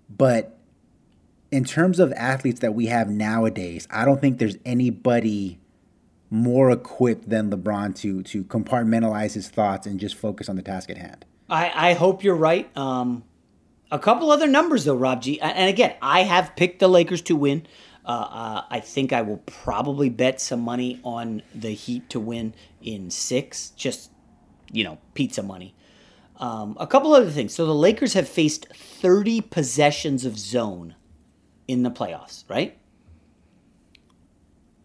but 0.09 0.57
in 1.51 1.65
terms 1.65 1.99
of 1.99 2.13
athletes 2.13 2.61
that 2.61 2.73
we 2.73 2.85
have 2.85 3.09
nowadays, 3.09 3.87
I 3.91 4.05
don't 4.05 4.21
think 4.21 4.39
there's 4.39 4.57
anybody 4.65 5.59
more 6.29 6.71
equipped 6.71 7.29
than 7.29 7.51
LeBron 7.51 7.93
to 7.97 8.23
to 8.23 8.43
compartmentalize 8.45 9.33
his 9.33 9.49
thoughts 9.49 9.85
and 9.85 9.99
just 9.99 10.15
focus 10.15 10.47
on 10.47 10.55
the 10.55 10.61
task 10.61 10.89
at 10.89 10.97
hand. 10.97 11.25
I, 11.49 11.89
I 11.89 11.93
hope 11.93 12.23
you're 12.23 12.35
right. 12.35 12.75
Um, 12.77 13.23
a 13.91 13.99
couple 13.99 14.31
other 14.31 14.47
numbers 14.47 14.85
though, 14.85 14.95
Rob 14.95 15.21
G. 15.21 15.39
And 15.41 15.69
again, 15.69 15.95
I 16.01 16.23
have 16.23 16.55
picked 16.55 16.79
the 16.79 16.87
Lakers 16.87 17.21
to 17.23 17.35
win. 17.35 17.67
Uh, 18.03 18.09
uh, 18.09 18.63
I 18.69 18.79
think 18.79 19.13
I 19.13 19.21
will 19.21 19.37
probably 19.45 20.09
bet 20.09 20.41
some 20.41 20.61
money 20.61 20.99
on 21.03 21.43
the 21.53 21.69
Heat 21.69 22.09
to 22.09 22.19
win 22.19 22.55
in 22.81 23.11
six. 23.11 23.69
Just 23.71 24.11
you 24.71 24.83
know, 24.83 24.97
pizza 25.13 25.43
money. 25.43 25.75
Um, 26.37 26.75
a 26.79 26.87
couple 26.87 27.13
other 27.13 27.29
things. 27.29 27.53
So 27.53 27.65
the 27.65 27.75
Lakers 27.75 28.13
have 28.13 28.27
faced 28.27 28.67
30 28.73 29.41
possessions 29.41 30.25
of 30.25 30.39
zone 30.39 30.95
in 31.67 31.83
the 31.83 31.91
playoffs, 31.91 32.43
right? 32.49 32.77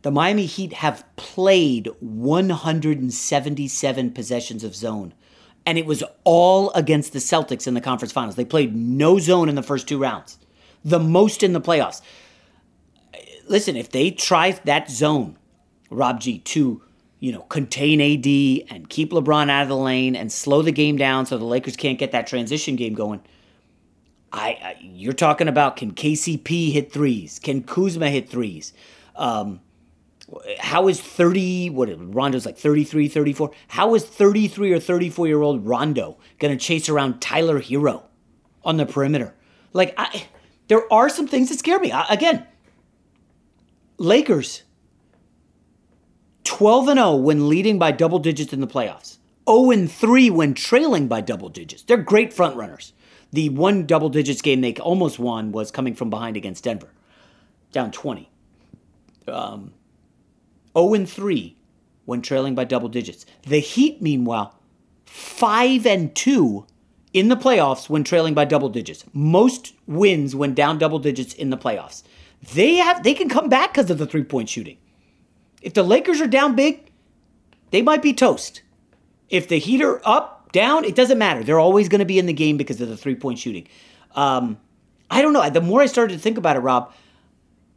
The 0.02 0.10
Miami 0.10 0.44
Heat 0.46 0.74
have 0.74 1.04
played 1.16 1.88
177 2.00 4.10
possessions 4.12 4.62
of 4.62 4.76
zone, 4.76 5.14
and 5.66 5.76
it 5.76 5.84
was 5.84 6.02
all 6.24 6.70
against 6.72 7.12
the 7.12 7.18
Celtics 7.18 7.66
in 7.66 7.74
the 7.74 7.80
conference 7.80 8.12
finals. 8.12 8.36
They 8.36 8.44
played 8.44 8.74
no 8.74 9.18
zone 9.18 9.48
in 9.48 9.56
the 9.56 9.62
first 9.62 9.86
two 9.88 9.98
rounds, 9.98 10.38
the 10.84 11.00
most 11.00 11.42
in 11.42 11.52
the 11.52 11.60
playoffs. 11.60 12.00
Listen, 13.48 13.76
if 13.76 13.90
they 13.90 14.10
try 14.10 14.52
that 14.64 14.90
zone, 14.90 15.36
Rob 15.90 16.20
G, 16.20 16.38
to 16.38 16.82
you 17.20 17.32
know 17.32 17.42
contain 17.42 18.00
AD 18.00 18.70
and 18.74 18.88
keep 18.88 19.10
LeBron 19.10 19.50
out 19.50 19.64
of 19.64 19.68
the 19.68 19.76
lane 19.76 20.16
and 20.16 20.32
slow 20.32 20.62
the 20.62 20.72
game 20.72 20.96
down 20.96 21.26
so 21.26 21.36
the 21.36 21.44
Lakers 21.44 21.76
can't 21.76 21.98
get 21.98 22.12
that 22.12 22.26
transition 22.26 22.76
game 22.76 22.94
going 22.94 23.20
I, 24.32 24.48
I, 24.48 24.76
you're 24.80 25.12
talking 25.12 25.48
about 25.48 25.76
can 25.76 25.92
KCP 25.92 26.72
hit 26.72 26.92
threes? 26.92 27.38
Can 27.38 27.62
Kuzma 27.62 28.10
hit 28.10 28.28
threes? 28.28 28.72
Um, 29.14 29.60
how 30.58 30.88
is 30.88 31.00
30 31.00 31.70
what 31.70 31.88
Rondo's 31.96 32.44
like 32.44 32.58
33 32.58 33.08
34 33.08 33.52
how 33.68 33.94
is 33.94 34.04
33 34.04 34.72
or 34.72 34.80
34 34.80 35.26
year 35.28 35.40
old 35.40 35.64
Rondo 35.64 36.18
going 36.38 36.56
to 36.56 36.62
chase 36.62 36.88
around 36.88 37.20
Tyler 37.20 37.60
Herro 37.60 38.02
on 38.64 38.76
the 38.76 38.86
perimeter? 38.86 39.34
Like 39.72 39.94
I, 39.96 40.26
there 40.68 40.92
are 40.92 41.08
some 41.08 41.28
things 41.28 41.48
that 41.50 41.58
scare 41.58 41.78
me. 41.78 41.92
I, 41.92 42.06
again 42.12 42.46
Lakers 43.98 44.62
12 46.44 46.88
and 46.88 46.98
0 46.98 47.16
when 47.16 47.48
leading 47.48 47.78
by 47.78 47.92
double 47.92 48.18
digits 48.18 48.52
in 48.52 48.60
the 48.60 48.66
playoffs. 48.66 49.18
0 49.48 49.70
and 49.70 49.90
3 49.90 50.30
when 50.30 50.54
trailing 50.54 51.06
by 51.06 51.20
double 51.20 51.48
digits. 51.48 51.82
They're 51.82 51.96
great 51.96 52.32
front 52.32 52.56
runners 52.56 52.92
the 53.32 53.48
one 53.50 53.86
double 53.86 54.08
digits 54.08 54.40
game 54.40 54.60
they 54.60 54.74
almost 54.74 55.18
won 55.18 55.52
was 55.52 55.70
coming 55.70 55.94
from 55.94 56.10
behind 56.10 56.36
against 56.36 56.64
Denver, 56.64 56.90
down 57.72 57.90
20. 57.90 58.30
Um, 59.28 59.72
0 60.76 60.94
and 60.94 61.08
3 61.08 61.56
when 62.04 62.22
trailing 62.22 62.54
by 62.54 62.64
double 62.64 62.88
digits. 62.88 63.26
The 63.42 63.58
Heat, 63.58 64.00
meanwhile, 64.00 64.58
5 65.06 65.86
and 65.86 66.14
2 66.14 66.66
in 67.12 67.28
the 67.28 67.36
playoffs 67.36 67.88
when 67.88 68.04
trailing 68.04 68.34
by 68.34 68.44
double 68.44 68.68
digits. 68.68 69.04
Most 69.12 69.74
wins 69.86 70.34
when 70.34 70.54
down 70.54 70.78
double 70.78 70.98
digits 70.98 71.34
in 71.34 71.50
the 71.50 71.56
playoffs. 71.56 72.02
They 72.54 72.74
have 72.74 73.02
they 73.02 73.14
can 73.14 73.28
come 73.28 73.48
back 73.48 73.72
because 73.72 73.90
of 73.90 73.98
the 73.98 74.06
three-point 74.06 74.48
shooting. 74.48 74.76
If 75.62 75.74
the 75.74 75.82
Lakers 75.82 76.20
are 76.20 76.26
down 76.26 76.54
big, 76.54 76.90
they 77.70 77.82
might 77.82 78.02
be 78.02 78.12
toast. 78.12 78.62
If 79.30 79.48
the 79.48 79.58
Heat 79.58 79.82
are 79.82 80.00
up, 80.06 80.36
down, 80.56 80.84
it 80.84 80.94
doesn't 80.94 81.18
matter. 81.18 81.44
They're 81.44 81.58
always 81.58 81.88
going 81.88 81.98
to 81.98 82.06
be 82.06 82.18
in 82.18 82.26
the 82.26 82.32
game 82.32 82.56
because 82.56 82.80
of 82.80 82.88
the 82.88 82.96
three 82.96 83.14
point 83.14 83.38
shooting. 83.38 83.68
Um, 84.14 84.58
I 85.10 85.22
don't 85.22 85.32
know. 85.32 85.48
The 85.50 85.60
more 85.60 85.82
I 85.82 85.86
started 85.86 86.14
to 86.14 86.20
think 86.20 86.38
about 86.38 86.56
it, 86.56 86.60
Rob, 86.60 86.92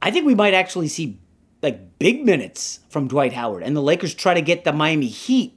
I 0.02 0.12
think 0.12 0.26
we 0.26 0.34
might 0.34 0.54
actually 0.54 0.88
see 0.88 1.20
like 1.62 2.00
big 2.00 2.26
minutes 2.26 2.80
from 2.90 3.08
Dwight 3.08 3.34
Howard, 3.34 3.64
and 3.64 3.76
the 3.76 3.82
Lakers 3.82 4.14
try 4.14 4.34
to 4.34 4.42
get 4.42 4.64
the 4.64 4.74
Miami 4.74 5.08
Heat 5.08 5.56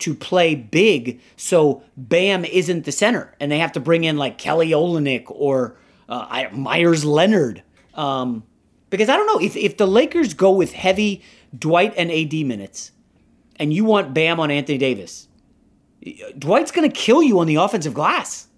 to 0.00 0.14
play 0.14 0.54
big, 0.54 1.20
so 1.36 1.82
Bam 1.96 2.44
isn't 2.44 2.84
the 2.84 2.92
center, 2.92 3.34
and 3.38 3.52
they 3.52 3.58
have 3.58 3.72
to 3.72 3.80
bring 3.80 4.04
in 4.04 4.16
like 4.16 4.38
Kelly 4.38 4.70
Olynyk 4.70 5.24
or 5.28 5.76
uh, 6.08 6.46
Meyers 6.52 7.04
Leonard. 7.04 7.62
Um, 7.94 8.44
because 8.88 9.08
I 9.08 9.16
don't 9.16 9.26
know 9.26 9.44
if 9.44 9.56
if 9.56 9.76
the 9.76 9.86
Lakers 9.86 10.34
go 10.34 10.50
with 10.50 10.72
heavy 10.72 11.22
Dwight 11.56 11.94
and 11.96 12.10
AD 12.10 12.32
minutes, 12.46 12.92
and 13.56 13.72
you 13.72 13.84
want 13.84 14.14
Bam 14.14 14.40
on 14.40 14.50
Anthony 14.50 14.78
Davis, 14.78 15.28
Dwight's 16.38 16.70
going 16.70 16.90
to 16.90 16.94
kill 16.94 17.22
you 17.22 17.38
on 17.38 17.46
the 17.46 17.56
offensive 17.56 17.94
glass. 17.94 18.48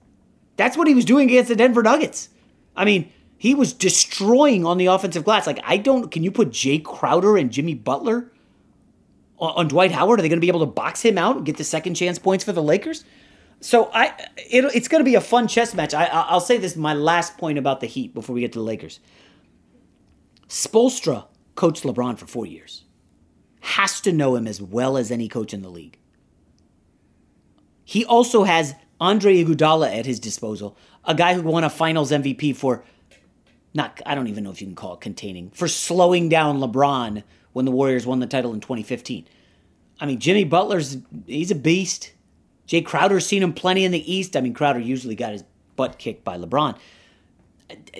That's 0.57 0.77
what 0.77 0.87
he 0.87 0.95
was 0.95 1.05
doing 1.05 1.29
against 1.29 1.49
the 1.49 1.57
Denver 1.57 1.83
Nuggets. 1.83 2.29
I 2.77 2.85
mean, 2.85 3.12
he 3.43 3.57
was 3.57 3.73
destroying 3.73 4.65
on 4.65 4.79
the 4.79 4.87
offensive 4.87 5.25
glass. 5.25 5.49
Like, 5.49 5.59
I 5.65 5.77
don't. 5.77 6.13
Can 6.13 6.23
you 6.23 6.31
put 6.31 6.51
Jae 6.51 6.81
Crowder 6.81 7.37
and 7.37 7.51
Jimmy 7.51 7.75
Butler 7.75 8.31
on, 9.37 9.55
on 9.57 9.67
Dwight 9.67 9.91
Howard? 9.91 10.21
Are 10.21 10.23
they 10.23 10.29
going 10.29 10.37
to 10.37 10.41
be 10.41 10.47
able 10.47 10.61
to 10.61 10.67
box 10.67 11.03
him 11.03 11.19
out 11.19 11.39
and 11.39 11.45
get 11.45 11.57
the 11.57 11.65
second 11.65 11.95
chance 11.95 12.21
points 12.21 12.45
for 12.45 12.53
the 12.53 12.63
Lakers? 12.63 13.05
So 13.59 13.91
I, 13.93 14.15
it, 14.37 14.65
it's 14.77 14.87
going 14.87 15.01
to 15.01 15.05
be 15.05 15.17
a 15.17 15.21
fun 15.21 15.49
chess 15.49 15.75
match. 15.75 15.93
I, 15.93 16.05
I'll 16.05 16.39
say 16.39 16.57
this: 16.57 16.77
my 16.77 16.95
last 16.95 17.37
point 17.37 17.59
about 17.59 17.81
the 17.81 17.89
Heat 17.89 18.15
before 18.15 18.33
we 18.33 18.43
get 18.43 18.53
to 18.53 18.61
the 18.61 18.65
Lakers. 18.65 19.01
Spoelstra 20.47 21.25
coached 21.57 21.83
LeBron 21.83 22.19
for 22.19 22.27
four 22.27 22.47
years. 22.47 22.85
Has 23.59 24.01
to 24.03 24.13
know 24.13 24.37
him 24.37 24.47
as 24.47 24.63
well 24.63 24.97
as 24.97 25.11
any 25.11 25.27
coach 25.27 25.53
in 25.53 25.63
the 25.63 25.69
league. 25.69 25.99
He 27.85 28.05
also 28.05 28.45
has 28.45 28.77
Andre 29.01 29.43
Iguodala 29.43 29.99
at 29.99 30.07
his 30.07 30.21
disposal, 30.21 30.77
a 31.05 31.17
guy 31.17 31.35
who 31.35 31.43
won 31.43 31.65
a 31.65 31.71
Finals 31.71 32.13
MVP 32.13 32.55
for 32.55 32.85
not 33.75 34.01
I 34.07 34.15
don't 34.15 34.29
even 34.29 34.45
know 34.45 34.51
if 34.51 34.61
you 34.61 34.67
can 34.67 34.77
call 34.77 34.95
it 34.95 35.01
containing 35.01 35.51
for 35.51 35.69
slowing 35.69 36.29
down 36.29 36.59
LeBron 36.59 37.23
when 37.53 37.65
the 37.65 37.71
Warriors 37.71 38.07
won 38.07 38.21
the 38.21 38.27
title 38.27 38.53
in 38.53 38.61
2015. 38.61 39.27
I 40.01 40.07
mean, 40.07 40.19
Jimmy 40.19 40.45
Butler's 40.45 40.99
he's 41.27 41.51
a 41.51 41.57
beast. 41.57 42.13
Jae 42.67 42.85
Crowder's 42.85 43.27
seen 43.27 43.43
him 43.43 43.53
plenty 43.53 43.85
in 43.85 43.93
the 43.93 44.13
East. 44.13 44.37
I 44.37 44.41
mean, 44.41 44.55
Crowder 44.55 44.79
usually 44.79 45.15
got 45.15 45.33
his 45.33 45.45
butt 45.77 45.99
kicked 45.99 46.25
by 46.25 46.39
LeBron. 46.39 46.77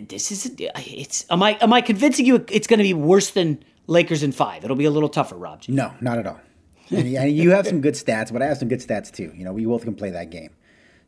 This 0.09 0.31
is 0.31 0.55
it's 0.59 1.27
am 1.31 1.43
I 1.43 1.59
am 1.61 1.73
I 1.73 1.81
convincing 1.81 2.27
you 2.27 2.45
it's 2.49 2.67
going 2.67 2.79
to 2.79 2.85
be 2.85 2.95
worse 2.95 3.31
than 3.31 3.63
Lakers 3.87 4.23
in 4.23 4.33
5? 4.33 4.65
It'll 4.65 4.77
be 4.77 4.85
a 4.85 4.91
little 4.91 5.09
tougher, 5.09 5.37
Rob. 5.37 5.63
No, 5.69 5.93
not 6.01 6.19
at 6.19 6.27
all 6.27 6.41
and, 6.93 7.33
you 7.33 7.51
have 7.51 7.67
some 7.67 7.81
good 7.81 7.95
stats, 7.95 8.33
but 8.33 8.43
I 8.43 8.47
have 8.47 8.59
some 8.59 8.69
good 8.69 8.81
stats 8.81 9.11
too. 9.11 9.33
You 9.35 9.45
know, 9.45 9.53
we 9.53 9.65
both 9.65 9.85
can 9.85 9.95
play 9.95 10.11
that 10.11 10.31
game. 10.31 10.51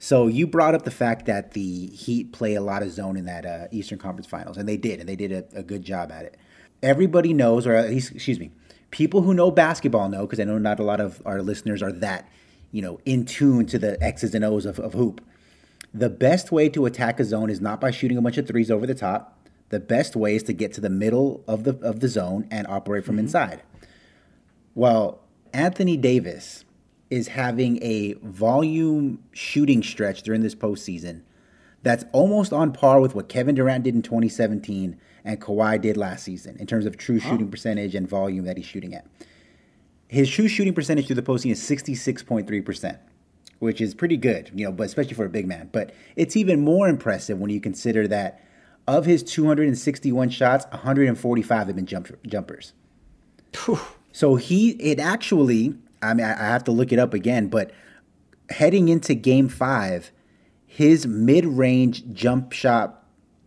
So 0.05 0.27
you 0.27 0.47
brought 0.47 0.75
up 0.75 0.83
the 0.83 0.91
fact 0.91 1.25
that 1.25 1.53
the 1.53 1.87
Heat 1.87 2.31
play 2.31 2.57
a 2.57 2.61
lot 2.61 2.83
of 2.83 2.91
zone 2.91 3.17
in 3.17 3.25
that 3.25 3.47
uh, 3.47 3.69
Eastern 3.71 3.97
Conference 3.97 4.27
Finals, 4.27 4.59
and 4.59 4.69
they 4.69 4.77
did, 4.77 5.01
and 5.01 5.09
they 5.09 5.17
did 5.17 5.33
a, 5.33 5.61
a, 5.61 5.63
good 5.63 5.83
job 5.83 6.13
at 6.13 6.27
it. 6.27 6.37
Everybody 6.83 7.33
knows, 7.33 7.67
or 7.67 7.73
at 7.73 7.89
least, 7.89 8.13
excuse 8.13 8.39
me, 8.39 8.51
people 8.91 9.23
who 9.23 9.33
know 9.33 9.51
basketball 9.51 10.11
know, 10.11 10.27
because 10.27 10.39
I 10.39 10.45
know 10.45 10.59
not 10.59 10.79
a 10.79 10.83
lot 10.83 11.01
of 11.01 11.23
our 11.25 11.41
listeners 11.41 11.83
are 11.83 11.91
that, 11.91 12.29
you 12.71 12.83
know, 12.83 13.01
in 13.07 13.25
tune 13.25 13.65
to 13.65 13.79
the 13.79 13.97
X's 14.05 14.35
and 14.35 14.45
O's 14.45 14.67
of, 14.67 14.79
of 14.79 14.93
hoop. 14.93 15.25
The 15.95 16.11
best 16.11 16.53
way 16.53 16.69
to 16.69 16.85
attack 16.85 17.19
a 17.19 17.25
zone 17.25 17.49
is 17.49 17.63
not 17.63 17.81
by 17.81 17.91
shooting 17.91 18.19
a 18.19 18.21
bunch 18.21 18.37
of 18.37 18.47
threes 18.47 18.71
over 18.71 18.87
the 18.87 18.95
top. 18.95 19.49
The 19.71 19.81
best 19.81 20.15
way 20.15 20.37
is 20.37 20.43
to 20.43 20.53
get 20.53 20.75
to 20.75 20.83
the 20.83 20.91
middle 20.91 21.43
of 21.49 21.65
the 21.65 21.79
of 21.79 22.01
the 22.01 22.09
zone 22.09 22.47
and 22.51 22.67
operate 22.67 23.07
from 23.07 23.15
mm-hmm. 23.15 23.21
inside. 23.21 23.63
Well, 24.75 25.23
Anthony 25.55 25.97
Davis 25.97 26.64
is 27.15 27.29
having 27.29 27.81
a 27.81 28.15
volume 28.25 29.23
shooting 29.31 29.85
stretch 29.85 30.23
during 30.25 30.43
this 30.43 30.55
postseason 30.55 31.23
that's 31.85 32.05
almost 32.11 32.53
on 32.53 32.73
par 32.73 33.01
with 33.01 33.15
what 33.15 33.29
Kevin 33.29 33.55
Durant 33.55 33.85
did 33.85 33.95
in 33.95 34.03
2017 34.03 34.99
and 35.25 35.41
Kawhi 35.41 35.81
did 35.81 35.97
last 35.97 36.25
season 36.25 36.57
in 36.59 36.67
terms 36.67 36.87
of 36.87 36.97
true 36.97 37.21
shooting 37.21 37.49
percentage 37.49 37.95
and 37.95 38.09
volume 38.09 38.47
that 38.47 38.57
he's 38.57 38.67
shooting 38.67 38.95
at. 38.95 39.07
His 40.09 40.29
true 40.29 40.49
shooting 40.49 40.75
percentage 40.75 41.07
through 41.07 41.15
the 41.15 41.23
postseason 41.23 41.53
is 41.53 41.61
66.3%, 41.63 42.99
which 43.61 43.81
is 43.81 43.95
pretty 43.95 44.17
good, 44.17 44.51
you 44.53 44.65
know, 44.65 44.73
but 44.73 44.85
especially 44.85 45.15
for 45.15 45.25
a 45.25 45.31
big 45.31 45.47
man. 45.47 45.71
But 45.71 45.95
it's 46.17 46.35
even 46.35 46.65
more 46.65 46.89
impressive 46.89 47.39
when 47.39 47.51
you 47.51 47.61
consider 47.61 48.09
that 48.09 48.43
of 48.89 49.05
his 49.07 49.23
261 49.23 50.31
shots, 50.31 50.67
145 50.73 51.67
have 51.69 51.77
been 51.77 51.87
jump, 51.87 52.09
jumpers. 52.27 52.73
So 54.11 54.35
he, 54.35 54.71
it 54.73 54.99
actually, 54.99 55.75
I 56.11 56.15
mean, 56.15 56.27
I 56.27 56.35
have 56.49 56.65
to 56.65 56.73
look 56.73 56.93
it 56.93 56.99
up 56.99 57.15
again, 57.15 57.49
but 57.49 57.71
heading 58.51 58.89
into 58.89 59.15
game 59.15 59.49
five, 59.49 60.11
his 60.67 61.07
mid 61.07 61.45
range 61.45 62.05
jump 62.13 62.53
shot 62.53 63.05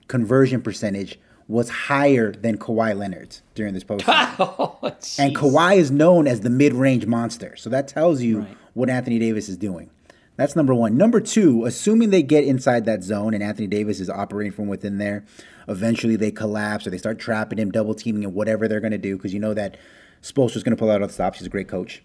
conversion 0.07 0.61
percentage 0.61 1.19
was 1.47 1.69
higher 1.69 2.31
than 2.31 2.57
Kawhi 2.57 2.97
Leonard's 2.97 3.41
during 3.55 3.73
this 3.73 3.83
postseason. 3.83 4.35
Oh, 4.39 4.77
and 5.17 5.35
Kawhi 5.35 5.77
is 5.77 5.89
known 5.91 6.27
as 6.27 6.41
the 6.41 6.49
mid 6.49 6.73
range 6.73 7.05
monster. 7.05 7.55
So 7.55 7.69
that 7.69 7.87
tells 7.87 8.21
you 8.21 8.45
what 8.73 8.89
Anthony 8.89 9.17
Davis 9.17 9.49
is 9.49 9.57
doing. 9.57 9.89
That's 10.35 10.55
number 10.55 10.73
one. 10.73 10.97
Number 10.97 11.19
two, 11.19 11.65
assuming 11.65 12.11
they 12.11 12.21
get 12.21 12.43
inside 12.43 12.85
that 12.85 13.03
zone 13.03 13.33
and 13.33 13.41
Anthony 13.41 13.65
Davis 13.67 13.99
is 13.99 14.09
operating 14.09 14.51
from 14.51 14.67
within 14.67 14.99
there, 14.99 15.25
eventually 15.67 16.15
they 16.15 16.29
collapse 16.29 16.85
or 16.85 16.91
they 16.91 16.99
start 16.99 17.17
trapping 17.17 17.57
him, 17.57 17.71
double 17.71 17.95
teaming 17.95 18.23
him, 18.23 18.33
whatever 18.35 18.67
they're 18.67 18.79
going 18.79 18.91
to 18.91 18.99
do, 18.99 19.17
because 19.17 19.33
you 19.33 19.39
know 19.39 19.55
that 19.55 19.77
Spoelstra's 20.21 20.63
going 20.63 20.75
to 20.75 20.79
pull 20.79 20.91
out 20.91 21.01
all 21.01 21.07
the 21.07 21.13
stops. 21.13 21.39
He's 21.39 21.47
a 21.47 21.49
great 21.49 21.67
coach. 21.67 22.03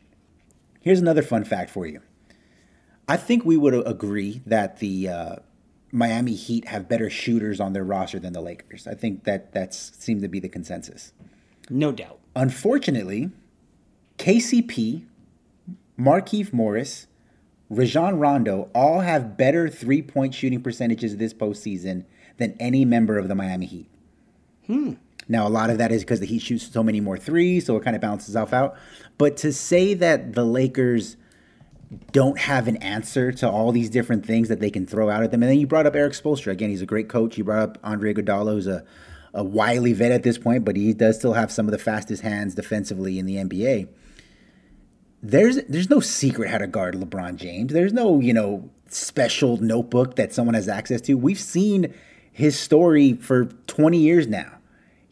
Here's 0.83 1.01
another 1.01 1.23
fun 1.23 1.45
fact 1.45 1.71
for 1.71 1.87
you. 1.87 2.01
I 3.09 3.17
think 3.17 3.45
we 3.45 3.57
would 3.57 3.75
agree 3.87 4.43
that 4.47 4.79
the 4.79 5.09
uh, 5.09 5.37
Miami 5.93 6.35
Heat 6.35 6.67
have 6.69 6.89
better 6.89 7.09
shooters 7.09 7.61
on 7.61 7.73
their 7.73 7.85
roster 7.85 8.19
than 8.19 8.33
the 8.33 8.41
Lakers. 8.41 8.87
I 8.87 8.95
think 8.95 9.25
that 9.25 9.53
that 9.53 9.75
seems 9.75 10.23
to 10.23 10.29
be 10.29 10.41
the 10.41 10.49
consensus. 10.49 11.13
No 11.71 11.93
doubt. 11.93 12.19
Unfortunately, 12.35 13.31
KCP, 14.19 15.05
Markieff 15.99 16.53
Morris, 16.53 17.07
Rajon 17.69 18.19
Rondo 18.19 18.71
all 18.75 19.01
have 19.01 19.37
better 19.37 19.69
three 19.69 20.03
point 20.03 20.35
shooting 20.35 20.63
percentages 20.63 21.17
this 21.17 21.33
postseason 21.33 22.05
than 22.39 22.57
any 22.59 22.85
member 22.85 23.19
of 23.19 23.29
the 23.29 23.35
Miami 23.35 23.67
Heat. 23.67 23.89
Hmm. 24.67 24.95
Now, 25.29 25.47
a 25.47 25.51
lot 25.51 25.71
of 25.71 25.79
that 25.79 25.93
is 25.93 26.03
because 26.03 26.21
the 26.21 26.27
Heat 26.27 26.43
shoots 26.43 26.71
so 26.71 26.83
many 26.83 27.01
more 27.01 27.17
threes, 27.17 27.67
so 27.67 27.77
it 27.77 27.85
kind 27.85 27.97
of 27.97 28.03
balances 28.03 28.31
itself 28.31 28.53
out. 28.53 28.77
But 29.19 29.37
to 29.39 29.53
say 29.53 29.95
that 29.95 30.35
the 30.35 30.45
Lakers 30.45 31.17
don't 32.11 32.39
have 32.39 32.69
an 32.69 32.77
answer 32.79 33.33
to 33.33 33.49
all 33.49 33.71
these 33.71 33.91
different 33.91 34.25
things 34.25 34.49
that 34.49 34.61
they 34.61 34.71
can 34.71 34.87
throw 34.87 35.11
out 35.11 35.23
at 35.23 35.31
them, 35.31 35.43
and 35.43 35.51
then 35.51 35.59
you 35.59 35.67
brought 35.67 35.87
up 35.87 35.95
Erik 35.95 36.15
Spoelstra 36.15 36.53
again. 36.53 36.71
He's 36.71 36.83
a 36.83 36.87
great 36.87 37.09
coach. 37.09 37.39
You 37.39 37.45
brought 37.45 37.63
up 37.63 37.79
Andre 37.85 38.15
Iguodala, 38.15 38.53
who's 38.53 38.67
a 38.67 38.85
a 39.35 39.43
wily 39.43 39.93
vet 39.93 40.13
at 40.13 40.23
this 40.23 40.39
point, 40.39 40.65
but 40.65 40.77
he 40.77 40.93
does 40.93 41.17
still 41.17 41.33
have 41.33 41.51
some 41.51 41.67
of 41.67 41.73
the 41.73 41.79
fastest 41.79 42.23
hands 42.23 42.55
defensively 42.55 43.19
in 43.19 43.27
the 43.27 43.37
NBA. 43.37 43.89
There's 45.23 45.63
there's 45.65 45.89
no 45.89 46.01
secret 46.01 46.51
how 46.51 46.59
to 46.59 46.67
guard 46.67 46.95
LeBron 46.95 47.37
James. 47.37 47.73
There's 47.73 47.93
no, 47.93 48.21
you 48.21 48.35
know, 48.35 48.69
special 48.89 49.57
notebook 49.59 50.17
that 50.17 50.33
someone 50.33 50.55
has 50.55 50.69
access 50.69 51.01
to. 51.03 51.15
We've 51.15 51.41
seen 51.41 51.95
his 52.33 52.59
story 52.59 53.15
for 53.15 53.47
20 53.67 53.99
years 53.99 54.27
now. 54.27 54.51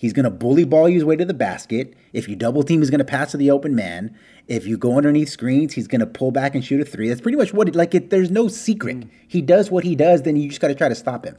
He's 0.00 0.14
going 0.14 0.24
to 0.24 0.30
bully 0.30 0.64
ball 0.64 0.88
you 0.88 0.94
his 0.94 1.04
way 1.04 1.16
to 1.16 1.26
the 1.26 1.34
basket. 1.34 1.92
If 2.14 2.26
you 2.26 2.34
double 2.34 2.62
team, 2.62 2.80
he's 2.80 2.88
going 2.88 3.00
to 3.00 3.04
pass 3.04 3.32
to 3.32 3.36
the 3.36 3.50
open 3.50 3.74
man. 3.74 4.16
If 4.48 4.66
you 4.66 4.78
go 4.78 4.96
underneath 4.96 5.28
screens, 5.28 5.74
he's 5.74 5.88
going 5.88 6.00
to 6.00 6.06
pull 6.06 6.30
back 6.30 6.54
and 6.54 6.64
shoot 6.64 6.80
a 6.80 6.86
three. 6.86 7.10
That's 7.10 7.20
pretty 7.20 7.36
much 7.36 7.52
what 7.52 7.68
it 7.68 7.76
like. 7.76 7.94
It, 7.94 8.08
there's 8.08 8.30
no 8.30 8.48
secret. 8.48 9.00
Mm. 9.00 9.10
He 9.28 9.42
does 9.42 9.70
what 9.70 9.84
he 9.84 9.94
does. 9.94 10.22
Then 10.22 10.36
you 10.36 10.48
just 10.48 10.62
got 10.62 10.68
to 10.68 10.74
try 10.74 10.88
to 10.88 10.94
stop 10.94 11.26
him. 11.26 11.36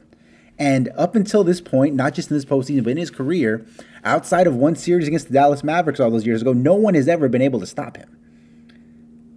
And 0.60 0.90
up 0.96 1.16
until 1.16 1.42
this 1.42 1.60
point, 1.60 1.96
not 1.96 2.14
just 2.14 2.30
in 2.30 2.36
this 2.36 2.44
postseason, 2.44 2.84
but 2.84 2.90
in 2.90 2.98
his 2.98 3.10
career, 3.10 3.66
outside 4.04 4.46
of 4.46 4.54
one 4.54 4.76
series 4.76 5.08
against 5.08 5.26
the 5.26 5.34
Dallas 5.34 5.64
Mavericks 5.64 5.98
all 5.98 6.12
those 6.12 6.24
years 6.24 6.40
ago, 6.40 6.52
no 6.52 6.74
one 6.74 6.94
has 6.94 7.08
ever 7.08 7.28
been 7.28 7.42
able 7.42 7.58
to 7.58 7.66
stop 7.66 7.96
him. 7.96 8.16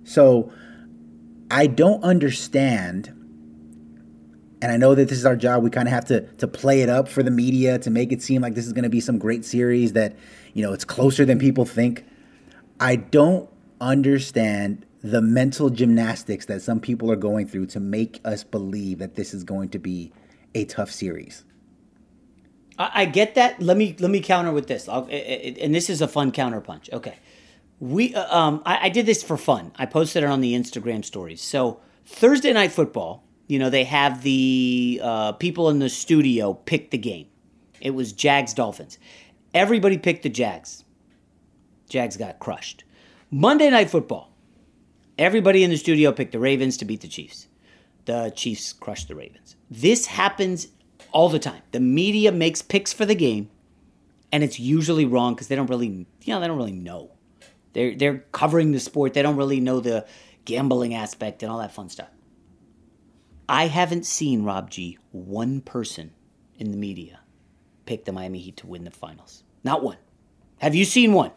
So 0.03 0.53
I 1.49 1.65
don't 1.65 2.03
understand. 2.03 3.24
And 4.65 4.71
I 4.71 4.77
know 4.77 4.95
that 4.95 5.09
this 5.09 5.19
is 5.19 5.27
our 5.27 5.35
job. 5.35 5.61
We 5.61 5.69
kind 5.69 5.87
of 5.87 5.93
have 5.93 6.05
to 6.05 6.21
to 6.37 6.47
play 6.47 6.81
it 6.81 6.89
up 6.89 7.07
for 7.07 7.21
the 7.21 7.29
media 7.29 7.77
to 7.77 7.91
make 7.91 8.11
it 8.11 8.23
seem 8.23 8.41
like 8.41 8.55
this 8.55 8.65
is 8.65 8.73
going 8.73 8.81
to 8.81 8.89
be 8.89 8.99
some 8.99 9.19
great 9.19 9.45
series 9.45 9.93
that, 9.93 10.15
you 10.55 10.63
know, 10.63 10.73
it's 10.73 10.83
closer 10.83 11.23
than 11.23 11.37
people 11.37 11.65
think. 11.65 12.03
I 12.79 12.95
don't 12.95 13.47
understand 13.79 14.83
the 15.03 15.21
mental 15.21 15.69
gymnastics 15.69 16.47
that 16.47 16.63
some 16.63 16.79
people 16.79 17.11
are 17.11 17.15
going 17.15 17.47
through 17.47 17.67
to 17.67 17.79
make 17.79 18.19
us 18.25 18.43
believe 18.43 18.97
that 18.97 19.13
this 19.13 19.35
is 19.35 19.43
going 19.43 19.69
to 19.69 19.77
be 19.77 20.11
a 20.55 20.65
tough 20.65 20.89
series. 20.89 21.43
I, 22.79 23.05
get 23.05 23.35
that. 23.35 23.61
Let 23.61 23.77
me 23.77 23.95
let 23.99 24.09
me 24.09 24.19
counter 24.19 24.51
with 24.51 24.65
this, 24.65 24.89
I'll, 24.89 25.07
and 25.11 25.75
this 25.75 25.91
is 25.91 26.01
a 26.01 26.07
fun 26.07 26.31
counterpunch. 26.31 26.91
Okay, 26.91 27.19
we 27.79 28.15
uh, 28.15 28.35
um 28.35 28.63
I, 28.65 28.87
I 28.87 28.89
did 28.89 29.05
this 29.05 29.21
for 29.21 29.37
fun. 29.37 29.73
I 29.75 29.85
posted 29.85 30.23
it 30.23 30.25
on 30.27 30.41
the 30.41 30.55
Instagram 30.55 31.05
stories. 31.05 31.39
So 31.39 31.81
Thursday 32.03 32.51
night 32.51 32.71
football, 32.71 33.24
you 33.47 33.59
know, 33.59 33.69
they 33.69 33.83
have 33.83 34.23
the 34.23 34.99
uh, 35.03 35.31
people 35.33 35.69
in 35.69 35.79
the 35.79 35.89
studio 35.89 36.53
pick 36.53 36.91
the 36.91 36.97
game. 36.97 37.27
It 37.79 37.91
was 37.91 38.13
Jags 38.13 38.53
Dolphins. 38.53 38.97
Everybody 39.53 39.97
picked 39.97 40.23
the 40.23 40.29
Jags. 40.29 40.83
Jags 41.87 42.17
got 42.17 42.39
crushed. 42.39 42.83
Monday 43.29 43.69
night 43.69 43.89
football. 43.89 44.31
Everybody 45.17 45.63
in 45.63 45.69
the 45.69 45.77
studio 45.77 46.11
picked 46.11 46.31
the 46.31 46.39
Ravens 46.39 46.77
to 46.77 46.85
beat 46.85 47.01
the 47.01 47.07
Chiefs. 47.07 47.47
The 48.05 48.33
Chiefs 48.35 48.73
crushed 48.73 49.07
the 49.07 49.15
Ravens. 49.15 49.55
This 49.69 50.07
happens 50.07 50.67
all 51.11 51.29
the 51.29 51.39
time. 51.39 51.61
The 51.71 51.79
media 51.79 52.31
makes 52.31 52.61
picks 52.61 52.91
for 52.91 53.05
the 53.05 53.15
game, 53.15 53.49
and 54.31 54.43
it's 54.43 54.59
usually 54.59 55.05
wrong 55.05 55.33
because 55.33 55.47
they 55.47 55.55
don't 55.55 55.69
really, 55.69 55.87
you 55.87 56.33
know, 56.33 56.39
they 56.39 56.47
don't 56.47 56.57
really 56.57 56.73
know. 56.73 57.11
They're 57.73 57.95
they're 57.95 58.19
covering 58.31 58.71
the 58.71 58.79
sport. 58.79 59.13
They 59.13 59.21
don't 59.21 59.37
really 59.37 59.59
know 59.59 59.79
the 59.79 60.05
gambling 60.43 60.93
aspect 60.93 61.43
and 61.43 61.51
all 61.51 61.59
that 61.59 61.73
fun 61.73 61.89
stuff. 61.89 62.09
I 63.47 63.67
haven't 63.67 64.05
seen 64.05 64.43
Rob 64.43 64.69
G 64.69 64.97
one 65.11 65.61
person 65.61 66.11
in 66.57 66.71
the 66.71 66.77
media 66.77 67.19
pick 67.85 68.05
the 68.05 68.11
Miami 68.11 68.39
Heat 68.39 68.57
to 68.57 68.67
win 68.67 68.83
the 68.83 68.91
finals. 68.91 69.43
Not 69.63 69.83
one. 69.83 69.97
Have 70.59 70.75
you 70.75 70.85
seen 70.85 71.13
one? 71.13 71.31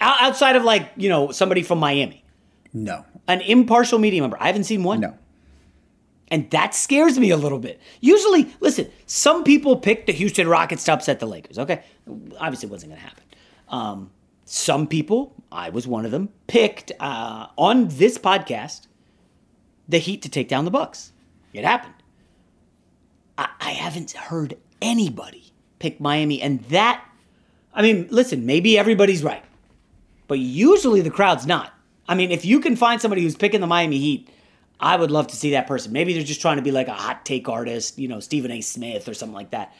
O- 0.00 0.16
outside 0.20 0.56
of 0.56 0.64
like, 0.64 0.90
you 0.96 1.08
know, 1.08 1.30
somebody 1.30 1.62
from 1.62 1.78
Miami. 1.78 2.24
No. 2.72 3.04
An 3.28 3.40
impartial 3.40 3.98
media 3.98 4.20
member. 4.20 4.36
I 4.40 4.46
haven't 4.48 4.64
seen 4.64 4.82
one. 4.82 5.00
No. 5.00 5.16
And 6.28 6.50
that 6.50 6.74
scares 6.74 7.18
me 7.18 7.30
a 7.30 7.36
little 7.36 7.58
bit. 7.58 7.80
Usually, 8.00 8.52
listen, 8.60 8.90
some 9.06 9.44
people 9.44 9.76
pick 9.76 10.06
the 10.06 10.12
Houston 10.12 10.48
Rockets 10.48 10.84
to 10.84 10.92
upset 10.92 11.20
the 11.20 11.26
Lakers. 11.26 11.58
Okay. 11.58 11.82
Obviously, 12.38 12.68
it 12.68 12.72
wasn't 12.72 12.92
going 12.92 13.00
to 13.00 13.06
happen. 13.06 13.24
Um, 13.68 14.10
some 14.44 14.86
people, 14.86 15.34
I 15.52 15.70
was 15.70 15.86
one 15.86 16.04
of 16.04 16.10
them, 16.10 16.30
picked 16.46 16.92
uh, 17.00 17.46
on 17.56 17.88
this 17.88 18.18
podcast 18.18 18.88
the 19.88 19.98
Heat 19.98 20.22
to 20.22 20.28
take 20.28 20.48
down 20.48 20.64
the 20.64 20.70
Bucks. 20.70 21.12
It 21.54 21.64
happened. 21.64 21.94
I, 23.38 23.48
I 23.60 23.70
haven't 23.70 24.12
heard 24.12 24.56
anybody 24.82 25.52
pick 25.78 26.00
Miami, 26.00 26.42
and 26.42 26.60
that, 26.64 27.04
I 27.72 27.82
mean, 27.82 28.08
listen, 28.10 28.44
maybe 28.44 28.78
everybody's 28.78 29.22
right, 29.22 29.44
but 30.28 30.38
usually 30.38 31.00
the 31.00 31.10
crowd's 31.10 31.46
not. 31.46 31.72
I 32.08 32.14
mean, 32.14 32.30
if 32.30 32.44
you 32.44 32.60
can 32.60 32.76
find 32.76 33.00
somebody 33.00 33.22
who's 33.22 33.36
picking 33.36 33.60
the 33.60 33.66
Miami 33.66 33.98
Heat, 33.98 34.28
I 34.78 34.96
would 34.96 35.10
love 35.10 35.28
to 35.28 35.36
see 35.36 35.52
that 35.52 35.66
person. 35.66 35.92
Maybe 35.92 36.12
they're 36.12 36.22
just 36.22 36.40
trying 36.40 36.56
to 36.56 36.62
be 36.62 36.70
like 36.72 36.88
a 36.88 36.92
hot 36.92 37.24
take 37.24 37.48
artist, 37.48 37.98
you 37.98 38.08
know, 38.08 38.20
Stephen 38.20 38.50
A. 38.50 38.60
Smith 38.60 39.08
or 39.08 39.14
something 39.14 39.34
like 39.34 39.50
that. 39.52 39.72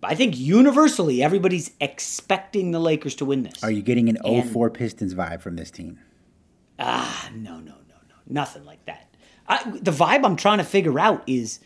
But 0.00 0.10
I 0.12 0.14
think 0.14 0.38
universally, 0.38 1.22
everybody's 1.22 1.72
expecting 1.80 2.70
the 2.70 2.78
Lakers 2.78 3.14
to 3.16 3.24
win 3.24 3.42
this. 3.42 3.62
Are 3.64 3.70
you 3.70 3.82
getting 3.82 4.08
an 4.08 4.16
And- 4.24 4.50
04 4.50 4.70
Pistons 4.70 5.14
vibe 5.14 5.40
from 5.40 5.56
this 5.56 5.70
team? 5.70 5.98
Ah, 6.78 7.30
no, 7.34 7.54
no, 7.54 7.72
no, 7.72 7.96
no, 8.08 8.14
nothing 8.28 8.64
like 8.64 8.84
that. 8.86 9.05
I, 9.48 9.62
the 9.70 9.90
vibe 9.90 10.24
I'm 10.24 10.36
trying 10.36 10.58
to 10.58 10.64
figure 10.64 10.98
out 10.98 11.22
is 11.26 11.60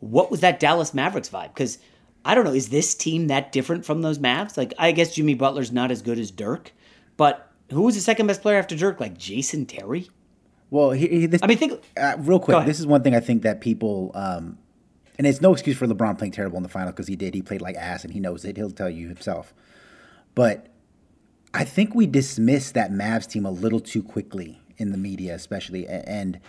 what 0.00 0.30
was 0.30 0.40
that 0.40 0.60
Dallas 0.60 0.94
Mavericks 0.94 1.28
vibe? 1.28 1.48
Because 1.54 1.78
I 2.24 2.34
don't 2.34 2.44
know, 2.44 2.52
is 2.52 2.68
this 2.68 2.94
team 2.94 3.26
that 3.28 3.52
different 3.52 3.84
from 3.84 4.02
those 4.02 4.18
Mavs? 4.18 4.56
Like, 4.56 4.72
I 4.78 4.92
guess 4.92 5.14
Jimmy 5.14 5.34
Butler's 5.34 5.72
not 5.72 5.90
as 5.90 6.02
good 6.02 6.18
as 6.18 6.30
Dirk, 6.30 6.72
but 7.16 7.50
who 7.70 7.82
was 7.82 7.94
the 7.94 8.00
second 8.00 8.26
best 8.26 8.42
player 8.42 8.58
after 8.58 8.76
Dirk? 8.76 9.00
Like 9.00 9.18
Jason 9.18 9.66
Terry? 9.66 10.08
Well, 10.70 10.90
he, 10.90 11.06
he- 11.06 11.26
this, 11.26 11.42
I 11.42 11.46
mean, 11.46 11.58
think 11.58 11.82
uh, 11.96 12.16
real 12.18 12.40
quick. 12.40 12.64
This 12.66 12.80
is 12.80 12.86
one 12.86 13.02
thing 13.02 13.14
I 13.14 13.20
think 13.20 13.42
that 13.42 13.60
people, 13.60 14.10
um, 14.14 14.58
and 15.18 15.26
it's 15.26 15.40
no 15.40 15.52
excuse 15.52 15.76
for 15.76 15.86
LeBron 15.86 16.18
playing 16.18 16.32
terrible 16.32 16.56
in 16.56 16.62
the 16.62 16.68
final 16.68 16.90
because 16.90 17.06
he 17.06 17.14
did. 17.16 17.34
He 17.34 17.42
played 17.42 17.60
like 17.62 17.76
ass, 17.76 18.04
and 18.04 18.12
he 18.12 18.20
knows 18.20 18.44
it. 18.44 18.56
He'll 18.56 18.70
tell 18.70 18.90
you 18.90 19.08
himself. 19.08 19.54
But 20.34 20.68
I 21.52 21.64
think 21.64 21.94
we 21.94 22.06
dismiss 22.06 22.72
that 22.72 22.90
Mavs 22.90 23.28
team 23.28 23.46
a 23.46 23.50
little 23.50 23.78
too 23.80 24.02
quickly 24.02 24.60
in 24.76 24.90
the 24.90 24.98
media, 24.98 25.34
especially. 25.34 25.86
And 25.86 26.40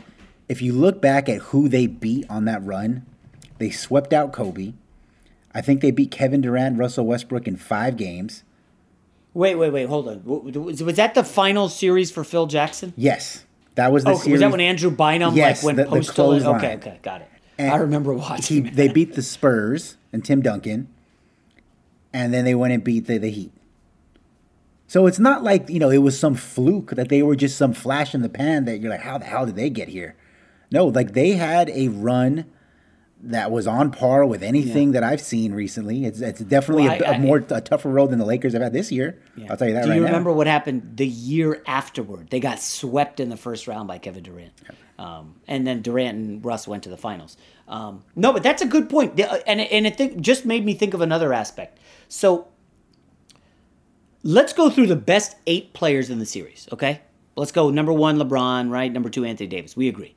if 0.47 0.61
you 0.61 0.73
look 0.73 1.01
back 1.01 1.27
at 1.29 1.39
who 1.41 1.67
they 1.67 1.87
beat 1.87 2.29
on 2.29 2.45
that 2.45 2.63
run, 2.63 3.05
they 3.57 3.69
swept 3.69 4.13
out 4.13 4.31
Kobe. 4.33 4.73
I 5.53 5.61
think 5.61 5.81
they 5.81 5.91
beat 5.91 6.11
Kevin 6.11 6.41
Durant, 6.41 6.77
Russell 6.77 7.05
Westbrook 7.05 7.47
in 7.47 7.55
five 7.55 7.97
games. 7.97 8.43
Wait, 9.33 9.55
wait, 9.55 9.71
wait, 9.71 9.87
hold 9.87 10.07
on. 10.07 10.23
Was 10.25 10.95
that 10.95 11.13
the 11.13 11.23
final 11.23 11.67
series 11.69 12.11
for 12.11 12.23
Phil 12.23 12.45
Jackson? 12.47 12.93
Yes, 12.95 13.45
that 13.75 13.91
was 13.91 14.03
the 14.03 14.11
Oh, 14.11 14.15
series. 14.17 14.31
was 14.33 14.39
that 14.41 14.51
when 14.51 14.61
Andrew 14.61 14.89
Bynum 14.91 15.35
Yes, 15.35 15.63
like 15.63 15.65
went 15.65 15.77
the- 15.77 15.83
the 15.85 15.89
postal? 15.89 16.13
clothesline. 16.25 16.55
okay, 16.55 16.75
okay, 16.75 16.99
got 17.01 17.21
it. 17.21 17.27
And 17.57 17.71
I 17.71 17.77
remember 17.77 18.13
watching. 18.13 18.65
he- 18.65 18.69
they 18.69 18.87
beat 18.89 19.15
the 19.15 19.21
Spurs 19.21 19.95
and 20.13 20.23
Tim 20.23 20.41
Duncan, 20.41 20.87
and 22.13 22.33
then 22.33 22.45
they 22.45 22.55
went 22.55 22.73
and 22.73 22.83
beat 22.83 23.07
the, 23.07 23.17
the 23.17 23.29
Heat. 23.29 23.51
So 24.87 25.07
it's 25.07 25.19
not 25.19 25.43
like 25.43 25.69
you 25.69 25.79
know 25.79 25.89
it 25.89 25.97
was 25.99 26.17
some 26.19 26.35
fluke 26.35 26.91
that 26.91 27.09
they 27.09 27.21
were 27.23 27.35
just 27.35 27.57
some 27.57 27.73
flash 27.73 28.13
in 28.13 28.21
the 28.21 28.29
pan 28.29 28.65
that 28.65 28.79
you're 28.79 28.91
like, 28.91 29.01
how 29.01 29.17
the 29.17 29.25
hell 29.25 29.45
did 29.45 29.55
they 29.55 29.69
get 29.69 29.87
here? 29.89 30.15
No, 30.75 30.85
like 30.87 31.13
they 31.13 31.31
had 31.31 31.69
a 31.69 31.87
run 31.87 32.45
that 33.23 33.49
was 33.49 33.65
on 33.65 33.89
par 33.91 34.23
with 34.25 34.43
anything 34.43 34.91
that 34.91 35.03
I've 35.03 35.21
seen 35.21 35.53
recently. 35.53 36.05
It's 36.05 36.19
it's 36.19 36.41
definitely 36.41 36.87
Well, 36.89 37.01
a, 37.01 37.07
I- 37.07 37.13
a 37.15 37.19
more 37.19 37.37
a 37.49 37.61
tougher 37.61 37.89
road 37.89 38.11
than 38.11 38.19
the 38.19 38.25
Lakers 38.25 38.53
have 38.53 38.61
had 38.61 38.73
this 38.73 38.91
year. 38.91 39.17
I'll 39.49 39.55
tell 39.57 39.67
you 39.69 39.73
that 39.73 39.83
Do 39.85 39.89
right 39.89 39.95
you 39.95 40.01
now. 40.01 40.07
remember 40.07 40.31
what 40.33 40.47
happened 40.47 40.97
the 40.97 41.07
year 41.07 41.63
afterward? 41.65 42.29
They 42.29 42.39
got 42.41 42.59
swept 42.59 43.19
in 43.19 43.29
the 43.29 43.37
first 43.37 43.67
round 43.67 43.87
by 43.87 43.97
Kevin 43.99 44.21
Durant. 44.23 44.51
Um, 44.99 45.35
and 45.47 45.65
then 45.65 45.81
Durant 45.81 46.17
and 46.17 46.45
Russ 46.45 46.67
went 46.67 46.83
to 46.83 46.89
the 46.89 46.97
finals. 46.97 47.37
Um, 47.67 48.03
no, 48.15 48.31
but 48.33 48.43
that's 48.43 48.61
a 48.61 48.65
good 48.67 48.89
point. 48.89 49.19
Uh, 49.19 49.39
And, 49.47 49.59
and 49.61 49.87
it 49.87 49.97
think, 49.97 50.19
just 50.21 50.45
made 50.45 50.63
me 50.65 50.73
think 50.73 50.93
of 50.93 51.01
another 51.01 51.33
aspect. 51.33 51.79
So 52.09 52.47
let's 54.23 54.53
go 54.53 54.69
through 54.69 54.87
the 54.87 54.95
best 54.95 55.35
eight 55.47 55.73
players 55.73 56.09
in 56.09 56.19
the 56.19 56.25
series, 56.25 56.67
okay? 56.71 57.01
Let's 57.35 57.51
go 57.51 57.69
number 57.69 57.91
one, 57.93 58.17
LeBron, 58.17 58.69
right? 58.69 58.91
Number 58.91 59.09
two, 59.09 59.25
Anthony 59.25 59.47
Davis. 59.47 59.75
We 59.75 59.87
agree. 59.89 60.15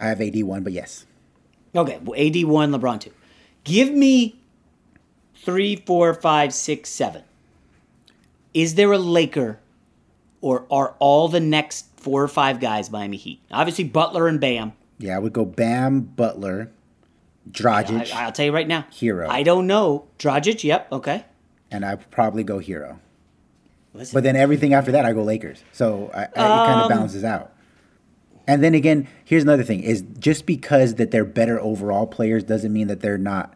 I 0.00 0.08
have 0.08 0.20
AD 0.20 0.42
one, 0.44 0.62
but 0.62 0.72
yes. 0.72 1.06
Okay, 1.74 1.98
well, 2.02 2.18
AD 2.20 2.44
one, 2.44 2.70
LeBron 2.72 3.00
two. 3.00 3.12
Give 3.64 3.92
me 3.92 4.40
three, 5.34 5.76
four, 5.76 6.14
five, 6.14 6.54
six, 6.54 6.88
seven. 6.90 7.22
Is 8.54 8.74
there 8.76 8.92
a 8.92 8.98
Laker, 8.98 9.58
or 10.40 10.66
are 10.70 10.94
all 10.98 11.28
the 11.28 11.40
next 11.40 11.86
four 11.96 12.22
or 12.22 12.28
five 12.28 12.60
guys 12.60 12.90
Miami 12.90 13.16
Heat? 13.16 13.40
Obviously, 13.50 13.84
Butler 13.84 14.26
and 14.28 14.40
Bam. 14.40 14.72
Yeah, 14.98 15.16
I 15.16 15.18
would 15.18 15.32
go 15.32 15.44
Bam, 15.44 16.00
Butler, 16.00 16.70
Dragic, 17.50 18.12
I, 18.12 18.24
will 18.24 18.32
tell 18.32 18.46
you 18.46 18.52
right 18.52 18.66
now. 18.66 18.86
Herro. 18.92 19.28
I 19.28 19.42
don't 19.42 19.66
know. 19.66 20.06
Dragic, 20.18 20.64
yep, 20.64 20.90
okay. 20.92 21.24
and 21.70 21.84
I'd 21.84 22.10
probably 22.10 22.42
go 22.44 22.58
Herro. 22.58 22.98
Listen. 23.94 24.14
But 24.14 24.22
then 24.22 24.36
everything 24.36 24.74
after 24.74 24.92
that, 24.92 25.04
I 25.04 25.12
go 25.12 25.22
Lakers. 25.22 25.62
So 25.72 26.10
I, 26.14 26.20
I, 26.20 26.22
it 26.24 26.34
kind 26.34 26.80
of 26.80 26.82
Um, 26.84 26.88
balances 26.88 27.24
out. 27.24 27.52
And 28.48 28.64
then 28.64 28.74
again, 28.74 29.06
here's 29.24 29.44
another 29.44 29.62
thing: 29.62 29.82
is 29.84 30.02
just 30.18 30.46
because 30.46 30.96
that 30.96 31.12
they're 31.12 31.24
better 31.24 31.60
overall 31.60 32.06
players 32.06 32.42
doesn't 32.42 32.72
mean 32.72 32.88
that 32.88 33.00
they're 33.00 33.18
not 33.18 33.54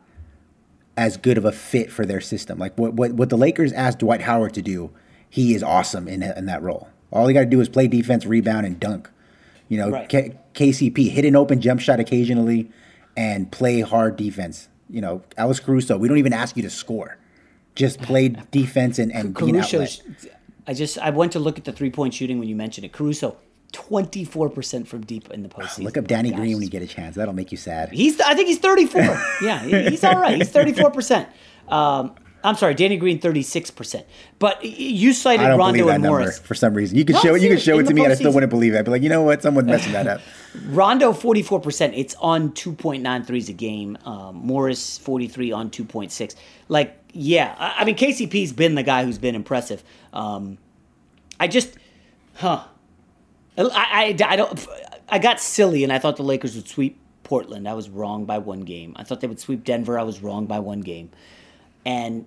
as 0.97 1.17
good 1.17 1.39
of 1.39 1.45
a 1.47 1.51
fit 1.53 1.91
for 1.91 2.05
their 2.05 2.21
system. 2.21 2.59
Like 2.59 2.79
what 2.79 2.93
what, 2.95 3.13
what 3.13 3.31
the 3.31 3.39
Lakers 3.39 3.73
asked 3.73 4.01
Dwight 4.01 4.21
Howard 4.21 4.55
to 4.55 4.63
do, 4.63 4.91
he 5.29 5.55
is 5.55 5.63
awesome 5.63 6.07
in 6.07 6.23
in 6.23 6.47
that 6.47 6.63
role. 6.63 6.89
All 7.11 7.27
he 7.27 7.35
got 7.35 7.41
to 7.41 7.47
do 7.47 7.61
is 7.61 7.69
play 7.69 7.89
defense, 7.89 8.25
rebound, 8.27 8.67
and 8.67 8.79
dunk. 8.79 9.11
You 9.69 9.79
know, 9.79 9.91
Right. 9.91 10.09
K- 10.09 10.39
KCP 10.55 11.09
hit 11.11 11.25
an 11.25 11.35
open 11.37 11.61
jump 11.61 11.81
shot 11.81 11.99
occasionally 11.99 12.71
and 13.17 13.51
play 13.51 13.81
hard 13.81 14.17
defense. 14.17 14.69
You 14.91 15.01
know, 15.01 15.23
Alex 15.39 15.61
Caruso, 15.61 15.97
we 15.97 16.09
don't 16.09 16.19
even 16.19 16.35
ask 16.35 16.57
you 16.57 16.63
to 16.63 16.71
score. 16.71 17.17
Just 17.75 18.01
play 18.03 18.29
defense 18.51 18.99
and, 18.99 19.11
and 19.11 19.35
be 19.35 19.49
an 19.49 19.57
outlet. 19.57 19.71
Caruso's. 19.71 20.27
I 20.67 20.75
just 20.75 20.99
I 20.99 21.11
went 21.11 21.33
to 21.33 21.39
look 21.39 21.57
at 21.59 21.65
the 21.65 21.73
three 21.73 21.91
point 21.91 22.13
shooting 22.13 22.39
when 22.39 22.49
you 22.49 22.57
mentioned 22.57 22.85
it. 22.85 22.93
Caruso, 22.93 23.37
twenty 23.73 24.25
four 24.25 24.49
percent 24.49 24.87
from 24.89 25.03
deep 25.03 25.31
in 25.31 25.43
the 25.43 25.49
postseason. 25.49 25.85
Look 25.85 25.97
up 25.97 26.07
Danny 26.07 26.31
Green 26.31 26.55
when 26.55 26.63
you 26.63 26.71
get 26.71 26.83
a 26.83 26.87
chance. 26.87 27.17
That'll 27.17 27.35
make 27.35 27.51
you 27.53 27.59
sad. 27.59 27.91
He's 27.91 28.21
I 28.21 28.35
think 28.35 28.49
he's 28.49 28.59
34. 28.59 29.01
yeah, 29.43 29.61
he's 29.89 30.05
all 30.05 30.21
right. 30.21 30.37
He's 30.37 30.51
34%. 30.53 31.27
Um, 31.69 32.15
I'm 32.45 32.57
sorry, 32.57 32.75
Danny 32.75 32.97
Green 32.97 33.21
36%. 33.21 34.05
But 34.39 34.65
you 34.65 35.13
cited 35.13 35.47
Rondo 35.57 35.89
and 35.89 36.03
Morris. 36.03 36.41
for 36.41 36.55
some 36.55 36.75
reason. 36.75 36.99
You 36.99 37.05
could 37.05 37.15
No, 37.15 37.21
show 37.21 37.35
it. 37.35 37.43
You 37.43 37.49
serious, 37.49 37.63
show 37.63 37.79
it 37.79 37.87
to 37.87 37.95
me, 37.95 38.03
and 38.03 38.13
I 38.13 38.17
still 38.17 38.33
wouldn't 38.33 38.51
believe 38.51 38.75
it. 38.75 38.79
I'd 38.79 38.85
be 38.85 38.91
like, 38.91 39.03
you 39.03 39.09
know 39.09 39.23
what? 39.23 39.43
Someone's 39.43 39.69
messing 39.69 39.93
that 39.93 40.09
up. 40.09 40.21
Rondo 40.67 41.13
44%. 41.13 41.93
It's 41.97 42.17
on 42.17 42.51
2.9 42.51 43.27
threes 43.27 43.49
a 43.49 43.53
game. 43.53 43.97
Um, 44.05 44.35
Morris 44.37 44.99
43 44.99 45.53
on 45.53 45.71
2.6. 45.71 46.35
Like, 46.69 46.99
yeah. 47.13 47.55
I, 47.59 47.83
I 47.83 47.85
mean, 47.85 47.97
KCP's 47.97 48.53
been 48.53 48.75
the 48.75 48.83
guy 48.83 49.05
who's 49.05 49.19
been 49.19 49.37
impressive. 49.37 49.85
Um, 50.13 50.59
I 51.39 51.47
just, 51.47 51.75
huh. 52.35 52.65
I, 53.59 54.17
I, 54.19 54.25
I 54.33 54.37
don't. 54.37 54.67
I 55.09 55.19
got 55.19 55.41
silly, 55.41 55.85
and 55.85 55.93
I 55.93 55.99
thought 55.99 56.17
the 56.17 56.23
Lakers 56.23 56.55
would 56.57 56.69
sweep 56.69 56.99
Portland. 57.23 57.69
I 57.69 57.75
was 57.75 57.89
wrong 57.91 58.25
by 58.25 58.39
one 58.39 58.61
game. 58.61 58.95
I 58.97 59.05
thought 59.05 59.21
they 59.21 59.27
would 59.27 59.41
sweep 59.41 59.65
Denver. 59.65 59.99
I 59.99 60.03
was 60.03 60.23
wrong 60.23 60.47
by 60.47 60.59
one 60.59 60.81
game. 60.81 61.11
And 61.85 62.27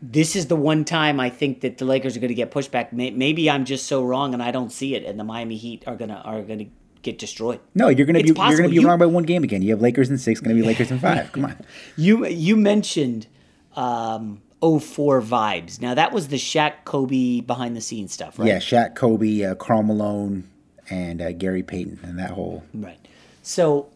this 0.00 0.36
is 0.36 0.46
the 0.46 0.54
one 0.56 0.84
time 0.84 1.18
I 1.18 1.28
think 1.30 1.62
that 1.62 1.78
the 1.78 1.84
Lakers 1.84 2.16
are 2.16 2.20
going 2.20 2.28
to 2.28 2.34
get 2.34 2.50
pushback. 2.52 2.92
Maybe 2.92 3.50
I'm 3.50 3.64
just 3.64 3.86
so 3.86 4.04
wrong, 4.04 4.32
and 4.34 4.42
I 4.42 4.50
don't 4.52 4.70
see 4.70 4.94
it. 4.94 5.04
And 5.04 5.18
the 5.18 5.24
Miami 5.24 5.56
Heat 5.56 5.82
are 5.88 5.96
gonna 5.96 6.22
are 6.24 6.42
gonna 6.42 6.66
get 7.02 7.18
destroyed. 7.18 7.58
No, 7.74 7.88
you're 7.88 8.06
gonna 8.06 8.20
It's 8.20 8.30
be 8.32 8.38
you're 8.40 8.56
gonna 8.56 8.68
be 8.68 8.76
You- 8.76 8.86
wrong 8.86 8.98
by 8.98 9.06
one 9.06 9.24
game 9.24 9.42
again. 9.42 9.62
You 9.62 9.70
have 9.70 9.80
Lakers 9.80 10.08
in 10.10 10.18
six, 10.18 10.40
gonna 10.40 10.54
be 10.54 10.62
Lakers 10.62 10.90
in 10.92 10.98
five. 11.00 11.32
Come 11.32 11.46
on. 11.46 11.56
You 11.96 12.26
you 12.26 12.56
mentioned 12.56 13.26
um, 13.74 14.40
04 14.60 15.20
vibes. 15.22 15.80
Now 15.80 15.94
that 15.94 16.12
was 16.12 16.28
the 16.28 16.36
Shaq 16.36 16.84
Kobe 16.84 17.40
behind 17.40 17.76
the 17.76 17.80
scenes 17.80 18.12
stuff, 18.12 18.38
right? 18.38 18.48
Yeah, 18.48 18.58
Shaq, 18.58 18.94
Kobe, 18.96 19.44
uh, 19.44 19.54
Malone, 19.82 20.48
and 20.90 21.20
uh, 21.22 21.32
Gary 21.32 21.62
Payton, 21.62 22.00
and 22.02 22.18
that 22.18 22.30
whole. 22.30 22.64
Right. 22.74 22.98
So 23.42 23.88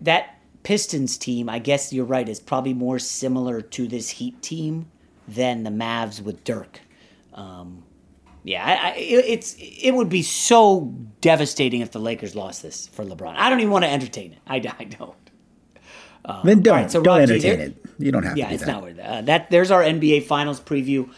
that 0.00 0.38
Pistons 0.62 1.16
team, 1.16 1.48
I 1.48 1.58
guess 1.58 1.92
you're 1.92 2.04
right, 2.04 2.28
is 2.28 2.40
probably 2.40 2.74
more 2.74 2.98
similar 2.98 3.60
to 3.60 3.86
this 3.86 4.10
Heat 4.10 4.42
team 4.42 4.90
than 5.28 5.62
the 5.62 5.70
Mavs 5.70 6.20
with 6.20 6.42
Dirk. 6.44 6.80
Um, 7.34 7.84
yeah, 8.42 8.64
I, 8.64 8.88
I, 8.88 8.94
it- 8.96 9.24
it's 9.26 9.56
it 9.58 9.92
would 9.92 10.08
be 10.08 10.22
so 10.22 10.92
devastating 11.20 11.80
if 11.82 11.90
the 11.92 11.98
Lakers 12.00 12.34
lost 12.34 12.62
this 12.62 12.86
for 12.88 13.04
LeBron. 13.04 13.34
I 13.36 13.48
don't 13.50 13.60
even 13.60 13.70
want 13.72 13.84
to 13.84 13.90
entertain 13.90 14.32
it. 14.32 14.38
I, 14.46 14.56
I 14.78 14.84
don't. 14.84 15.14
Um, 16.26 16.40
then 16.44 16.60
don't 16.60 16.74
all 16.74 16.82
right, 16.82 16.90
so 16.90 17.00
don't 17.00 17.20
Rob 17.20 17.28
G, 17.28 17.34
entertain 17.34 17.60
it. 17.60 17.76
You 17.98 18.12
don't 18.12 18.24
have 18.24 18.36
yeah, 18.36 18.46
to 18.46 18.50
Yeah, 18.50 18.54
it's 18.54 18.64
that. 18.64 18.72
not 18.72 18.82
worth 18.82 18.98
it. 18.98 19.00
Uh, 19.00 19.22
that 19.22 19.50
there's 19.50 19.70
our 19.70 19.82
NBA 19.82 20.24
Finals 20.24 20.60
preview, 20.60 21.08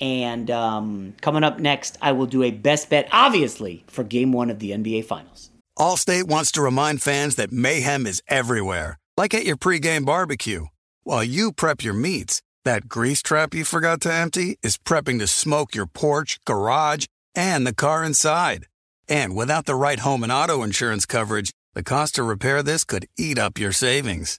and 0.00 0.50
um, 0.50 1.14
coming 1.20 1.44
up 1.44 1.60
next, 1.60 1.98
I 2.00 2.12
will 2.12 2.26
do 2.26 2.42
a 2.42 2.50
best 2.50 2.90
bet, 2.90 3.08
obviously, 3.12 3.84
for 3.86 4.02
Game 4.02 4.32
One 4.32 4.50
of 4.50 4.58
the 4.58 4.70
NBA 4.70 5.04
Finals. 5.04 5.50
Allstate 5.78 6.24
wants 6.24 6.50
to 6.52 6.62
remind 6.62 7.02
fans 7.02 7.36
that 7.36 7.52
mayhem 7.52 8.06
is 8.06 8.22
everywhere, 8.28 8.98
like 9.16 9.34
at 9.34 9.44
your 9.44 9.56
pregame 9.56 10.04
barbecue. 10.04 10.66
While 11.02 11.24
you 11.24 11.52
prep 11.52 11.82
your 11.82 11.94
meats, 11.94 12.40
that 12.64 12.88
grease 12.88 13.22
trap 13.22 13.52
you 13.52 13.64
forgot 13.64 14.00
to 14.02 14.12
empty 14.12 14.56
is 14.62 14.78
prepping 14.78 15.18
to 15.18 15.26
smoke 15.26 15.74
your 15.74 15.86
porch, 15.86 16.38
garage, 16.46 17.04
and 17.34 17.66
the 17.66 17.74
car 17.74 18.02
inside. 18.02 18.66
And 19.08 19.36
without 19.36 19.66
the 19.66 19.74
right 19.74 19.98
home 19.98 20.22
and 20.22 20.32
auto 20.32 20.62
insurance 20.62 21.04
coverage, 21.04 21.50
the 21.74 21.82
cost 21.82 22.14
to 22.14 22.22
repair 22.22 22.62
this 22.62 22.84
could 22.84 23.06
eat 23.18 23.38
up 23.38 23.58
your 23.58 23.72
savings. 23.72 24.38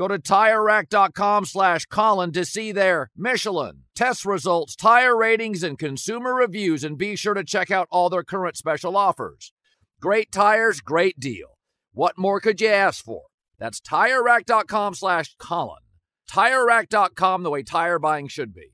Go 0.00 0.08
to 0.08 0.18
TireRack.com 0.18 1.44
slash 1.44 1.84
Colin 1.84 2.32
to 2.32 2.46
see 2.46 2.72
their 2.72 3.10
Michelin, 3.14 3.82
test 3.94 4.24
results, 4.24 4.74
tire 4.74 5.14
ratings, 5.14 5.62
and 5.62 5.78
consumer 5.78 6.34
reviews, 6.34 6.82
and 6.84 6.96
be 6.96 7.16
sure 7.16 7.34
to 7.34 7.44
check 7.44 7.70
out 7.70 7.86
all 7.90 8.08
their 8.08 8.22
current 8.22 8.56
special 8.56 8.96
offers. 8.96 9.52
Great 10.00 10.32
tires, 10.32 10.80
great 10.80 11.20
deal. 11.20 11.58
What 11.92 12.16
more 12.16 12.40
could 12.40 12.62
you 12.62 12.68
ask 12.68 13.04
for? 13.04 13.24
That's 13.58 13.78
TireRack.com 13.78 14.94
slash 14.94 15.34
Colin. 15.38 15.82
TireRack.com, 16.30 17.42
the 17.42 17.50
way 17.50 17.62
tire 17.62 17.98
buying 17.98 18.28
should 18.28 18.54
be. 18.54 18.72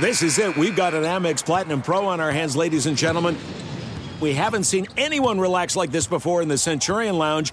This 0.00 0.22
is 0.22 0.38
it. 0.38 0.56
We've 0.56 0.76
got 0.76 0.94
an 0.94 1.02
Amex 1.02 1.44
Platinum 1.44 1.82
Pro 1.82 2.06
on 2.06 2.20
our 2.20 2.30
hands, 2.30 2.54
ladies 2.54 2.86
and 2.86 2.96
gentlemen. 2.96 3.36
We 4.20 4.34
haven't 4.34 4.64
seen 4.64 4.86
anyone 4.96 5.40
relax 5.40 5.74
like 5.74 5.90
this 5.90 6.06
before 6.06 6.42
in 6.42 6.48
the 6.48 6.58
Centurion 6.58 7.18
Lounge. 7.18 7.52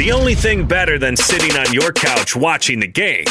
The 0.00 0.12
only 0.12 0.34
thing 0.34 0.64
better 0.64 0.98
than 0.98 1.14
sitting 1.14 1.54
on 1.58 1.74
your 1.74 1.92
couch 1.92 2.34
watching 2.34 2.80
the 2.80 2.86
game 2.86 3.26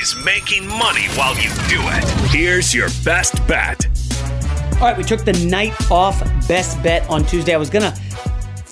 is 0.00 0.14
making 0.24 0.64
money 0.68 1.06
while 1.16 1.34
you 1.34 1.48
do 1.68 1.80
it. 1.82 2.30
Here's 2.30 2.72
your 2.72 2.88
best 3.04 3.44
bet. 3.48 3.84
All 4.74 4.82
right, 4.82 4.96
we 4.96 5.02
took 5.02 5.24
the 5.24 5.32
night 5.50 5.74
off 5.90 6.20
best 6.46 6.80
bet 6.84 7.04
on 7.10 7.24
Tuesday. 7.24 7.52
I 7.52 7.56
was 7.56 7.68
going 7.68 7.82
to 7.82 8.00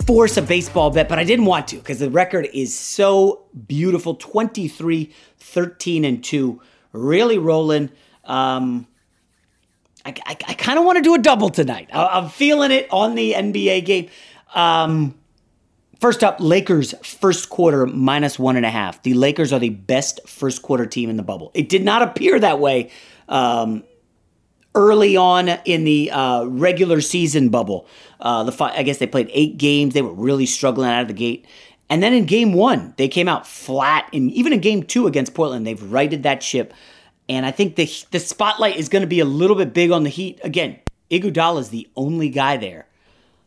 force 0.07 0.37
a 0.37 0.43
baseball 0.43 0.89
bet, 0.91 1.09
but 1.09 1.19
I 1.19 1.25
didn't 1.25 1.47
want 1.47 1.67
to 1.67 1.79
because 1.79 1.99
the 1.99 2.11
record 2.11 2.49
is 2.55 2.73
so 2.73 3.43
beautiful 3.67 4.15
23, 4.15 5.13
13, 5.39 6.05
and 6.05 6.23
2. 6.23 6.63
Really 6.93 7.39
rolling. 7.39 7.91
Um, 8.23 8.87
I, 10.07 10.15
I, 10.27 10.37
I 10.47 10.55
kind 10.55 10.79
of 10.79 10.85
want 10.85 10.99
to 10.99 11.03
do 11.03 11.17
a 11.17 11.19
double 11.19 11.51
tonight. 11.51 11.91
I, 11.93 12.19
am 12.19 12.29
feeling 12.29 12.71
it 12.71 12.87
on 12.93 13.17
the 13.17 13.33
NBA 13.33 13.85
game. 13.85 14.11
Um, 14.55 15.17
First 16.05 16.23
up, 16.23 16.37
Lakers 16.39 16.93
first 17.03 17.49
quarter 17.49 17.87
minus 17.87 18.39
one 18.39 18.57
and 18.57 18.67
a 18.67 18.71
half. 18.71 19.03
The 19.03 19.15
Lakers 19.15 19.55
are 19.55 19.59
the 19.59 19.71
best 19.71 20.21
first 20.29 20.61
quarter 20.61 20.85
team 20.85 21.09
in 21.09 21.17
the 21.17 21.23
bubble. 21.23 21.51
It 21.55 21.71
did 21.71 21.83
not 21.83 22.03
appear 22.03 22.39
that 22.39 22.61
way 22.61 22.91
um, 23.27 23.85
early 24.75 25.17
on 25.17 25.49
in 25.49 25.85
the 25.85 26.11
uh, 26.11 26.45
regular 26.45 27.01
season 27.01 27.49
bubble. 27.49 27.87
Uh, 28.21 28.45
the 28.45 28.53
fi- 28.53 28.77
I 28.77 28.83
guess 28.83 28.99
they 28.99 29.07
played 29.07 29.31
eight 29.33 29.57
games. 29.57 29.95
They 29.95 30.03
were 30.03 30.13
really 30.13 30.45
struggling 30.45 30.91
out 30.91 31.01
of 31.01 31.09
the 31.09 31.15
gate. 31.15 31.47
And 31.89 32.03
then 32.03 32.13
in 32.13 32.27
game 32.27 32.53
one, 32.53 32.93
they 32.99 33.09
came 33.09 33.27
out 33.27 33.47
flat. 33.47 34.07
And 34.13 34.31
even 34.33 34.53
in 34.53 34.61
game 34.61 34.83
two 34.83 35.07
against 35.07 35.33
Portland, 35.33 35.67
they've 35.67 35.91
righted 35.91 36.25
that 36.25 36.43
ship. 36.43 36.75
And 37.31 37.47
I 37.47 37.51
think 37.51 37.77
the, 37.77 37.91
the 38.11 38.21
spotlight 38.21 38.77
is 38.77 38.91
going 38.91 39.01
to 39.01 39.09
be 39.09 39.21
a 39.21 39.25
little 39.25 39.57
bit 39.57 39.73
big 39.73 39.91
on 39.91 40.03
the 40.03 40.11
Heat. 40.11 40.39
Again, 40.45 40.81
Iguodala 41.11 41.61
is 41.61 41.71
the 41.71 41.89
only 41.97 42.29
guy 42.29 42.59
there 42.59 42.89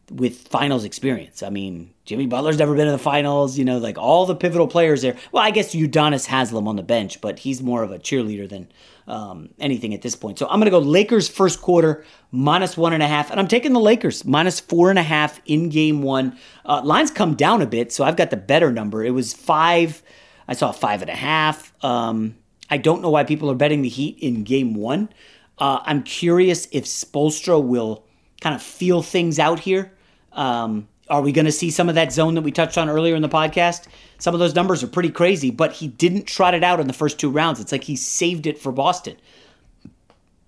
with 0.09 0.47
finals 0.47 0.85
experience. 0.85 1.43
I 1.43 1.51
mean, 1.51 1.93
Jimmy 2.07 2.25
Butler's 2.25 2.57
never 2.57 2.73
been 2.73 2.85
to 2.85 2.93
the 2.93 2.97
finals, 2.97 3.57
you 3.57 3.65
know, 3.65 3.79
like 3.79 3.97
all 3.97 4.25
the 4.25 4.33
pivotal 4.33 4.65
players 4.65 5.01
there. 5.01 5.17
Well, 5.33 5.43
I 5.43 5.51
guess 5.51 5.75
Udonis 5.75 6.25
Haslem 6.25 6.65
on 6.65 6.77
the 6.77 6.81
bench, 6.81 7.19
but 7.19 7.39
he's 7.39 7.61
more 7.61 7.83
of 7.83 7.91
a 7.91 7.99
cheerleader 7.99 8.47
than 8.47 8.69
um, 9.09 9.49
anything 9.59 9.93
at 9.93 10.01
this 10.01 10.15
point. 10.15 10.39
So 10.39 10.47
I'm 10.47 10.61
going 10.61 10.65
to 10.65 10.71
go 10.71 10.79
Lakers 10.79 11.27
first 11.27 11.61
quarter 11.61 12.05
minus 12.31 12.77
one 12.77 12.93
and 12.93 13.03
a 13.03 13.07
half, 13.07 13.29
and 13.29 13.41
I'm 13.41 13.47
taking 13.49 13.73
the 13.73 13.81
Lakers 13.81 14.23
minus 14.23 14.57
four 14.57 14.89
and 14.89 14.97
a 14.97 15.03
half 15.03 15.41
in 15.45 15.67
game 15.67 16.01
one. 16.01 16.37
Uh, 16.65 16.81
lines 16.81 17.11
come 17.11 17.35
down 17.35 17.61
a 17.61 17.67
bit, 17.67 17.91
so 17.91 18.05
I've 18.05 18.15
got 18.15 18.29
the 18.29 18.37
better 18.37 18.71
number. 18.71 19.03
It 19.03 19.11
was 19.11 19.33
five. 19.33 20.01
I 20.47 20.53
saw 20.53 20.71
five 20.71 21.01
and 21.01 21.11
a 21.11 21.15
half. 21.15 21.73
Um, 21.83 22.37
I 22.69 22.77
don't 22.77 23.01
know 23.01 23.09
why 23.09 23.25
people 23.25 23.51
are 23.51 23.55
betting 23.55 23.81
the 23.81 23.89
Heat 23.89 24.17
in 24.21 24.45
game 24.45 24.75
one. 24.75 25.09
Uh, 25.57 25.81
I'm 25.83 26.03
curious 26.03 26.69
if 26.71 26.85
Spoelstra 26.85 27.61
will 27.61 28.05
kind 28.39 28.55
of 28.55 28.61
feel 28.61 29.01
things 29.01 29.39
out 29.39 29.59
here 29.59 29.91
um, 30.31 30.87
are 31.09 31.21
we 31.21 31.31
going 31.31 31.45
to 31.45 31.51
see 31.51 31.71
some 31.71 31.89
of 31.89 31.95
that 31.95 32.11
zone 32.11 32.35
that 32.35 32.41
we 32.41 32.51
touched 32.51 32.77
on 32.77 32.89
earlier 32.89 33.15
in 33.15 33.21
the 33.21 33.29
podcast? 33.29 33.87
Some 34.19 34.33
of 34.33 34.39
those 34.39 34.55
numbers 34.55 34.83
are 34.83 34.87
pretty 34.87 35.09
crazy, 35.09 35.51
but 35.51 35.73
he 35.73 35.87
didn't 35.87 36.27
trot 36.27 36.53
it 36.53 36.63
out 36.63 36.79
in 36.79 36.87
the 36.87 36.93
first 36.93 37.19
two 37.19 37.29
rounds. 37.29 37.59
It's 37.59 37.71
like 37.71 37.85
he 37.85 37.95
saved 37.95 38.47
it 38.47 38.57
for 38.57 38.71
Boston. 38.71 39.17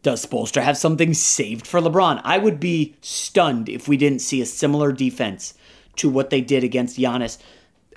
Does 0.01 0.25
Spoelstra 0.25 0.61
have 0.61 0.77
something 0.77 1.13
saved 1.13 1.67
for 1.67 1.81
LeBron? 1.81 2.21
I 2.23 2.37
would 2.37 2.59
be 2.59 2.95
stunned 3.01 3.67
if 3.67 3.87
we 3.87 3.97
didn't 3.97 4.19
see 4.19 4.41
a 4.41 4.45
similar 4.45 4.91
defense 4.91 5.53
to 5.97 6.09
what 6.09 6.29
they 6.29 6.41
did 6.41 6.63
against 6.63 6.97
Giannis. 6.97 7.37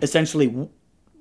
Essentially, 0.00 0.68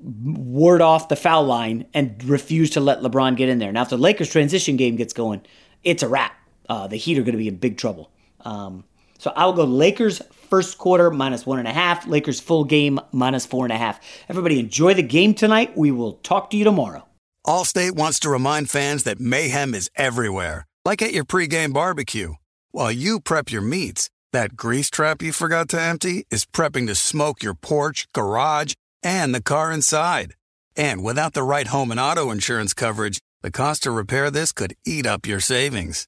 ward 0.01 0.81
off 0.81 1.09
the 1.09 1.15
foul 1.15 1.43
line 1.43 1.85
and 1.93 2.23
refuse 2.23 2.71
to 2.71 2.79
let 2.79 3.01
LeBron 3.01 3.35
get 3.35 3.49
in 3.49 3.59
there. 3.59 3.71
Now, 3.71 3.83
if 3.83 3.89
the 3.89 3.97
Lakers 3.97 4.31
transition 4.31 4.75
game 4.75 4.95
gets 4.95 5.13
going, 5.13 5.41
it's 5.83 6.01
a 6.01 6.07
wrap. 6.07 6.33
Uh, 6.67 6.87
the 6.87 6.97
Heat 6.97 7.17
are 7.19 7.23
going 7.23 7.33
to 7.33 7.37
be 7.37 7.47
in 7.47 7.57
big 7.57 7.77
trouble. 7.77 8.09
Um, 8.41 8.83
so 9.21 9.31
I'll 9.35 9.53
go 9.53 9.65
Lakers 9.65 10.19
first 10.49 10.79
quarter 10.79 11.11
minus 11.11 11.45
one 11.45 11.59
and 11.59 11.67
a 11.67 11.71
half, 11.71 12.07
Lakers 12.07 12.39
full 12.39 12.63
game 12.63 12.99
minus 13.11 13.45
four 13.45 13.65
and 13.65 13.71
a 13.71 13.77
half. 13.77 13.99
Everybody 14.27 14.59
enjoy 14.59 14.95
the 14.95 15.03
game 15.03 15.35
tonight. 15.35 15.77
We 15.77 15.91
will 15.91 16.13
talk 16.23 16.49
to 16.49 16.57
you 16.57 16.63
tomorrow. 16.63 17.07
Allstate 17.45 17.91
wants 17.91 18.19
to 18.21 18.31
remind 18.31 18.71
fans 18.71 19.03
that 19.03 19.19
mayhem 19.19 19.75
is 19.75 19.91
everywhere, 19.95 20.65
like 20.83 21.03
at 21.03 21.13
your 21.13 21.23
pregame 21.23 21.71
barbecue. 21.71 22.33
While 22.71 22.91
you 22.91 23.19
prep 23.19 23.51
your 23.51 23.61
meats, 23.61 24.09
that 24.33 24.55
grease 24.55 24.89
trap 24.89 25.21
you 25.21 25.31
forgot 25.31 25.69
to 25.69 25.79
empty 25.79 26.25
is 26.31 26.47
prepping 26.47 26.87
to 26.87 26.95
smoke 26.95 27.43
your 27.43 27.53
porch, 27.53 28.07
garage, 28.13 28.73
and 29.03 29.35
the 29.35 29.43
car 29.43 29.71
inside. 29.71 30.33
And 30.75 31.03
without 31.03 31.33
the 31.33 31.43
right 31.43 31.67
home 31.67 31.91
and 31.91 31.99
auto 31.99 32.31
insurance 32.31 32.73
coverage, 32.73 33.19
the 33.43 33.51
cost 33.51 33.83
to 33.83 33.91
repair 33.91 34.31
this 34.31 34.51
could 34.51 34.75
eat 34.83 35.05
up 35.05 35.27
your 35.27 35.39
savings. 35.39 36.07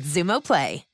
Xumo 0.01 0.41
Play. 0.41 0.90